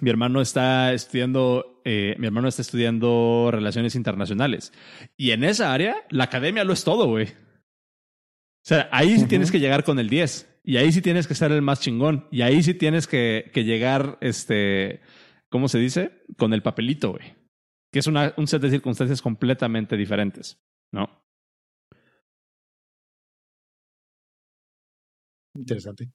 Mi 0.00 0.10
hermano 0.10 0.42
está 0.42 0.92
estudiando, 0.92 1.80
eh, 1.84 2.16
mi 2.18 2.26
hermano 2.26 2.48
está 2.48 2.60
estudiando 2.60 3.48
relaciones 3.50 3.94
internacionales. 3.94 4.72
Y 5.16 5.30
en 5.30 5.42
esa 5.42 5.72
área, 5.72 5.96
la 6.10 6.24
academia 6.24 6.64
lo 6.64 6.74
es 6.74 6.84
todo, 6.84 7.06
güey. 7.06 7.26
O 7.26 8.68
sea, 8.68 8.88
ahí 8.92 9.18
sí 9.18 9.26
tienes 9.26 9.50
que 9.50 9.60
llegar 9.60 9.84
con 9.84 9.98
el 9.98 10.10
10. 10.10 10.60
Y 10.64 10.76
ahí 10.76 10.92
sí 10.92 11.00
tienes 11.00 11.26
que 11.26 11.34
ser 11.34 11.52
el 11.52 11.62
más 11.62 11.80
chingón. 11.80 12.26
Y 12.30 12.42
ahí 12.42 12.62
sí 12.62 12.74
tienes 12.74 13.06
que, 13.06 13.50
que 13.54 13.64
llegar, 13.64 14.18
este, 14.20 15.00
¿cómo 15.48 15.68
se 15.68 15.78
dice? 15.78 16.24
Con 16.36 16.52
el 16.52 16.62
papelito, 16.62 17.12
güey. 17.12 17.34
Que 17.90 18.00
es 18.00 18.06
una, 18.06 18.34
un 18.36 18.48
set 18.48 18.60
de 18.60 18.70
circunstancias 18.70 19.22
completamente 19.22 19.96
diferentes, 19.96 20.60
¿no? 20.92 21.25
Interesante. 25.56 26.10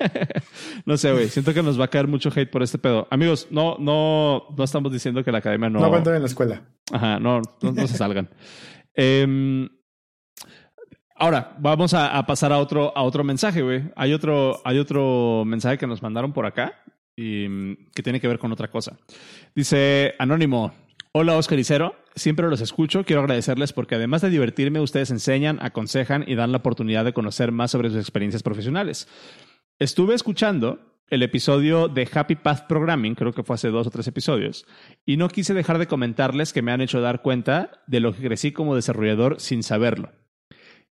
no 0.86 0.96
sé, 0.96 1.12
güey. 1.12 1.28
Siento 1.28 1.54
que 1.54 1.62
nos 1.62 1.78
va 1.78 1.84
a 1.86 1.88
caer 1.88 2.06
mucho 2.06 2.30
hate 2.34 2.50
por 2.50 2.62
este 2.62 2.78
pedo. 2.78 3.06
Amigos, 3.10 3.48
no, 3.50 3.76
no, 3.78 4.46
no 4.56 4.64
estamos 4.64 4.92
diciendo 4.92 5.24
que 5.24 5.32
la 5.32 5.38
academia 5.38 5.70
no. 5.70 5.80
No 5.80 5.86
abandonen 5.86 6.22
la 6.22 6.28
escuela. 6.28 6.62
Ajá, 6.92 7.18
no, 7.18 7.40
no, 7.62 7.86
se 7.86 7.96
salgan. 7.96 8.28
Eh, 8.98 9.68
ahora, 11.16 11.54
vamos 11.58 11.92
a, 11.92 12.16
a, 12.16 12.24
pasar 12.24 12.50
a 12.50 12.58
otro, 12.58 12.96
a 12.96 13.02
otro 13.02 13.22
mensaje, 13.24 13.60
güey. 13.60 13.92
Hay 13.94 14.14
otro, 14.14 14.62
hay 14.64 14.78
otro 14.78 15.44
mensaje 15.44 15.76
que 15.76 15.86
nos 15.86 16.00
mandaron 16.00 16.32
por 16.32 16.46
acá 16.46 16.82
y 17.14 17.76
que 17.88 18.02
tiene 18.02 18.20
que 18.20 18.28
ver 18.28 18.38
con 18.38 18.52
otra 18.52 18.68
cosa. 18.68 18.96
Dice 19.54 20.14
Anónimo. 20.18 20.72
Hola 21.18 21.38
Oscar 21.38 21.58
y 21.58 21.64
Cero, 21.64 21.94
siempre 22.14 22.46
los 22.46 22.60
escucho. 22.60 23.02
Quiero 23.04 23.22
agradecerles 23.22 23.72
porque 23.72 23.94
además 23.94 24.20
de 24.20 24.28
divertirme, 24.28 24.80
ustedes 24.80 25.10
enseñan, 25.10 25.58
aconsejan 25.62 26.26
y 26.26 26.34
dan 26.34 26.52
la 26.52 26.58
oportunidad 26.58 27.06
de 27.06 27.14
conocer 27.14 27.52
más 27.52 27.70
sobre 27.70 27.88
sus 27.88 27.98
experiencias 27.98 28.42
profesionales. 28.42 29.08
Estuve 29.78 30.14
escuchando 30.14 30.78
el 31.08 31.22
episodio 31.22 31.88
de 31.88 32.06
Happy 32.12 32.34
Path 32.34 32.66
Programming, 32.66 33.14
creo 33.14 33.32
que 33.32 33.42
fue 33.42 33.54
hace 33.54 33.70
dos 33.70 33.86
o 33.86 33.90
tres 33.90 34.06
episodios, 34.08 34.66
y 35.06 35.16
no 35.16 35.30
quise 35.30 35.54
dejar 35.54 35.78
de 35.78 35.86
comentarles 35.86 36.52
que 36.52 36.60
me 36.60 36.70
han 36.70 36.82
hecho 36.82 37.00
dar 37.00 37.22
cuenta 37.22 37.82
de 37.86 38.00
lo 38.00 38.12
que 38.12 38.22
crecí 38.22 38.52
como 38.52 38.74
desarrollador 38.74 39.40
sin 39.40 39.62
saberlo, 39.62 40.12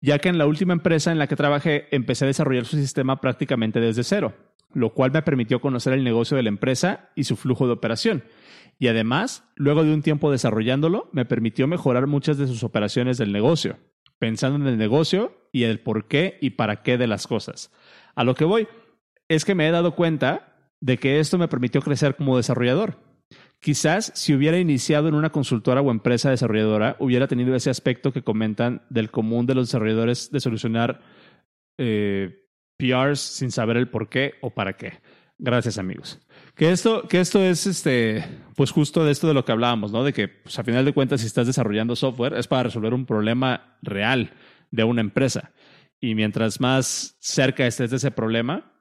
ya 0.02 0.20
que 0.20 0.30
en 0.30 0.38
la 0.38 0.46
última 0.46 0.74
empresa 0.74 1.12
en 1.12 1.18
la 1.18 1.26
que 1.26 1.36
trabajé 1.36 1.88
empecé 1.90 2.26
a 2.26 2.28
desarrollar 2.28 2.66
su 2.66 2.78
sistema 2.78 3.20
prácticamente 3.22 3.80
desde 3.80 4.04
cero, 4.04 4.36
lo 4.72 4.94
cual 4.94 5.10
me 5.12 5.24
permitió 5.24 5.62
conocer 5.62 5.94
el 5.94 6.04
negocio 6.04 6.38
de 6.38 6.44
la 6.44 6.50
empresa 6.50 7.10
y 7.16 7.24
su 7.24 7.36
flujo 7.38 7.66
de 7.66 7.74
operación. 7.74 8.24
Y 8.82 8.88
además, 8.88 9.44
luego 9.54 9.84
de 9.84 9.94
un 9.94 10.02
tiempo 10.02 10.32
desarrollándolo, 10.32 11.08
me 11.12 11.24
permitió 11.24 11.68
mejorar 11.68 12.08
muchas 12.08 12.40
de 12.40 12.48
sus 12.48 12.64
operaciones 12.64 13.20
del 13.20 13.32
negocio, 13.32 13.78
pensando 14.18 14.58
en 14.58 14.66
el 14.66 14.80
negocio 14.80 15.38
y 15.52 15.66
el 15.66 15.80
por 15.82 16.08
qué 16.08 16.40
y 16.42 16.50
para 16.50 16.82
qué 16.82 16.98
de 16.98 17.06
las 17.06 17.28
cosas. 17.28 17.72
A 18.16 18.24
lo 18.24 18.34
que 18.34 18.44
voy 18.44 18.68
es 19.30 19.46
que 19.46 19.54
me 19.54 19.68
he 19.68 19.72
dado 19.72 19.94
cuenta 19.94 20.56
de 20.80 20.98
que 20.98 21.20
esto 21.20 21.38
me 21.38 21.48
permitió 21.48 21.80
crecer 21.84 22.16
como 22.16 22.38
desarrollador. 22.38 22.98
Quizás 23.60 24.14
si 24.16 24.34
hubiera 24.34 24.58
iniciado 24.58 25.08
en 25.08 25.14
una 25.14 25.30
consultora 25.30 25.82
o 25.82 25.92
empresa 25.92 26.32
desarrolladora, 26.32 26.96
hubiera 26.98 27.28
tenido 27.28 27.54
ese 27.54 27.70
aspecto 27.70 28.12
que 28.12 28.24
comentan 28.24 28.82
del 28.90 29.12
común 29.12 29.46
de 29.46 29.54
los 29.54 29.68
desarrolladores 29.68 30.32
de 30.32 30.40
solucionar 30.40 31.02
eh, 31.78 32.48
PRs 32.78 33.20
sin 33.20 33.52
saber 33.52 33.78
el 33.78 33.90
por 33.90 34.10
qué 34.10 34.34
o 34.42 34.50
para 34.50 34.74
qué. 34.74 34.94
Gracias, 35.38 35.78
amigos. 35.78 36.20
Que 36.62 36.70
esto, 36.70 37.08
que 37.08 37.20
esto 37.20 37.42
es 37.42 37.66
este, 37.66 38.24
pues 38.56 38.70
justo 38.70 39.04
de 39.04 39.12
esto 39.12 39.28
de 39.28 39.34
lo 39.34 39.44
que 39.44 39.52
hablábamos, 39.52 39.92
¿no? 39.92 40.04
De 40.04 40.14
que, 40.14 40.28
pues, 40.28 40.60
a 40.60 40.64
final 40.64 40.86
de 40.86 40.94
cuentas, 40.94 41.22
si 41.22 41.26
estás 41.26 41.48
desarrollando 41.48 41.96
software, 41.96 42.36
es 42.36 42.48
para 42.48 42.62
resolver 42.62 42.94
un 42.94 43.08
problema 43.08 43.80
real 43.82 44.36
de 44.70 44.84
una 44.84 45.02
empresa. 45.02 45.54
Y 46.00 46.14
mientras 46.14 46.62
más 46.62 47.18
cerca 47.20 47.66
estés 47.66 47.90
de 47.90 47.98
ese 47.98 48.12
problema, 48.12 48.80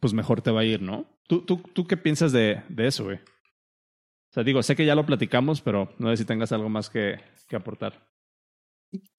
pues 0.00 0.14
mejor 0.14 0.40
te 0.40 0.50
va 0.50 0.60
a 0.60 0.64
ir, 0.64 0.80
¿no? 0.80 1.20
¿Tú, 1.28 1.44
tú, 1.44 1.58
tú 1.58 1.86
qué 1.86 1.98
piensas 1.98 2.32
de, 2.32 2.62
de 2.70 2.86
eso, 2.86 3.04
güey? 3.04 3.18
O 3.18 4.32
sea, 4.32 4.42
digo, 4.42 4.62
sé 4.62 4.74
que 4.74 4.86
ya 4.86 4.94
lo 4.94 5.04
platicamos, 5.04 5.60
pero 5.60 5.94
no 5.98 6.08
sé 6.08 6.16
si 6.16 6.24
tengas 6.24 6.52
algo 6.52 6.70
más 6.70 6.88
que, 6.88 7.20
que 7.46 7.56
aportar. 7.56 8.08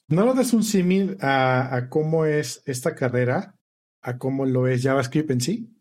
¿No 0.08 0.26
lo 0.26 0.34
des 0.34 0.54
un 0.54 0.64
símil 0.64 1.18
a, 1.22 1.76
a, 1.76 1.88
cómo 1.88 2.26
es 2.26 2.64
esta 2.66 2.95
carrera, 2.95 3.60
a 4.02 4.18
cómo 4.18 4.47
lo 4.47 4.66
es 4.66 4.82
JavaScript 4.82 5.30
en 5.30 5.41
sí? 5.41 5.78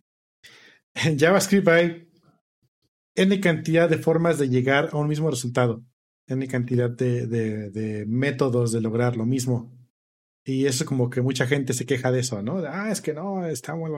En 0.93 1.19
JavaScript 1.19 1.67
hay 1.69 2.10
N 3.15 3.41
cantidad 3.41 3.89
de 3.89 3.99
formas 3.99 4.39
de 4.39 4.49
llegar 4.49 4.91
a 4.93 4.97
un 4.97 5.09
mismo 5.09 5.31
resultado, 5.31 5.85
N 6.27 6.47
cantidad 6.49 6.91
de, 6.91 7.27
de, 7.27 8.07
métodos 8.07 8.73
de 8.73 8.81
lograr 8.81 9.17
lo 9.17 9.27
mismo. 9.27 9.77
Y 10.45 10.67
eso 10.67 10.85
como 10.87 11.11
que 11.11 11.21
mucha 11.21 11.47
gente 11.47 11.75
se 11.75 11.87
queja 11.87 12.11
de 12.11 12.21
eso, 12.21 12.43
¿no? 12.43 12.59
Ah, 12.67 12.91
es 12.91 13.01
que 13.01 13.13
no, 13.13 13.47
está 13.47 13.75
muy... 13.75 13.91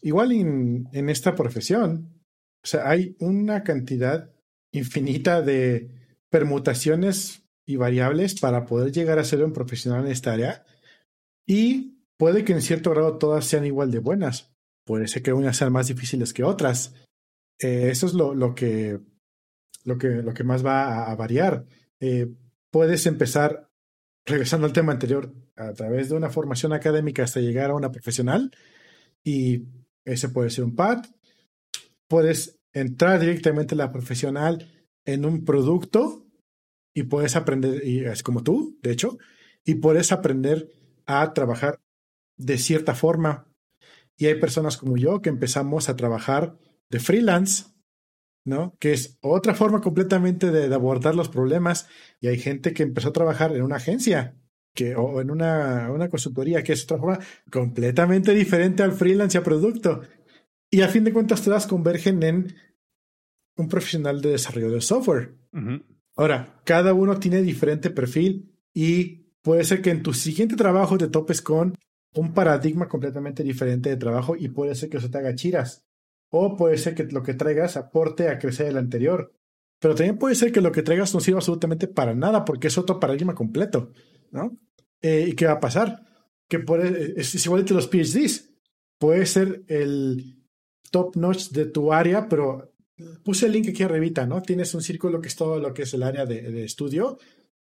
Igual 0.00 0.32
en, 0.32 0.88
en 0.92 1.08
esta 1.08 1.34
profesión, 1.34 2.22
o 2.62 2.66
sea, 2.66 2.88
hay 2.88 3.16
una 3.20 3.62
cantidad 3.62 4.32
infinita 4.72 5.42
de 5.42 5.90
permutaciones 6.30 7.44
y 7.66 7.76
variables 7.76 8.40
para 8.40 8.64
poder 8.64 8.92
llegar 8.92 9.18
a 9.18 9.24
ser 9.24 9.44
un 9.44 9.52
profesional 9.52 10.06
en 10.06 10.12
esta 10.12 10.32
área. 10.32 10.64
Y 11.46 11.98
puede 12.16 12.44
que 12.44 12.52
en 12.52 12.62
cierto 12.62 12.90
grado 12.90 13.18
todas 13.18 13.44
sean 13.44 13.66
igual 13.66 13.90
de 13.90 13.98
buenas. 13.98 14.54
Puede 14.84 15.08
ser 15.08 15.22
que 15.22 15.32
unas 15.32 15.56
sean 15.56 15.72
más 15.72 15.88
difíciles 15.88 16.32
que 16.32 16.44
otras. 16.44 16.94
Eh, 17.62 17.90
eso 17.90 18.06
es 18.06 18.14
lo, 18.14 18.34
lo, 18.34 18.54
que, 18.54 18.98
lo, 19.84 19.96
que, 19.96 20.08
lo 20.08 20.34
que 20.34 20.44
más 20.44 20.66
va 20.66 21.10
a, 21.10 21.14
variar. 21.14 21.64
Eh, 22.00 22.28
puedes 22.70 23.06
empezar 23.06 23.70
regresando 24.26 24.66
al 24.66 24.72
tema 24.72 24.92
anterior, 24.92 25.32
a 25.56 25.72
través 25.72 26.08
de 26.08 26.16
una 26.16 26.30
formación 26.30 26.72
académica 26.72 27.22
hasta 27.22 27.40
llegar 27.40 27.70
a 27.70 27.74
una 27.74 27.92
profesional, 27.92 28.50
y 29.24 29.66
ese 30.04 30.28
puede 30.28 30.50
ser 30.50 30.64
un 30.64 30.74
PAD, 30.74 31.06
puedes 32.08 32.58
entrar 32.72 33.20
directamente 33.20 33.74
a 33.74 33.78
la 33.78 33.92
profesional 33.92 34.68
en 35.04 35.24
un 35.24 35.44
producto 35.44 36.26
y 36.94 37.04
puedes 37.04 37.36
aprender, 37.36 37.86
y 37.86 38.04
es 38.04 38.22
como 38.22 38.42
tú, 38.42 38.78
de 38.82 38.92
hecho, 38.92 39.18
y 39.64 39.76
puedes 39.76 40.10
aprender 40.10 40.68
a 41.06 41.32
trabajar 41.32 41.80
de 42.36 42.58
cierta 42.58 42.94
forma. 42.94 43.46
Y 44.16 44.26
hay 44.26 44.34
personas 44.34 44.76
como 44.76 44.96
yo 44.96 45.22
que 45.22 45.30
empezamos 45.30 45.88
a 45.88 45.96
trabajar 45.96 46.58
de 46.92 47.00
freelance, 47.00 47.64
¿no? 48.44 48.76
Que 48.78 48.92
es 48.92 49.18
otra 49.22 49.54
forma 49.54 49.80
completamente 49.80 50.52
de, 50.52 50.68
de, 50.68 50.74
abordar 50.74 51.16
los 51.16 51.28
problemas. 51.28 51.88
Y 52.20 52.28
hay 52.28 52.38
gente 52.38 52.72
que 52.72 52.84
empezó 52.84 53.08
a 53.08 53.12
trabajar 53.12 53.56
en 53.56 53.62
una 53.62 53.76
agencia 53.76 54.36
que, 54.74 54.94
o 54.94 55.20
en 55.20 55.30
una, 55.30 55.90
una 55.90 56.08
consultoría, 56.08 56.62
que 56.62 56.74
es 56.74 56.84
otra 56.84 56.98
forma 56.98 57.18
completamente 57.50 58.32
diferente 58.34 58.82
al 58.82 58.92
freelance 58.92 59.36
y 59.36 59.40
a 59.40 59.44
producto. 59.44 60.02
Y 60.70 60.82
a 60.82 60.88
fin 60.88 61.04
de 61.04 61.12
cuentas 61.12 61.42
todas 61.42 61.66
convergen 61.66 62.22
en 62.22 62.54
un 63.56 63.68
profesional 63.68 64.20
de 64.20 64.30
desarrollo 64.30 64.70
de 64.70 64.80
software. 64.80 65.34
Uh 65.52 65.58
-huh. 65.58 65.84
Ahora, 66.16 66.60
cada 66.64 66.94
uno 66.94 67.18
tiene 67.18 67.42
diferente 67.42 67.90
perfil 67.90 68.54
y 68.74 69.32
puede 69.42 69.64
ser 69.64 69.80
que 69.82 69.90
en 69.90 70.02
tu 70.02 70.12
siguiente 70.12 70.56
trabajo 70.56 70.98
te 70.98 71.08
topes 71.08 71.40
con 71.40 71.74
un 72.14 72.34
paradigma 72.34 72.88
completamente 72.88 73.42
diferente 73.42 73.88
de 73.88 73.96
trabajo 73.96 74.36
y 74.36 74.48
puede 74.48 74.74
ser 74.74 74.90
que 74.90 74.98
eso 74.98 75.10
te 75.10 75.18
haga 75.18 75.34
chiras. 75.34 75.86
O 76.34 76.56
puede 76.56 76.78
ser 76.78 76.94
que 76.94 77.04
lo 77.04 77.22
que 77.22 77.34
traigas 77.34 77.76
aporte 77.76 78.28
a 78.28 78.38
crecer 78.38 78.68
el 78.68 78.78
anterior. 78.78 79.34
Pero 79.78 79.94
también 79.94 80.16
puede 80.16 80.34
ser 80.34 80.50
que 80.50 80.62
lo 80.62 80.72
que 80.72 80.82
traigas 80.82 81.12
no 81.12 81.20
sirva 81.20 81.40
absolutamente 81.40 81.88
para 81.88 82.14
nada 82.14 82.44
porque 82.44 82.68
es 82.68 82.78
otro 82.78 82.98
paradigma 82.98 83.34
completo, 83.34 83.92
¿no? 84.30 84.58
Eh, 85.02 85.26
¿Y 85.28 85.34
qué 85.34 85.44
va 85.44 85.52
a 85.52 85.60
pasar? 85.60 86.06
Que 86.48 86.58
puede, 86.58 87.20
es, 87.20 87.34
es 87.34 87.44
igual 87.44 87.66
que 87.66 87.74
los 87.74 87.88
PhDs. 87.88 88.50
Puede 88.98 89.26
ser 89.26 89.62
el 89.66 90.42
top 90.90 91.16
notch 91.16 91.50
de 91.50 91.66
tu 91.66 91.92
área, 91.92 92.28
pero 92.28 92.72
puse 93.22 93.44
el 93.44 93.52
link 93.52 93.68
aquí 93.68 93.82
arribita, 93.82 94.26
¿no? 94.26 94.40
Tienes 94.40 94.74
un 94.74 94.80
círculo 94.80 95.20
que 95.20 95.28
es 95.28 95.36
todo 95.36 95.58
lo 95.58 95.74
que 95.74 95.82
es 95.82 95.92
el 95.92 96.02
área 96.02 96.24
de, 96.24 96.40
de 96.40 96.64
estudio 96.64 97.18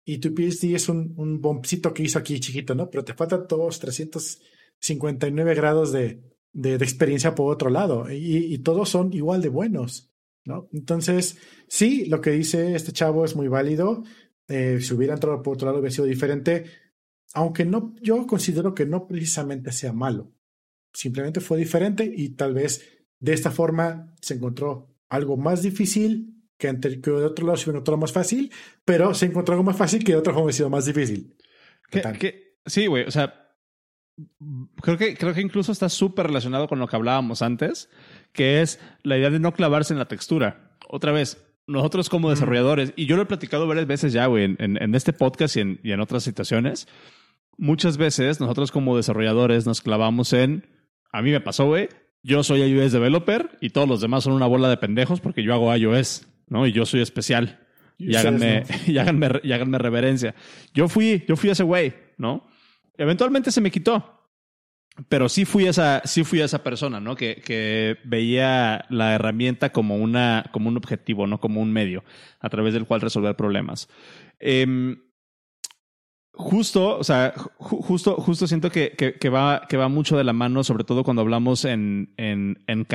y 0.06 0.20
tu 0.20 0.36
PhD 0.36 0.76
es 0.76 0.90
un, 0.90 1.16
un 1.18 1.42
bombcito 1.42 1.92
que 1.92 2.04
hizo 2.04 2.20
aquí 2.20 2.40
chiquito, 2.40 2.76
¿no? 2.76 2.88
Pero 2.92 3.04
te 3.04 3.16
faltan 3.16 3.48
todos 3.48 3.80
359 3.80 5.56
grados 5.56 5.92
de, 5.92 6.29
de, 6.54 6.78
de 6.78 6.86
experiencia 6.86 7.36
por 7.36 7.54
otro 7.54 7.70
lado 7.70 8.12
y, 8.12 8.54
y, 8.54 8.58
todos 8.60 8.90
son 8.90 9.14
igual 9.14 9.42
de 9.42 9.50
buenos, 9.50 10.12
¿no? 10.46 10.68
Entonces, 10.74 11.38
sí, 11.68 12.06
lo 12.06 12.22
que 12.22 12.32
dice 12.32 12.76
este 12.76 12.92
chavo 12.92 13.26
es 13.26 13.36
muy 13.36 13.48
válido. 13.48 14.04
Eh, 14.48 14.80
si 14.82 14.94
hubiera 14.94 15.14
entrado 15.14 15.44
por 15.44 15.54
otro 15.54 15.68
lado 15.68 15.80
hubiera 15.80 15.94
sido 15.94 16.08
diferente, 16.08 16.66
aunque 17.34 17.66
no, 17.66 17.94
yo 18.02 18.26
considero 18.26 18.74
que 18.74 18.86
no 18.86 19.08
precisamente 19.08 19.72
sea 19.72 19.94
malo. 19.94 20.34
Simplemente 20.92 21.40
fue 21.40 21.60
diferente 21.60 22.12
y 22.12 22.30
tal 22.30 22.54
vez 22.54 22.84
de 23.20 23.34
esta 23.34 23.52
forma 23.52 24.16
se 24.22 24.34
encontró 24.36 24.96
algo 25.08 25.38
más 25.38 25.62
difícil 25.62 26.40
que, 26.58 26.80
que 26.80 27.12
de 27.12 27.26
otro 27.26 27.46
lado 27.46 27.58
se 27.58 27.70
encontró 27.70 27.98
más 27.98 28.12
fácil, 28.12 28.52
pero 28.84 29.14
se 29.14 29.28
encontró 29.28 29.54
algo 29.54 29.64
más 29.64 29.78
fácil 29.78 30.04
que 30.04 30.14
de 30.14 30.18
otra 30.18 30.34
forma 30.34 30.52
sido 30.52 30.70
más 30.70 30.86
difícil. 30.86 31.36
¿Qué, 31.90 32.58
sí, 32.66 32.88
güey, 32.88 33.06
o 33.06 33.12
sea, 33.12 33.49
creo 34.82 34.98
que, 34.98 35.16
creo 35.16 35.34
que 35.34 35.42
incluso 35.42 35.72
está 35.72 35.90
súper 35.90 36.28
relacionado 36.28 36.68
con 36.68 36.80
lo 36.80 36.88
que 36.88 36.96
hablábamos 36.96 37.42
antes, 37.42 37.90
que 38.34 38.62
es 38.62 38.80
la 39.04 39.18
idea 39.18 39.30
de 39.30 39.40
no 39.40 39.54
clavarse 39.54 39.94
en 39.94 40.00
la 40.00 40.08
textura. 40.08 40.76
Otra 40.88 41.12
vez, 41.12 41.46
nosotros 41.68 42.10
como 42.10 42.30
desarrolladores, 42.30 42.94
y 42.96 43.06
yo 43.06 43.16
lo 43.16 43.24
he 43.24 43.28
platicado 43.28 43.68
varias 43.68 43.88
veces 43.88 44.14
ya, 44.14 44.26
güey, 44.26 44.44
en, 44.44 44.58
en, 44.60 44.96
este 44.96 45.14
podcast 45.14 45.56
y 45.58 45.62
en, 45.62 45.80
y 45.84 45.92
en 45.92 46.00
otras 46.00 46.24
situaciones, 46.24 46.88
muchas 47.58 47.98
veces 47.98 48.40
nosotros 48.40 48.72
como 48.72 48.98
desarrolladores 48.98 49.66
nos 49.66 49.82
clavamos 49.82 50.34
en, 50.34 50.68
a 51.12 51.22
mí 51.22 51.32
me 51.32 51.42
pasó, 51.42 51.66
güey, 51.66 51.90
yo 52.24 52.44
soy 52.44 52.62
iOS 52.62 52.92
developer 52.92 53.58
y 53.62 53.70
todos 53.70 53.88
los 53.88 54.02
demás 54.02 54.24
son 54.24 54.34
una 54.34 54.48
bola 54.48 54.70
de 54.70 54.78
pendejos 54.78 55.22
porque 55.22 55.44
yo 55.44 55.54
hago 55.54 55.74
iOS, 55.76 56.28
¿no? 56.48 56.68
Y 56.68 56.72
yo 56.72 56.86
soy 56.86 57.02
especial. 57.02 57.60
Y, 57.98 58.16
háganme, 58.16 58.64
y, 58.88 58.98
háganme, 58.98 59.30
y 59.44 59.52
háganme 59.52 59.78
reverencia. 59.78 60.36
Yo 60.74 60.88
fui, 60.88 61.24
yo 61.28 61.36
fui 61.36 61.50
ese 61.50 61.64
güey, 61.64 61.94
¿no? 62.18 62.48
Eventualmente 63.00 63.52
se 63.52 63.62
me 63.62 63.72
quitó. 63.72 64.16
Pero 65.08 65.30
sí 65.30 65.46
fui 65.46 65.66
esa, 65.66 66.02
sí 66.04 66.26
fui 66.26 66.42
esa 66.42 66.62
persona, 66.62 67.00
¿no? 67.00 67.16
Que, 67.16 67.42
que 67.44 67.98
veía 68.04 68.86
la 68.90 69.16
herramienta 69.16 69.72
como 69.72 69.96
una, 69.96 70.50
como 70.52 70.68
un 70.68 70.76
objetivo, 70.76 71.26
no 71.26 71.40
como 71.40 71.62
un 71.62 71.72
medio 71.72 72.04
a 72.42 72.50
través 72.50 72.74
del 72.74 72.86
cual 72.86 73.00
resolver 73.00 73.36
problemas. 73.38 73.88
Eh, 74.42 74.98
justo, 76.40 76.98
o 76.98 77.04
sea, 77.04 77.34
justo, 77.58 78.16
justo 78.16 78.48
siento 78.48 78.72
que, 78.72 78.92
que, 78.92 79.14
que, 79.14 79.30
va, 79.30 79.68
que 79.68 79.76
va 79.76 79.90
mucho 79.90 80.18
de 80.18 80.24
la 80.24 80.32
mano, 80.32 80.64
sobre 80.64 80.86
todo 80.86 81.04
cuando 81.04 81.22
hablamos 81.22 81.66
en, 81.66 82.14
en, 82.16 82.64
en, 82.68 82.88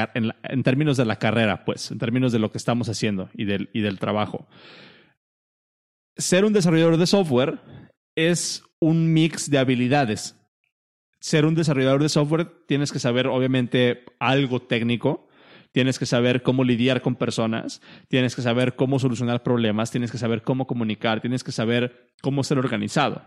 en, 0.42 0.62
términos 0.62 0.96
de 0.96 1.04
la 1.04 1.18
carrera, 1.18 1.64
pues, 1.66 1.90
en 1.90 1.98
términos 1.98 2.32
de 2.32 2.38
lo 2.38 2.50
que 2.50 2.58
estamos 2.58 2.88
haciendo 2.88 3.28
y 3.34 3.44
del, 3.44 3.68
y 3.74 3.80
del 3.80 3.98
trabajo. 3.98 4.46
Ser 6.16 6.46
un 6.46 6.54
desarrollador 6.54 6.96
de 6.96 7.06
software 7.06 7.60
es 8.16 8.62
un 8.84 9.14
mix 9.14 9.48
de 9.48 9.56
habilidades. 9.56 10.36
Ser 11.18 11.46
un 11.46 11.54
desarrollador 11.54 12.02
de 12.02 12.10
software 12.10 12.46
tienes 12.66 12.92
que 12.92 12.98
saber, 12.98 13.26
obviamente, 13.28 14.04
algo 14.18 14.60
técnico, 14.60 15.26
tienes 15.72 15.98
que 15.98 16.04
saber 16.04 16.42
cómo 16.42 16.64
lidiar 16.64 17.00
con 17.00 17.16
personas, 17.16 17.80
tienes 18.08 18.36
que 18.36 18.42
saber 18.42 18.76
cómo 18.76 18.98
solucionar 18.98 19.42
problemas, 19.42 19.90
tienes 19.90 20.12
que 20.12 20.18
saber 20.18 20.42
cómo 20.42 20.66
comunicar, 20.66 21.22
tienes 21.22 21.42
que 21.42 21.50
saber 21.50 22.12
cómo 22.20 22.44
ser 22.44 22.58
organizado. 22.58 23.22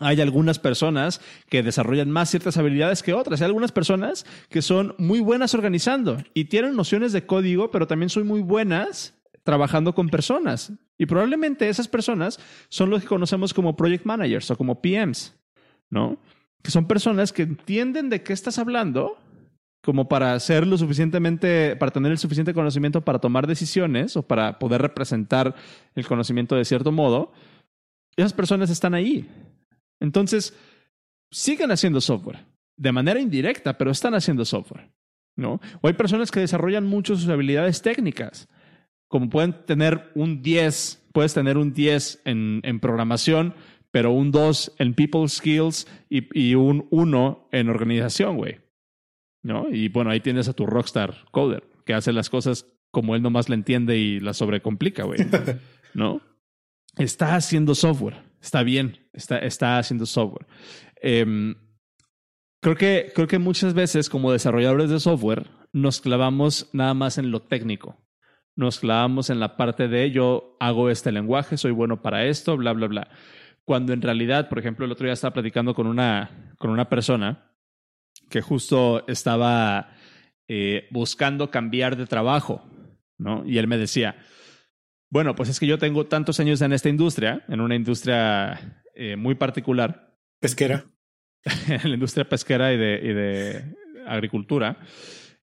Hay 0.00 0.20
algunas 0.20 0.58
personas 0.58 1.20
que 1.48 1.62
desarrollan 1.62 2.10
más 2.10 2.28
ciertas 2.28 2.56
habilidades 2.58 3.04
que 3.04 3.14
otras. 3.14 3.40
Hay 3.40 3.46
algunas 3.46 3.70
personas 3.70 4.26
que 4.50 4.62
son 4.62 4.96
muy 4.98 5.20
buenas 5.20 5.54
organizando 5.54 6.18
y 6.34 6.46
tienen 6.46 6.74
nociones 6.74 7.12
de 7.12 7.24
código, 7.24 7.70
pero 7.70 7.86
también 7.86 8.10
son 8.10 8.26
muy 8.26 8.42
buenas 8.42 9.15
trabajando 9.46 9.94
con 9.94 10.10
personas. 10.10 10.74
Y 10.98 11.06
probablemente 11.06 11.70
esas 11.70 11.88
personas 11.88 12.38
son 12.68 12.90
los 12.90 13.00
que 13.00 13.08
conocemos 13.08 13.54
como 13.54 13.74
project 13.76 14.04
managers 14.04 14.50
o 14.50 14.58
como 14.58 14.82
PMs, 14.82 15.34
¿no? 15.88 16.18
Que 16.62 16.70
son 16.70 16.86
personas 16.86 17.32
que 17.32 17.42
entienden 17.42 18.10
de 18.10 18.22
qué 18.22 18.34
estás 18.34 18.58
hablando 18.58 19.16
como 19.82 20.08
para 20.08 20.38
ser 20.40 20.66
lo 20.66 20.76
suficientemente, 20.76 21.76
para 21.76 21.92
tener 21.92 22.12
el 22.12 22.18
suficiente 22.18 22.52
conocimiento 22.52 23.00
para 23.02 23.20
tomar 23.20 23.46
decisiones 23.46 24.16
o 24.18 24.22
para 24.22 24.58
poder 24.58 24.82
representar 24.82 25.54
el 25.94 26.06
conocimiento 26.06 26.56
de 26.56 26.66
cierto 26.66 26.92
modo. 26.92 27.32
Esas 28.16 28.34
personas 28.34 28.68
están 28.68 28.92
ahí 28.92 29.26
entonces, 30.00 30.54
siguen 31.30 31.70
haciendo 31.70 32.00
software 32.00 32.44
de 32.76 32.92
manera 32.92 33.20
indirecta, 33.20 33.78
pero 33.78 33.90
están 33.90 34.14
haciendo 34.14 34.44
software. 34.44 34.90
¿no? 35.36 35.60
O 35.80 35.88
hay 35.88 35.94
personas 35.94 36.30
que 36.30 36.40
desarrollan 36.40 36.86
mucho 36.86 37.16
sus 37.16 37.28
habilidades 37.28 37.82
técnicas, 37.82 38.48
como 39.08 39.28
pueden 39.30 39.64
tener 39.66 40.10
un 40.14 40.42
10, 40.42 41.08
puedes 41.12 41.34
tener 41.34 41.58
un 41.58 41.72
10 41.72 42.22
en, 42.24 42.60
en 42.64 42.80
programación, 42.80 43.54
pero 43.90 44.12
un 44.12 44.30
2 44.30 44.74
en 44.78 44.94
people 44.94 45.28
skills 45.28 45.86
y, 46.08 46.26
y 46.38 46.54
un 46.54 46.86
1 46.90 47.48
en 47.52 47.68
organización, 47.68 48.36
güey. 48.36 48.60
¿No? 49.42 49.68
Y 49.70 49.88
bueno, 49.88 50.10
ahí 50.10 50.20
tienes 50.20 50.48
a 50.48 50.52
tu 50.52 50.66
rockstar 50.66 51.24
coder, 51.30 51.64
que 51.84 51.94
hace 51.94 52.12
las 52.12 52.30
cosas 52.30 52.66
como 52.90 53.14
él 53.14 53.22
nomás 53.22 53.48
le 53.48 53.54
entiende 53.54 53.96
y 53.96 54.20
las 54.20 54.38
sobrecomplica, 54.38 55.04
güey. 55.04 55.20
¿No? 55.94 56.20
Está 56.96 57.36
haciendo 57.36 57.74
software 57.74 58.26
está 58.46 58.62
bien, 58.62 58.98
está, 59.12 59.38
está 59.38 59.78
haciendo 59.78 60.06
software. 60.06 60.46
Eh, 61.02 61.54
creo, 62.60 62.76
que, 62.76 63.12
creo 63.14 63.26
que 63.26 63.38
muchas 63.38 63.74
veces 63.74 64.08
como 64.08 64.32
desarrolladores 64.32 64.90
de 64.90 65.00
software 65.00 65.46
nos 65.72 66.00
clavamos 66.00 66.70
nada 66.72 66.94
más 66.94 67.18
en 67.18 67.30
lo 67.30 67.42
técnico. 67.42 67.96
Nos 68.56 68.80
clavamos 68.80 69.30
en 69.30 69.38
la 69.38 69.56
parte 69.56 69.86
de 69.86 70.10
yo 70.10 70.56
hago 70.58 70.90
este 70.90 71.12
lenguaje, 71.12 71.56
soy 71.56 71.72
bueno 71.72 72.02
para 72.02 72.24
esto, 72.24 72.56
bla, 72.56 72.72
bla, 72.72 72.86
bla. 72.88 73.08
Cuando 73.64 73.92
en 73.92 74.02
realidad, 74.02 74.48
por 74.48 74.58
ejemplo, 74.58 74.86
el 74.86 74.92
otro 74.92 75.04
día 75.04 75.12
estaba 75.12 75.34
platicando 75.34 75.74
con 75.74 75.86
una, 75.86 76.54
con 76.58 76.70
una 76.70 76.88
persona 76.88 77.52
que 78.30 78.40
justo 78.40 79.06
estaba 79.06 79.90
eh, 80.48 80.88
buscando 80.90 81.50
cambiar 81.50 81.96
de 81.96 82.06
trabajo, 82.06 82.64
¿no? 83.18 83.44
Y 83.46 83.58
él 83.58 83.66
me 83.66 83.78
decía, 83.78 84.16
bueno, 85.10 85.34
pues 85.34 85.48
es 85.48 85.60
que 85.60 85.66
yo 85.66 85.78
tengo 85.78 86.06
tantos 86.06 86.40
años 86.40 86.60
en 86.62 86.72
esta 86.72 86.88
industria, 86.88 87.44
en 87.48 87.60
una 87.60 87.74
industria 87.74 88.82
eh, 88.94 89.16
muy 89.16 89.34
particular. 89.34 90.16
Pesquera. 90.40 90.84
en 91.68 91.90
la 91.90 91.94
industria 91.94 92.28
pesquera 92.28 92.72
y 92.72 92.76
de, 92.76 93.00
y 93.02 93.12
de 93.12 93.76
agricultura, 94.06 94.78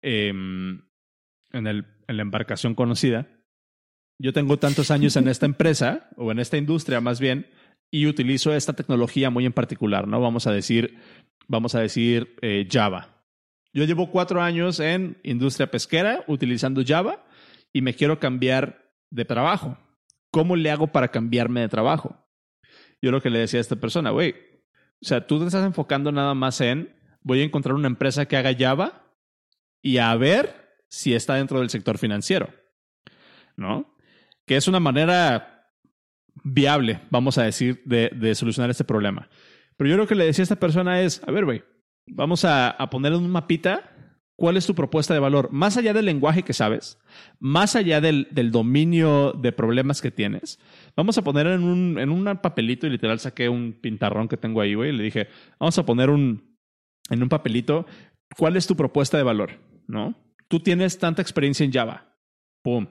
eh, 0.03 0.29
en, 0.29 1.67
el, 1.67 1.85
en 2.11 2.17
la 2.17 2.23
embarcación 2.23 2.75
conocida. 2.75 3.29
Yo 4.19 4.33
tengo 4.33 4.59
tantos 4.59 4.91
años 4.91 5.17
en 5.17 5.29
esta 5.29 5.47
empresa, 5.47 6.11
o 6.17 6.31
en 6.33 6.41
esta 6.41 6.59
industria 6.59 7.01
más 7.01 7.21
bien, 7.21 7.49
y 7.91 8.07
utilizo 8.07 8.53
esta 8.53 8.75
tecnología 8.75 9.31
muy 9.31 9.47
en 9.47 9.53
particular, 9.53 10.07
¿no? 10.07 10.21
Vamos 10.21 10.47
a 10.47 10.53
decir, 10.53 10.99
vamos 11.49 11.75
a 11.75 11.81
decir 11.81 12.37
eh, 12.43 12.69
Java. 12.71 13.25
Yo 13.73 13.85
llevo 13.85 14.11
cuatro 14.11 14.43
años 14.43 14.81
en 14.81 15.19
industria 15.23 15.71
pesquera 15.71 16.25
utilizando 16.27 16.83
Java 16.85 17.25
y 17.73 17.81
me 17.81 17.95
quiero 17.95 18.19
cambiar 18.19 18.93
de 19.11 19.25
trabajo. 19.25 19.79
¿Cómo 20.33 20.57
le 20.57 20.71
hago 20.71 20.89
para 20.89 21.09
cambiarme 21.09 21.61
de 21.61 21.69
trabajo? 21.69 22.27
Yo 23.01 23.13
lo 23.13 23.23
que 23.23 23.31
le 23.31 23.39
decía 23.39 23.59
a 23.59 23.63
esta 23.63 23.77
persona, 23.77 24.11
güey, 24.11 24.35
o 25.01 25.07
sea, 25.07 25.27
tú 25.27 25.39
te 25.39 25.47
estás 25.47 25.65
enfocando 25.65 26.13
nada 26.13 26.35
más 26.35 26.61
en, 26.61 26.95
voy 27.23 27.41
a 27.41 27.45
encontrar 27.45 27.75
una 27.75 27.89
empresa 27.89 28.27
que 28.27 28.37
haga 28.37 28.55
Java 28.59 29.05
y 29.81 29.99
a 29.99 30.15
ver 30.17 30.60
si 30.91 31.15
está 31.15 31.37
dentro 31.37 31.61
del 31.61 31.71
sector 31.71 31.97
financiero, 31.99 32.53
¿no? 33.57 33.97
Que 34.45 34.57
es 34.57 34.69
una 34.69 34.81
manera 34.81 35.69
viable, 36.43 37.01
vamos 37.11 37.39
a 37.39 37.45
decir, 37.45 37.83
de, 37.85 38.35
solucionar 38.35 38.71
este 38.71 38.85
problema. 38.85 39.29
Pero 39.77 39.89
yo 39.89 39.97
lo 39.97 40.07
que 40.07 40.15
le 40.17 40.27
decía 40.27 40.43
a 40.43 40.45
esta 40.45 40.61
persona 40.61 41.01
es, 41.01 41.23
a 41.27 41.31
ver, 41.31 41.45
güey, 41.45 41.63
vamos 42.07 42.45
a, 42.45 42.77
poner 42.91 43.13
en 43.13 43.21
un 43.21 43.31
mapita 43.31 43.95
cuál 44.37 44.57
es 44.57 44.67
tu 44.67 44.75
propuesta 44.75 45.15
de 45.15 45.21
valor, 45.21 45.51
más 45.53 45.77
allá 45.77 45.93
del 45.93 46.07
lenguaje 46.07 46.43
que 46.43 46.55
sabes, 46.55 46.99
más 47.39 47.77
allá 47.77 48.01
del, 48.01 48.27
del 48.33 48.51
dominio 48.51 49.33
de 49.33 49.53
problemas 49.53 50.01
que 50.01 50.11
tienes. 50.11 50.59
Vamos 50.97 51.19
a 51.19 51.23
poner 51.23 51.47
en 51.47 51.63
un, 51.63 51.99
en 51.99 52.11
un 52.11 52.25
papelito, 52.39 52.87
y 52.87 52.91
literal 52.91 53.21
saqué 53.21 53.49
un 53.49 53.79
pintarrón 53.81 54.29
que 54.29 54.39
tengo 54.39 54.61
ahí, 54.61 54.75
güey, 54.75 54.91
y 54.91 54.97
le 54.97 55.05
dije, 55.05 55.29
vamos 55.59 55.79
a 55.79 55.87
poner 55.87 56.11
un, 56.11 56.59
en 57.11 57.23
un 57.23 57.29
papelito, 57.29 57.87
¿cuál 58.37 58.57
es 58.57 58.67
tu 58.67 58.77
propuesta 58.77 59.17
de 59.19 59.23
valor? 59.23 59.61
¿No? 59.87 60.17
Tú 60.51 60.59
tienes 60.59 60.99
tanta 60.99 61.23
experiencia 61.23 61.65
en 61.65 61.73
Java. 61.73 62.13
Pum, 62.65 62.89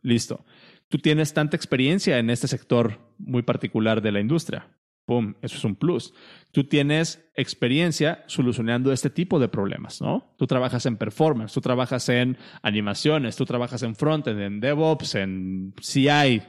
listo. 0.00 0.46
Tú 0.88 0.96
tienes 0.96 1.34
tanta 1.34 1.56
experiencia 1.56 2.18
en 2.18 2.30
este 2.30 2.48
sector 2.48 3.00
muy 3.18 3.42
particular 3.42 4.00
de 4.00 4.12
la 4.12 4.20
industria. 4.20 4.66
¡Pum! 5.04 5.34
Eso 5.42 5.58
es 5.58 5.64
un 5.64 5.76
plus. 5.76 6.14
Tú 6.52 6.64
tienes 6.64 7.30
experiencia 7.34 8.24
solucionando 8.28 8.94
este 8.94 9.10
tipo 9.10 9.38
de 9.38 9.48
problemas, 9.48 10.00
¿no? 10.00 10.34
Tú 10.38 10.46
trabajas 10.46 10.86
en 10.86 10.96
performance, 10.96 11.52
tú 11.52 11.60
trabajas 11.60 12.08
en 12.08 12.38
animaciones, 12.62 13.36
tú 13.36 13.44
trabajas 13.44 13.82
en 13.82 13.94
frontend, 13.94 14.40
en 14.40 14.60
DevOps, 14.60 15.14
en 15.16 15.74
CI. 15.82 16.40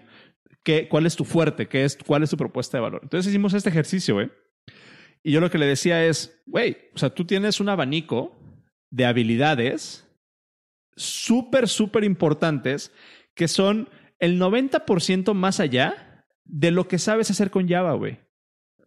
¿Qué, 0.64 0.88
¿Cuál 0.88 1.08
es 1.08 1.18
tu 1.18 1.26
fuerte? 1.26 1.68
¿Qué 1.68 1.84
es, 1.84 1.98
¿Cuál 1.98 2.24
es 2.24 2.30
tu 2.30 2.38
propuesta 2.38 2.78
de 2.78 2.84
valor? 2.84 3.02
Entonces 3.04 3.30
hicimos 3.30 3.54
este 3.54 3.68
ejercicio, 3.68 4.16
güey. 4.16 4.32
Y 5.24 5.34
yo 5.34 5.42
lo 5.42 5.52
que 5.52 5.58
le 5.58 5.66
decía 5.66 6.06
es, 6.06 6.42
güey, 6.46 6.78
o 6.96 6.98
sea, 6.98 7.10
tú 7.10 7.26
tienes 7.26 7.60
un 7.60 7.68
abanico 7.68 8.40
de 8.92 9.06
habilidades 9.06 10.03
súper, 10.96 11.68
súper 11.68 12.04
importantes 12.04 12.92
que 13.34 13.48
son 13.48 13.90
el 14.20 14.40
90% 14.40 15.34
más 15.34 15.60
allá 15.60 16.26
de 16.46 16.72
lo 16.72 16.88
que 16.88 17.00
sabes 17.00 17.32
hacer 17.32 17.52
con 17.52 17.68
Java, 17.68 17.94
güey. 17.94 18.20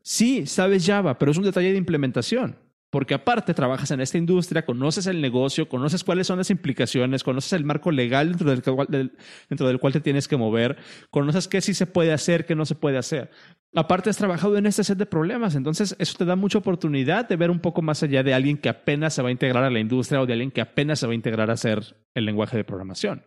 Sí, 0.03 0.47
sabes 0.47 0.87
Java, 0.87 1.19
pero 1.19 1.33
es 1.33 1.39
un 1.39 1.45
detalle 1.45 1.73
de 1.73 1.79
implementación. 1.79 2.59
Porque 2.97 3.13
aparte 3.13 3.53
trabajas 3.53 3.91
en 3.91 4.01
esta 4.01 4.17
industria, 4.17 4.65
conoces 4.65 5.07
el 5.07 5.21
negocio, 5.21 5.69
conoces 5.69 6.03
cuáles 6.03 6.29
son 6.29 6.39
las 6.39 6.49
implicaciones, 6.49 7.25
conoces 7.25 7.53
el 7.53 7.63
marco 7.63 7.91
legal 7.91 8.29
dentro 8.29 8.49
del, 8.49 8.63
cual, 8.63 9.13
dentro 9.51 9.69
del 9.69 9.79
cual 9.79 9.93
te 9.93 10.01
tienes 10.01 10.29
que 10.29 10.39
mover, 10.39 10.79
conoces 11.11 11.47
qué 11.47 11.61
sí 11.61 11.75
se 11.75 11.85
puede 11.85 12.15
hacer, 12.15 12.47
qué 12.47 12.55
no 12.55 12.65
se 12.65 12.75
puede 12.75 12.97
hacer. 12.97 13.31
Aparte 13.75 14.09
has 14.09 14.17
trabajado 14.17 14.57
en 14.57 14.65
este 14.65 14.83
set 14.83 14.97
de 14.97 15.05
problemas, 15.05 15.57
entonces 15.57 15.95
eso 15.99 16.17
te 16.17 16.25
da 16.25 16.37
mucha 16.37 16.57
oportunidad 16.57 17.29
de 17.29 17.37
ver 17.37 17.51
un 17.51 17.61
poco 17.61 17.83
más 17.83 18.03
allá 18.03 18.23
de 18.23 18.33
alguien 18.33 18.57
que 18.57 18.71
apenas 18.71 19.13
se 19.13 19.21
va 19.21 19.29
a 19.29 19.33
integrar 19.33 19.65
a 19.65 19.69
la 19.69 19.79
industria 19.79 20.23
o 20.23 20.25
de 20.25 20.33
alguien 20.33 20.51
que 20.51 20.63
apenas 20.63 20.99
se 20.99 21.07
va 21.07 21.13
a 21.13 21.17
integrar 21.17 21.51
a 21.51 21.53
hacer 21.53 21.99
el 22.15 22.25
lenguaje 22.25 22.57
de 22.57 22.65
programación. 22.65 23.27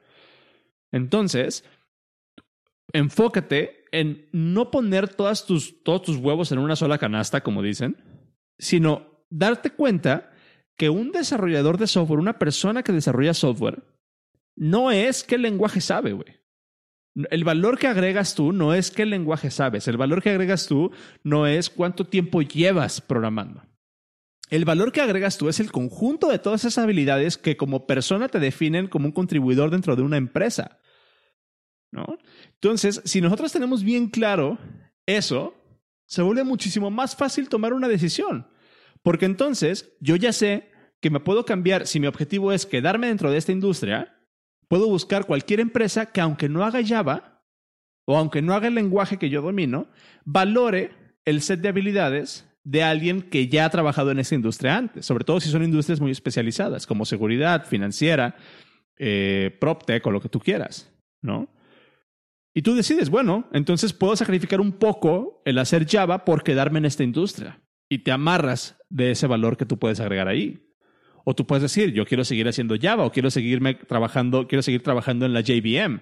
Entonces, 0.92 1.64
enfócate 2.92 3.86
en 3.92 4.30
no 4.32 4.72
poner 4.72 5.10
todas 5.10 5.46
tus, 5.46 5.84
todos 5.84 6.02
tus 6.02 6.18
huevos 6.18 6.52
en 6.52 6.58
una 6.58 6.76
sola 6.76 6.98
canasta, 6.98 7.44
como 7.44 7.62
dicen, 7.62 7.98
sino 8.58 9.19
darte 9.30 9.72
cuenta 9.72 10.32
que 10.78 10.90
un 10.90 11.12
desarrollador 11.12 11.78
de 11.78 11.88
software, 11.88 12.20
una 12.20 12.40
persona 12.40 12.84
que 12.84 12.92
desarrolla 12.92 13.34
software, 13.34 13.84
no 14.56 14.92
es 14.92 15.24
qué 15.24 15.38
lenguaje 15.38 15.82
sabe, 15.82 16.14
güey. 16.14 16.40
El 17.32 17.44
valor 17.44 17.78
que 17.78 17.88
agregas 17.88 18.36
tú 18.36 18.54
no 18.54 18.74
es 18.74 18.92
qué 18.92 19.06
lenguaje 19.06 19.52
sabes. 19.52 19.88
El 19.88 19.98
valor 19.98 20.22
que 20.22 20.30
agregas 20.30 20.68
tú 20.68 20.92
no 21.24 21.48
es 21.48 21.70
cuánto 21.70 22.06
tiempo 22.06 22.42
llevas 22.42 23.02
programando. 23.02 23.64
El 24.50 24.66
valor 24.66 24.92
que 24.92 25.02
agregas 25.02 25.38
tú 25.38 25.50
es 25.50 25.60
el 25.60 25.72
conjunto 25.72 26.30
de 26.30 26.40
todas 26.40 26.66
esas 26.66 26.84
habilidades 26.84 27.38
que 27.38 27.58
como 27.58 27.86
persona 27.86 28.30
te 28.30 28.40
definen 28.40 28.88
como 28.88 29.08
un 29.08 29.12
contribuidor 29.12 29.70
dentro 29.70 29.96
de 29.96 30.02
una 30.02 30.18
empresa. 30.18 30.80
¿no? 31.92 32.18
Entonces, 32.54 33.02
si 33.06 33.22
nosotros 33.22 33.52
tenemos 33.52 33.84
bien 33.84 34.10
claro 34.10 34.58
eso, 35.06 35.54
se 36.06 36.22
vuelve 36.22 36.44
muchísimo 36.44 36.90
más 36.90 37.16
fácil 37.16 37.50
tomar 37.50 37.74
una 37.74 37.88
decisión. 37.88 38.48
Porque 39.04 39.26
entonces 39.26 39.94
yo 40.00 40.16
ya 40.16 40.34
sé 40.34 40.70
que 41.02 41.10
me 41.10 41.20
puedo 41.20 41.46
cambiar, 41.46 41.88
si 41.88 42.00
mi 42.00 42.08
objetivo 42.08 42.52
es 42.52 42.66
quedarme 42.66 43.08
dentro 43.08 43.32
de 43.32 43.38
esta 43.38 43.52
industria, 43.52 44.18
puedo 44.68 44.88
buscar 44.88 45.26
cualquier 45.26 45.60
empresa 45.60 46.08
que 46.08 46.22
aunque 46.22 46.50
no 46.50 46.64
haga 46.64 46.86
Java, 46.86 47.44
o 48.06 48.18
aunque 48.18 48.42
no 48.42 48.54
haga 48.54 48.68
el 48.68 48.76
lenguaje 48.76 49.18
que 49.18 49.30
yo 49.30 49.42
domino, 49.42 49.88
valore 50.26 50.92
el 51.26 51.42
set 51.42 51.62
de 51.62 51.70
habilidades 51.70 52.50
de 52.64 52.84
alguien 52.84 53.22
que 53.22 53.48
ya 53.48 53.66
ha 53.66 53.70
trabajado 53.70 54.12
en 54.12 54.20
esa 54.20 54.36
industria 54.36 54.78
antes, 54.78 55.06
sobre 55.06 55.24
todo 55.24 55.40
si 55.40 55.50
son 55.50 55.64
industrias 55.64 56.02
muy 56.02 56.12
especializadas, 56.12 56.86
como 56.86 57.06
seguridad, 57.06 57.66
financiera, 57.66 58.36
eh, 58.98 59.56
PropTech 59.60 60.06
o 60.06 60.12
lo 60.12 60.22
que 60.22 60.30
tú 60.30 60.40
quieras, 60.40 60.92
¿no? 61.22 61.48
Y 62.54 62.64
tú 62.64 62.76
decides, 62.76 63.10
bueno, 63.10 63.48
entonces 63.54 63.94
puedo 63.94 64.16
sacrificar 64.16 64.60
un 64.60 64.74
poco 64.74 65.42
el 65.46 65.58
hacer 65.60 65.88
Java 65.88 66.26
por 66.26 66.44
quedarme 66.44 66.80
en 66.80 66.86
esta 66.86 67.04
industria. 67.04 67.62
Y 67.90 68.00
te 68.00 68.12
amarras 68.12 68.78
de 68.90 69.12
ese 69.12 69.28
valor 69.28 69.58
que 69.58 69.66
tú 69.66 69.78
puedes 69.80 70.00
agregar 70.00 70.28
ahí. 70.28 70.66
O 71.26 71.36
tú 71.36 71.46
puedes 71.46 71.64
decir, 71.64 71.92
yo 71.92 72.06
quiero 72.06 72.24
seguir 72.24 72.48
haciendo 72.48 72.76
Java 72.80 73.06
o 73.06 73.12
quiero 73.12 73.30
seguirme 73.30 73.74
trabajando, 73.74 74.48
quiero 74.48 74.62
seguir 74.62 74.84
trabajando 74.84 75.26
en 75.26 75.34
la 75.34 75.42
JVM. 75.42 76.02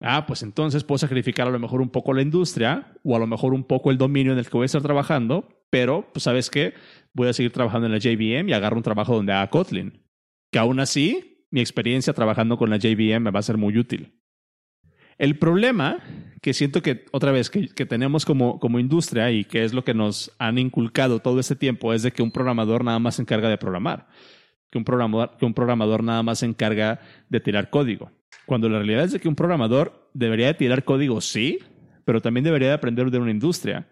Ah, 0.00 0.24
pues 0.26 0.42
entonces 0.42 0.82
puedo 0.82 0.98
sacrificar 0.98 1.46
a 1.46 1.50
lo 1.50 1.58
mejor 1.58 1.82
un 1.82 1.90
poco 1.90 2.14
la 2.14 2.22
industria 2.22 2.94
o 3.04 3.14
a 3.14 3.18
lo 3.18 3.26
mejor 3.26 3.52
un 3.52 3.64
poco 3.64 3.90
el 3.90 3.98
dominio 3.98 4.32
en 4.32 4.38
el 4.38 4.46
que 4.46 4.52
voy 4.52 4.64
a 4.64 4.66
estar 4.66 4.82
trabajando, 4.82 5.46
pero 5.68 6.10
pues 6.12 6.22
sabes 6.22 6.48
qué, 6.48 6.74
voy 7.12 7.28
a 7.28 7.32
seguir 7.34 7.52
trabajando 7.52 7.86
en 7.86 7.92
la 7.92 7.98
JVM 7.98 8.48
y 8.48 8.52
agarro 8.54 8.78
un 8.78 8.82
trabajo 8.82 9.14
donde 9.14 9.32
haga 9.32 9.50
Kotlin. 9.50 10.02
Que 10.50 10.58
aún 10.58 10.80
así, 10.80 11.46
mi 11.50 11.60
experiencia 11.60 12.14
trabajando 12.14 12.56
con 12.56 12.70
la 12.70 12.78
JVM 12.78 13.20
me 13.22 13.30
va 13.30 13.40
a 13.40 13.42
ser 13.42 13.58
muy 13.58 13.76
útil. 13.76 14.19
El 15.20 15.36
problema 15.36 15.98
que 16.40 16.54
siento 16.54 16.80
que, 16.80 17.04
otra 17.12 17.30
vez, 17.30 17.50
que, 17.50 17.84
tenemos 17.84 18.24
como, 18.24 18.58
como 18.58 18.78
industria 18.78 19.30
y 19.30 19.44
que 19.44 19.64
es 19.64 19.74
lo 19.74 19.84
que 19.84 19.92
nos 19.92 20.34
han 20.38 20.56
inculcado 20.56 21.18
todo 21.18 21.40
este 21.40 21.56
tiempo 21.56 21.92
es 21.92 22.02
de 22.02 22.10
que 22.10 22.22
un 22.22 22.30
programador 22.30 22.82
nada 22.82 22.98
más 22.98 23.16
se 23.16 23.22
encarga 23.22 23.50
de 23.50 23.58
programar. 23.58 24.08
Que 24.70 24.78
un 24.78 24.84
programador, 24.84 25.36
que 25.36 25.44
un 25.44 25.52
programador 25.52 26.02
nada 26.02 26.22
más 26.22 26.38
se 26.38 26.46
encarga 26.46 27.00
de 27.28 27.38
tirar 27.38 27.68
código. 27.68 28.10
Cuando 28.46 28.70
la 28.70 28.78
realidad 28.78 29.04
es 29.04 29.12
de 29.12 29.20
que 29.20 29.28
un 29.28 29.34
programador 29.34 30.10
debería 30.14 30.46
de 30.46 30.54
tirar 30.54 30.84
código, 30.84 31.20
sí, 31.20 31.58
pero 32.06 32.22
también 32.22 32.44
debería 32.44 32.68
de 32.68 32.74
aprender 32.74 33.10
de 33.10 33.18
una 33.18 33.30
industria. 33.30 33.88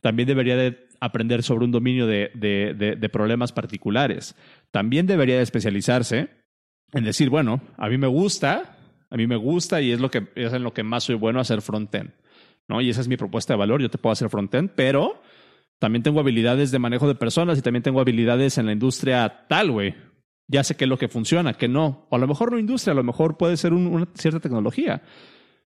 También 0.00 0.26
debería 0.26 0.56
de 0.56 0.88
aprender 0.98 1.44
sobre 1.44 1.64
un 1.64 1.70
dominio 1.70 2.08
de, 2.08 2.32
de 2.34 3.08
problemas 3.08 3.52
particulares. 3.52 4.34
También 4.72 5.06
debería 5.06 5.36
de 5.36 5.42
especializarse 5.42 6.30
en 6.92 7.04
decir, 7.04 7.30
bueno, 7.30 7.62
a 7.76 7.88
mí 7.88 7.98
me 7.98 8.08
gusta 8.08 8.71
a 9.12 9.16
mí 9.16 9.26
me 9.26 9.36
gusta 9.36 9.82
y 9.82 9.92
es, 9.92 10.00
lo 10.00 10.10
que, 10.10 10.28
es 10.34 10.54
en 10.54 10.62
lo 10.62 10.72
que 10.72 10.82
más 10.82 11.04
soy 11.04 11.16
bueno 11.16 11.38
hacer 11.38 11.60
frontend. 11.60 12.12
¿no? 12.66 12.80
Y 12.80 12.88
esa 12.88 13.02
es 13.02 13.08
mi 13.08 13.18
propuesta 13.18 13.52
de 13.52 13.58
valor. 13.58 13.82
Yo 13.82 13.90
te 13.90 13.98
puedo 13.98 14.12
hacer 14.12 14.30
frontend, 14.30 14.70
pero 14.74 15.20
también 15.78 16.02
tengo 16.02 16.18
habilidades 16.18 16.70
de 16.70 16.78
manejo 16.78 17.06
de 17.06 17.14
personas 17.14 17.58
y 17.58 17.62
también 17.62 17.82
tengo 17.82 18.00
habilidades 18.00 18.56
en 18.56 18.64
la 18.64 18.72
industria 18.72 19.44
tal, 19.48 19.70
güey. 19.70 19.94
Ya 20.48 20.64
sé 20.64 20.76
qué 20.76 20.84
es 20.84 20.88
lo 20.88 20.96
que 20.96 21.08
funciona, 21.08 21.52
qué 21.52 21.68
no. 21.68 22.06
O 22.08 22.16
a 22.16 22.18
lo 22.18 22.26
mejor 22.26 22.52
no 22.52 22.58
industria, 22.58 22.92
a 22.92 22.96
lo 22.96 23.04
mejor 23.04 23.36
puede 23.36 23.58
ser 23.58 23.74
una 23.74 24.08
cierta 24.14 24.40
tecnología. 24.40 25.02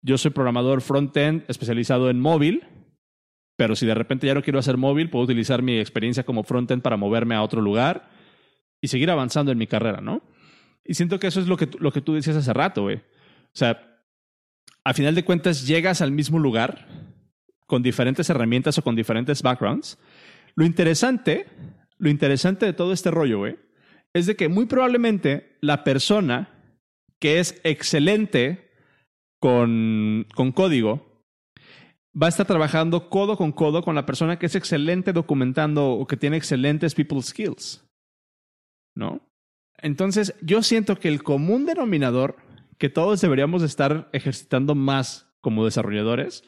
Yo 0.03 0.19
soy 0.19 0.29
programador 0.29 0.81
frontend 0.81 1.43
especializado 1.47 2.11
en 2.11 2.19
móvil, 2.19 2.63
pero 3.55 3.75
si 3.75 3.87
de 3.87 3.95
repente 3.95 4.27
ya 4.27 4.35
no 4.35 4.43
quiero 4.43 4.59
hacer 4.59 4.77
móvil, 4.77 5.09
puedo 5.09 5.25
utilizar 5.25 5.63
mi 5.63 5.79
experiencia 5.79 6.23
como 6.23 6.43
frontend 6.43 6.83
para 6.83 6.97
moverme 6.97 7.33
a 7.33 7.41
otro 7.41 7.61
lugar 7.61 8.11
y 8.79 8.89
seguir 8.89 9.09
avanzando 9.09 9.51
en 9.51 9.57
mi 9.57 9.65
carrera, 9.65 10.01
¿no? 10.01 10.21
Y 10.85 10.93
siento 10.93 11.17
que 11.17 11.27
eso 11.27 11.39
es 11.39 11.47
lo 11.47 11.57
que, 11.57 11.67
lo 11.79 11.91
que 11.91 12.01
tú 12.01 12.13
decías 12.13 12.35
hace 12.35 12.53
rato, 12.53 12.83
güey. 12.83 13.01
O 13.53 13.57
sea, 13.57 14.01
a 14.83 14.93
final 14.93 15.15
de 15.15 15.23
cuentas 15.23 15.65
llegas 15.67 16.01
al 16.01 16.11
mismo 16.11 16.39
lugar 16.39 16.87
con 17.67 17.83
diferentes 17.83 18.29
herramientas 18.29 18.77
o 18.77 18.81
con 18.81 18.95
diferentes 18.95 19.41
backgrounds. 19.41 19.97
Lo 20.55 20.65
interesante, 20.65 21.47
lo 21.97 22.09
interesante 22.09 22.65
de 22.65 22.73
todo 22.73 22.93
este 22.93 23.11
rollo, 23.11 23.39
güey, 23.39 23.57
es 24.13 24.25
de 24.25 24.35
que 24.35 24.49
muy 24.49 24.65
probablemente 24.65 25.57
la 25.61 25.83
persona 25.83 26.49
que 27.19 27.39
es 27.39 27.59
excelente 27.63 28.71
con, 29.39 30.27
con 30.35 30.51
código 30.51 31.25
va 32.21 32.27
a 32.27 32.29
estar 32.29 32.45
trabajando 32.45 33.09
codo 33.09 33.37
con 33.37 33.51
codo 33.51 33.81
con 33.81 33.95
la 33.95 34.05
persona 34.05 34.37
que 34.37 34.45
es 34.45 34.55
excelente 34.55 35.13
documentando 35.13 35.93
o 35.93 36.05
que 36.05 36.17
tiene 36.17 36.37
excelentes 36.37 36.93
people 36.93 37.21
skills. 37.21 37.83
¿No? 38.95 39.21
Entonces, 39.77 40.35
yo 40.41 40.61
siento 40.61 40.99
que 40.99 41.07
el 41.07 41.23
común 41.23 41.65
denominador 41.65 42.37
que 42.83 42.89
todos 42.89 43.21
deberíamos 43.21 43.63
estar 43.63 44.09
ejercitando 44.11 44.75
más 44.75 45.33
como 45.39 45.63
desarrolladores 45.63 46.43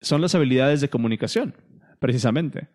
son 0.00 0.20
las 0.20 0.36
habilidades 0.36 0.80
de 0.80 0.88
comunicación, 0.88 1.56
precisamente. 1.98 2.68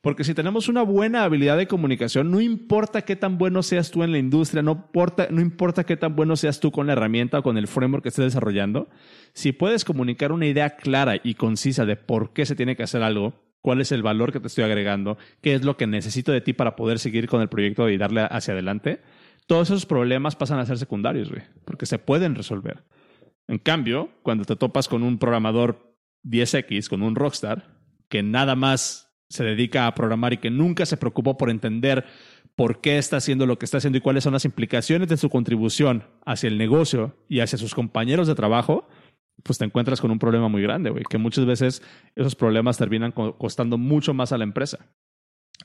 Porque 0.00 0.24
si 0.24 0.32
tenemos 0.32 0.66
una 0.66 0.80
buena 0.80 1.24
habilidad 1.24 1.58
de 1.58 1.66
comunicación, 1.66 2.30
no 2.30 2.40
importa 2.40 3.02
qué 3.02 3.16
tan 3.16 3.36
bueno 3.36 3.62
seas 3.62 3.90
tú 3.90 4.02
en 4.02 4.12
la 4.12 4.18
industria, 4.18 4.62
no 4.62 4.72
importa, 4.72 5.28
no 5.30 5.42
importa 5.42 5.84
qué 5.84 5.98
tan 5.98 6.16
bueno 6.16 6.36
seas 6.36 6.58
tú 6.58 6.72
con 6.72 6.86
la 6.86 6.94
herramienta 6.94 7.40
o 7.40 7.42
con 7.42 7.58
el 7.58 7.68
framework 7.68 8.02
que 8.02 8.08
estés 8.08 8.24
desarrollando, 8.24 8.88
si 9.34 9.52
puedes 9.52 9.84
comunicar 9.84 10.32
una 10.32 10.46
idea 10.46 10.70
clara 10.70 11.20
y 11.22 11.34
concisa 11.34 11.84
de 11.84 11.96
por 11.96 12.32
qué 12.32 12.46
se 12.46 12.56
tiene 12.56 12.76
que 12.76 12.82
hacer 12.82 13.02
algo, 13.02 13.34
cuál 13.60 13.82
es 13.82 13.92
el 13.92 14.02
valor 14.02 14.32
que 14.32 14.40
te 14.40 14.46
estoy 14.46 14.64
agregando, 14.64 15.18
qué 15.42 15.52
es 15.52 15.66
lo 15.66 15.76
que 15.76 15.86
necesito 15.86 16.32
de 16.32 16.40
ti 16.40 16.54
para 16.54 16.76
poder 16.76 16.98
seguir 16.98 17.28
con 17.28 17.42
el 17.42 17.50
proyecto 17.50 17.90
y 17.90 17.98
darle 17.98 18.22
hacia 18.22 18.54
adelante, 18.54 19.02
todos 19.48 19.70
esos 19.70 19.86
problemas 19.86 20.36
pasan 20.36 20.58
a 20.60 20.66
ser 20.66 20.78
secundarios, 20.78 21.30
güey, 21.30 21.42
porque 21.64 21.86
se 21.86 21.98
pueden 21.98 22.34
resolver. 22.34 22.84
En 23.48 23.58
cambio, 23.58 24.10
cuando 24.22 24.44
te 24.44 24.56
topas 24.56 24.88
con 24.88 25.02
un 25.02 25.18
programador 25.18 25.96
10X, 26.22 26.88
con 26.88 27.02
un 27.02 27.16
rockstar, 27.16 27.78
que 28.10 28.22
nada 28.22 28.54
más 28.54 29.10
se 29.30 29.44
dedica 29.44 29.86
a 29.86 29.94
programar 29.94 30.34
y 30.34 30.36
que 30.36 30.50
nunca 30.50 30.84
se 30.84 30.98
preocupó 30.98 31.38
por 31.38 31.48
entender 31.48 32.04
por 32.56 32.82
qué 32.82 32.98
está 32.98 33.16
haciendo 33.16 33.46
lo 33.46 33.58
que 33.58 33.64
está 33.64 33.78
haciendo 33.78 33.96
y 33.96 34.02
cuáles 34.02 34.24
son 34.24 34.34
las 34.34 34.44
implicaciones 34.44 35.08
de 35.08 35.16
su 35.16 35.30
contribución 35.30 36.04
hacia 36.26 36.48
el 36.48 36.58
negocio 36.58 37.16
y 37.26 37.40
hacia 37.40 37.56
sus 37.56 37.74
compañeros 37.74 38.28
de 38.28 38.34
trabajo, 38.34 38.86
pues 39.42 39.56
te 39.56 39.64
encuentras 39.64 40.02
con 40.02 40.10
un 40.10 40.18
problema 40.18 40.48
muy 40.48 40.60
grande, 40.60 40.90
güey, 40.90 41.04
que 41.08 41.16
muchas 41.16 41.46
veces 41.46 41.82
esos 42.16 42.34
problemas 42.34 42.76
terminan 42.76 43.12
costando 43.12 43.78
mucho 43.78 44.12
más 44.12 44.32
a 44.32 44.38
la 44.38 44.44
empresa 44.44 44.90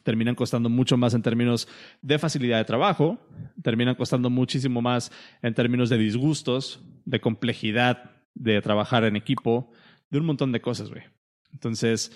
terminan 0.03 0.35
costando 0.35 0.69
mucho 0.69 0.97
más 0.97 1.13
en 1.13 1.21
términos 1.21 1.67
de 2.01 2.19
facilidad 2.19 2.57
de 2.57 2.65
trabajo, 2.65 3.19
terminan 3.61 3.95
costando 3.95 4.29
muchísimo 4.29 4.81
más 4.81 5.11
en 5.41 5.53
términos 5.53 5.89
de 5.89 5.97
disgustos, 5.97 6.81
de 7.05 7.19
complejidad 7.19 8.11
de 8.35 8.61
trabajar 8.61 9.03
en 9.05 9.15
equipo, 9.15 9.71
de 10.09 10.19
un 10.19 10.25
montón 10.25 10.51
de 10.51 10.61
cosas, 10.61 10.89
güey. 10.89 11.03
Entonces, 11.51 12.11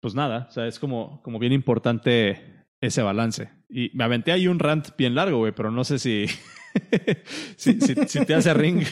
pues 0.00 0.14
nada, 0.14 0.46
o 0.48 0.52
sea, 0.52 0.66
es 0.66 0.78
como, 0.78 1.22
como 1.22 1.38
bien 1.38 1.52
importante 1.52 2.64
ese 2.80 3.02
balance. 3.02 3.50
Y 3.68 3.90
me 3.94 4.04
aventé 4.04 4.32
ahí 4.32 4.48
un 4.48 4.58
rant 4.58 4.88
bien 4.96 5.14
largo, 5.14 5.38
güey, 5.38 5.52
pero 5.52 5.70
no 5.70 5.84
sé 5.84 5.98
si, 5.98 6.26
si, 7.56 7.76
te 7.76 8.34
hace 8.34 8.54
ring. 8.54 8.84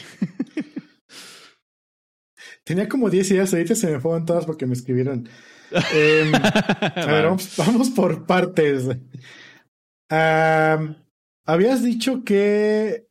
Tenía 2.63 2.87
como 2.87 3.09
10 3.09 3.31
ideas, 3.31 3.53
ahorita 3.53 3.75
se 3.75 3.91
me 3.91 3.99
fueron 3.99 4.25
todas 4.25 4.45
porque 4.45 4.65
me 4.65 4.73
escribieron 4.73 5.27
Em, 5.93 6.33
a 6.35 7.05
ver, 7.05 7.25
vamos, 7.57 7.89
por 7.91 8.25
partes. 8.25 8.87
habías 11.45 11.83
dicho 11.83 12.23
que 12.23 13.09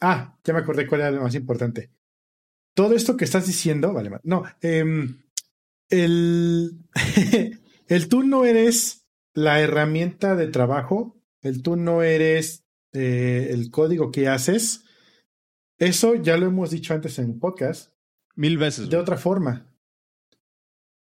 Ah, 0.00 0.38
ya 0.44 0.52
me 0.52 0.60
acordé 0.60 0.86
cuál 0.86 1.00
era 1.02 1.10
lo 1.10 1.22
más 1.22 1.34
importante. 1.34 1.90
Todo 2.74 2.94
esto 2.94 3.16
que 3.16 3.24
estás 3.24 3.46
diciendo, 3.46 3.92
vale, 3.92 4.10
no, 4.24 4.44
em, 4.60 5.22
el, 5.88 6.78
el 7.88 8.08
tú 8.08 8.22
no 8.22 8.44
eres 8.44 9.06
la 9.32 9.60
herramienta 9.60 10.36
de 10.36 10.48
trabajo, 10.48 11.18
el 11.40 11.62
tú 11.62 11.76
no 11.76 12.02
eres 12.02 12.64
eh, 12.92 13.48
el 13.50 13.70
código 13.70 14.10
que 14.10 14.28
haces. 14.28 14.84
Eso 15.78 16.14
ya 16.14 16.36
lo 16.36 16.46
hemos 16.46 16.70
dicho 16.70 16.94
antes 16.94 17.18
en 17.18 17.38
podcast. 17.38 17.92
Mil 18.34 18.58
veces. 18.58 18.90
De 18.90 18.98
otra 18.98 19.16
forma. 19.16 19.74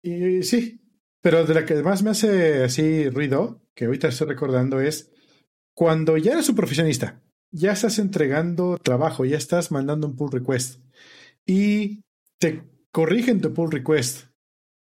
Y 0.04 0.44
sí, 0.44 0.82
pero 1.24 1.45
de 1.45 1.53
la 1.53 1.65
que 1.65 1.82
más 1.82 2.03
me 2.03 2.09
hace 2.09 2.65
así 2.65 3.09
ruido, 3.09 3.61
que 3.74 3.86
ahorita 3.86 4.09
estoy 4.09 4.28
recordando, 4.28 4.82
es 4.82 5.09
cuando 5.74 6.17
ya 6.17 6.34
eres 6.34 6.49
un 6.49 6.55
profesionista, 6.57 7.24
ya 7.49 7.71
estás 7.71 7.97
entregando 7.97 8.78
trabajo, 8.78 9.24
ya 9.24 9.38
estás 9.38 9.71
mandando 9.71 10.05
un 10.05 10.17
pull 10.17 10.34
request 10.34 10.82
y 11.45 12.03
te 12.39 12.63
corrigen 12.91 13.39
tu 13.39 13.53
pull 13.53 13.71
request, 13.71 14.26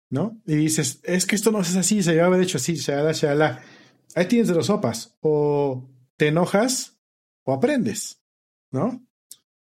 ¿no? 0.09 0.41
Y 0.45 0.55
dices, 0.55 0.99
es 1.03 1.25
que 1.25 1.37
esto 1.37 1.51
no 1.53 1.61
es 1.61 1.73
así, 1.77 2.03
se 2.03 2.11
debe 2.11 2.23
haber 2.23 2.41
hecho 2.41 2.57
así, 2.57 2.75
shalala, 2.75 3.13
shalala. 3.13 3.63
Ahí 4.13 4.25
tienes 4.25 4.49
de 4.49 4.55
los 4.55 4.65
sopas. 4.65 5.17
O 5.21 5.89
te 6.17 6.27
enojas 6.27 6.99
o 7.45 7.53
aprendes, 7.53 8.21
¿no? 8.71 9.07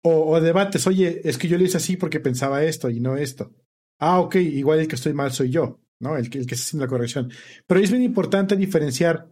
O, 0.02 0.34
o, 0.34 0.40
debates, 0.40 0.86
oye, 0.86 1.22
es 1.24 1.38
que 1.38 1.48
yo 1.48 1.56
lo 1.56 1.64
hice 1.64 1.78
así 1.78 1.96
porque 1.96 2.20
pensaba 2.20 2.64
esto 2.64 2.90
y 2.90 3.00
no 3.00 3.16
esto. 3.16 3.54
Ah, 3.98 4.20
ok, 4.20 4.36
igual 4.36 4.80
el 4.80 4.88
que 4.88 4.96
estoy 4.96 5.14
mal 5.14 5.32
soy 5.32 5.50
yo, 5.50 5.79
¿no? 6.00 6.16
El 6.16 6.28
que, 6.28 6.38
el 6.38 6.46
que 6.46 6.54
está 6.54 6.76
la 6.78 6.88
corrección. 6.88 7.30
Pero 7.66 7.80
es 7.80 7.90
bien 7.90 8.02
importante 8.02 8.56
diferenciar, 8.56 9.28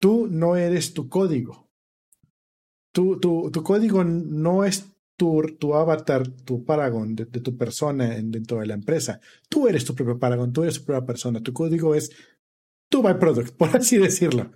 tú 0.00 0.26
no 0.28 0.56
eres 0.56 0.92
tu 0.94 1.08
código. 1.08 1.68
Tu, 2.92 3.20
tu, 3.20 3.50
tu 3.52 3.62
código 3.62 4.02
no 4.02 4.64
es 4.64 4.90
tu, 5.16 5.42
tu 5.58 5.74
avatar, 5.74 6.26
tu 6.28 6.64
paragon 6.64 7.14
de, 7.14 7.26
tu 7.26 7.56
persona 7.56 8.16
en, 8.16 8.30
dentro 8.30 8.58
de 8.58 8.66
la 8.66 8.74
empresa. 8.74 9.20
Tú 9.48 9.68
eres 9.68 9.84
tu 9.84 9.94
propio 9.94 10.18
paragon, 10.18 10.52
tú 10.52 10.62
eres 10.62 10.80
tu 10.80 10.86
propia 10.86 11.06
persona. 11.06 11.42
Tu 11.42 11.52
código 11.52 11.94
es 11.94 12.10
tu 12.88 13.02
byproduct, 13.02 13.50
por 13.56 13.76
así 13.76 13.98
decirlo. 13.98 14.50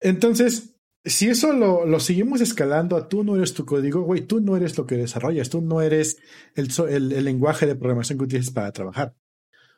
Entonces, 0.00 0.74
si 1.04 1.28
eso 1.28 1.52
lo, 1.52 1.86
lo, 1.86 2.00
seguimos 2.00 2.40
escalando 2.40 2.96
a 2.96 3.08
tú 3.08 3.22
no 3.22 3.36
eres 3.36 3.54
tu 3.54 3.64
código, 3.64 4.02
güey, 4.02 4.22
tú 4.22 4.40
no 4.40 4.56
eres 4.56 4.76
lo 4.76 4.86
que 4.86 4.96
desarrollas, 4.96 5.50
tú 5.50 5.60
no 5.60 5.80
eres 5.80 6.18
el, 6.54 6.68
el, 6.88 7.12
el, 7.12 7.24
lenguaje 7.24 7.66
de 7.66 7.76
programación 7.76 8.18
que 8.18 8.24
utilizas 8.24 8.52
para 8.52 8.72
trabajar. 8.72 9.14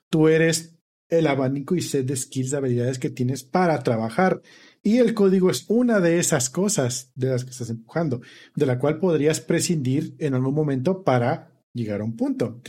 Tú 0.09 0.29
eres 0.29 0.80
el 1.11 1.27
abanico 1.27 1.75
y 1.75 1.83
set 1.83 2.07
de 2.07 2.17
skills, 2.17 2.51
de 2.51 2.57
habilidades 2.57 2.99
que 2.99 3.11
tienes 3.11 3.43
para 3.45 3.83
trabajar. 3.83 4.41
Y 4.83 4.99
el 4.99 5.13
código 5.13 5.51
es 5.51 5.67
una 5.69 6.01
de 6.01 6.19
esas 6.19 6.49
cosas 6.49 7.13
de 7.15 7.29
las 7.29 7.45
que 7.45 7.51
estás 7.51 7.71
empujando, 7.71 8.21
de 8.55 8.67
la 8.67 8.79
cual 8.79 8.99
podrías 8.99 9.41
prescindir 9.41 10.15
en 10.19 10.35
algún 10.35 10.55
momento 10.55 11.03
para 11.05 11.53
llegar 11.75 12.01
a 12.01 12.05
un 12.05 12.17
punto. 12.17 12.61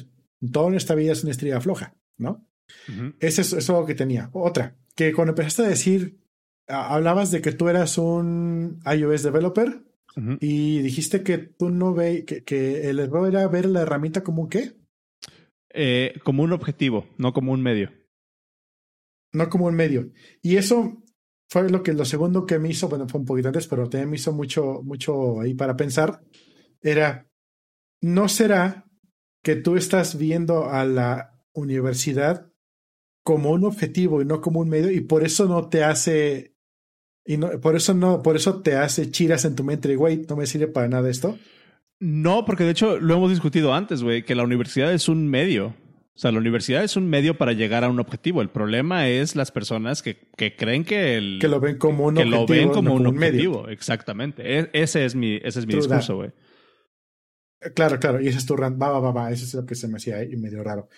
Toda 0.51 0.69
nuestra 0.69 0.95
vida 0.95 1.13
es 1.13 1.23
una 1.23 1.31
estrella 1.31 1.61
floja, 1.61 1.95
¿no? 2.17 2.45
Uh 2.89 2.91
-huh. 2.91 3.15
Eso 3.19 3.41
es, 3.41 3.47
eso 3.47 3.57
es 3.57 3.69
algo 3.69 3.85
que 3.85 3.95
tenía. 3.95 4.29
Otra, 4.33 4.75
que 4.95 5.13
cuando 5.13 5.31
empezaste 5.31 5.63
a 5.63 5.69
decir 5.69 6.21
hablabas 6.67 7.31
de 7.31 7.41
que 7.41 7.51
tú 7.51 7.69
eras 7.69 7.97
un 7.97 8.79
iOS 8.85 9.23
developer 9.23 9.83
uh 10.15 10.19
-huh. 10.19 10.37
y 10.39 10.79
dijiste 10.81 11.23
que 11.23 11.37
tú 11.37 11.69
no 11.69 11.93
ve 11.93 12.25
que, 12.25 12.43
que, 12.43 12.89
el 12.89 12.99
error 12.99 13.27
era 13.27 13.47
ver 13.47 13.65
la 13.65 13.81
herramienta 13.81 14.23
como 14.23 14.43
un 14.43 14.49
qué? 14.49 14.73
Eh, 15.73 16.19
como 16.23 16.43
un 16.43 16.53
objetivo, 16.53 17.07
no 17.17 17.33
como 17.33 17.51
un 17.51 17.61
medio. 17.61 17.91
No 19.33 19.49
como 19.49 19.65
un 19.65 19.75
medio. 19.75 20.11
Y 20.41 20.57
eso 20.57 21.03
fue 21.49 21.69
lo 21.69 21.83
que 21.83 21.93
lo 21.93 22.05
segundo 22.05 22.45
que 22.45 22.59
me 22.59 22.69
hizo, 22.69 22.89
bueno, 22.89 23.07
fue 23.07 23.19
un 23.19 23.25
poquito 23.25 23.49
antes, 23.49 23.67
pero 23.67 23.89
también 23.89 24.09
me 24.09 24.15
hizo 24.15 24.33
mucho, 24.33 24.81
mucho 24.83 25.41
ahí 25.41 25.53
para 25.53 25.75
pensar. 25.75 26.21
Era, 26.81 27.29
¿no 28.01 28.27
será 28.27 28.85
que 29.43 29.55
tú 29.55 29.75
estás 29.75 30.17
viendo 30.17 30.69
a 30.69 30.85
la 30.85 31.39
universidad 31.53 32.51
como 33.23 33.51
un 33.51 33.65
objetivo 33.65 34.21
y 34.21 34.25
no 34.25 34.41
como 34.41 34.59
un 34.59 34.69
medio 34.69 34.91
y 34.91 35.01
por 35.01 35.23
eso 35.23 35.47
no 35.47 35.69
te 35.69 35.83
hace 35.83 36.55
y 37.25 37.37
no, 37.37 37.49
por 37.59 37.75
eso 37.75 37.93
no, 37.93 38.21
por 38.23 38.35
eso 38.35 38.61
te 38.61 38.75
hace 38.75 39.11
chiras 39.11 39.45
en 39.45 39.55
tu 39.55 39.63
mente, 39.63 39.95
güey, 39.95 40.25
no 40.27 40.35
me 40.35 40.47
sirve 40.47 40.67
para 40.67 40.87
nada 40.87 41.09
esto. 41.09 41.37
No, 41.99 42.45
porque 42.45 42.63
de 42.63 42.71
hecho 42.71 42.99
lo 42.99 43.15
hemos 43.15 43.29
discutido 43.29 43.73
antes, 43.73 44.01
güey, 44.01 44.23
que 44.23 44.33
la 44.33 44.43
universidad 44.43 44.91
es 44.91 45.07
un 45.07 45.27
medio. 45.27 45.75
O 46.21 46.25
sea, 46.27 46.31
la 46.31 46.37
universidad 46.37 46.83
es 46.83 46.95
un 46.97 47.09
medio 47.09 47.35
para 47.35 47.53
llegar 47.53 47.83
a 47.83 47.89
un 47.89 47.99
objetivo. 47.99 48.43
El 48.43 48.51
problema 48.51 49.09
es 49.09 49.35
las 49.35 49.51
personas 49.51 50.03
que, 50.03 50.29
que 50.37 50.55
creen 50.55 50.83
que 50.85 51.17
el 51.17 51.39
que 51.41 51.47
lo 51.47 51.59
ven 51.59 51.79
como 51.79 52.05
un 52.05 52.13
que 52.13 52.21
objetivo, 52.21 52.41
lo 52.41 52.45
ven 52.45 52.69
como, 52.69 52.89
no 52.89 52.93
un, 52.93 52.97
como 52.99 53.09
un 53.09 53.17
objetivo. 53.17 53.61
medio. 53.63 53.69
Exactamente. 53.69 54.59
E 54.59 54.69
ese 54.71 55.03
es 55.03 55.15
mi, 55.15 55.37
ese 55.37 55.61
es 55.61 55.65
mi 55.65 55.73
discurso, 55.73 56.17
güey. 56.17 56.31
Claro, 57.73 57.99
claro. 57.99 58.21
Y 58.21 58.27
ese 58.27 58.37
es 58.37 58.45
tu 58.45 58.55
rant. 58.55 58.79
Va, 58.79 58.89
va, 58.89 58.99
va, 58.99 59.11
va. 59.11 59.31
Eso 59.31 59.45
es 59.45 59.53
lo 59.55 59.65
que 59.65 59.73
se 59.73 59.87
me 59.87 59.97
hacía 59.97 60.17
ahí 60.17 60.37
medio 60.37 60.63
raro. 60.63 60.89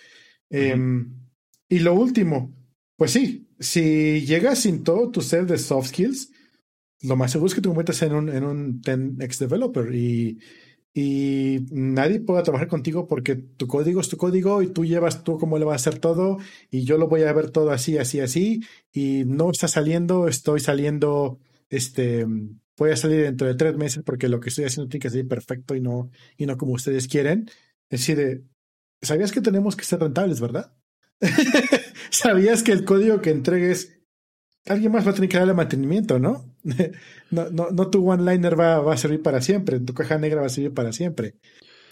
Uh 0.50 0.56
-huh. 0.56 0.60
eh, 0.60 1.06
y 1.70 1.78
lo 1.78 1.94
último, 1.94 2.54
pues 2.98 3.12
sí, 3.12 3.48
si 3.58 4.26
llegas 4.26 4.58
sin 4.58 4.84
todo 4.84 5.10
tu 5.10 5.22
set 5.22 5.46
de 5.46 5.56
soft 5.56 5.88
skills, 5.88 6.32
lo 7.00 7.16
más 7.16 7.32
seguro 7.32 7.46
es 7.46 7.54
que 7.54 7.62
te 7.62 7.68
conviertas 7.68 8.02
en 8.02 8.12
un, 8.12 8.28
en 8.28 8.44
un 8.44 8.82
10x 8.82 9.38
developer 9.38 9.94
y, 9.94 10.38
y 10.96 11.66
nadie 11.72 12.20
pueda 12.20 12.44
trabajar 12.44 12.68
contigo 12.68 13.08
porque 13.08 13.34
tu 13.34 13.66
código 13.66 14.00
es 14.00 14.08
tu 14.08 14.16
código 14.16 14.62
y 14.62 14.68
tú 14.68 14.84
llevas 14.84 15.24
tú 15.24 15.38
cómo 15.38 15.58
le 15.58 15.64
vas 15.64 15.72
a 15.72 15.90
hacer 15.90 16.00
todo 16.00 16.38
y 16.70 16.84
yo 16.84 16.98
lo 16.98 17.08
voy 17.08 17.22
a 17.22 17.32
ver 17.32 17.50
todo 17.50 17.72
así, 17.72 17.98
así, 17.98 18.20
así 18.20 18.60
y 18.92 19.24
no 19.26 19.50
está 19.50 19.66
saliendo, 19.66 20.28
estoy 20.28 20.60
saliendo, 20.60 21.40
este, 21.68 22.24
voy 22.76 22.92
a 22.92 22.96
salir 22.96 23.22
dentro 23.22 23.48
de 23.48 23.56
tres 23.56 23.76
meses 23.76 24.04
porque 24.04 24.28
lo 24.28 24.38
que 24.38 24.50
estoy 24.50 24.66
haciendo 24.66 24.88
tiene 24.88 25.02
que 25.02 25.10
salir 25.10 25.26
perfecto 25.26 25.74
y 25.74 25.80
no, 25.80 26.10
y 26.36 26.46
no 26.46 26.56
como 26.56 26.74
ustedes 26.74 27.08
quieren. 27.08 27.50
Es 27.90 28.06
decir, 28.06 28.44
¿sabías 29.02 29.32
que 29.32 29.40
tenemos 29.40 29.74
que 29.74 29.84
ser 29.84 29.98
rentables, 29.98 30.40
verdad? 30.40 30.76
¿Sabías 32.10 32.62
que 32.62 32.70
el 32.70 32.84
código 32.84 33.20
que 33.20 33.30
entregues 33.30 33.98
alguien 34.66 34.92
más 34.92 35.06
va 35.06 35.10
a 35.10 35.14
tener 35.14 35.28
que 35.28 35.38
darle 35.38 35.54
mantenimiento, 35.54 36.18
¿no? 36.18 36.54
no, 37.30 37.50
no, 37.50 37.70
no 37.70 37.90
tu 37.90 38.08
one-liner 38.08 38.58
va, 38.58 38.80
va, 38.80 38.94
a 38.94 38.98
servir 38.98 39.22
para 39.22 39.40
siempre, 39.40 39.80
tu 39.80 39.94
caja 39.94 40.18
negra 40.18 40.40
va 40.40 40.46
a 40.46 40.50
servir 40.50 40.72
para 40.74 40.92
siempre. 40.92 41.36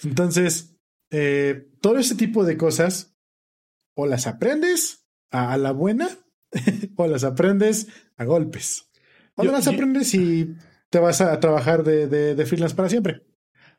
Entonces, 0.04 0.76
eh, 1.10 1.68
todo 1.80 1.98
ese 1.98 2.14
tipo 2.14 2.44
de 2.44 2.56
cosas, 2.56 3.14
o 3.94 4.06
las 4.06 4.26
aprendes 4.26 5.06
a, 5.30 5.52
a 5.52 5.58
la 5.58 5.72
buena, 5.72 6.08
o 6.96 7.06
las 7.06 7.24
aprendes 7.24 7.88
a 8.16 8.24
golpes. 8.24 8.90
O 9.36 9.44
yo, 9.44 9.52
las 9.52 9.68
aprendes 9.68 10.14
y 10.14 10.56
te 10.90 10.98
vas 10.98 11.20
a 11.20 11.38
trabajar 11.40 11.84
de, 11.84 12.06
de, 12.06 12.34
de 12.34 12.46
freelance 12.46 12.74
para 12.74 12.88
siempre. 12.88 13.22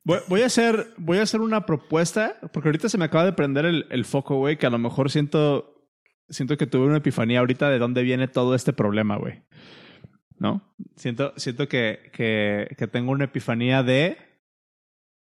Voy, 0.03 0.19
voy, 0.27 0.41
a 0.41 0.47
hacer, 0.47 0.87
voy 0.97 1.19
a 1.19 1.23
hacer 1.23 1.41
una 1.41 1.65
propuesta, 1.65 2.37
porque 2.51 2.69
ahorita 2.69 2.89
se 2.89 2.97
me 2.97 3.05
acaba 3.05 3.25
de 3.25 3.33
prender 3.33 3.65
el, 3.65 3.85
el 3.89 4.03
foco, 4.05 4.37
güey, 4.37 4.57
que 4.57 4.65
a 4.65 4.71
lo 4.71 4.79
mejor 4.79 5.09
siento, 5.09 5.72
siento 6.33 6.57
que 6.57 6.67
tuve 6.67 6.87
una 6.87 6.97
epifanía 6.97 7.39
ahorita 7.39 7.69
de 7.69 7.79
dónde 7.79 8.03
viene 8.03 8.27
todo 8.27 8.55
este 8.55 8.73
problema, 8.73 9.15
güey. 9.17 9.43
¿No? 10.37 10.75
Siento, 10.95 11.33
siento 11.37 11.67
que, 11.67 12.11
que, 12.11 12.75
que 12.77 12.87
tengo 12.87 13.11
una 13.11 13.25
epifanía 13.25 13.83
de 13.83 14.17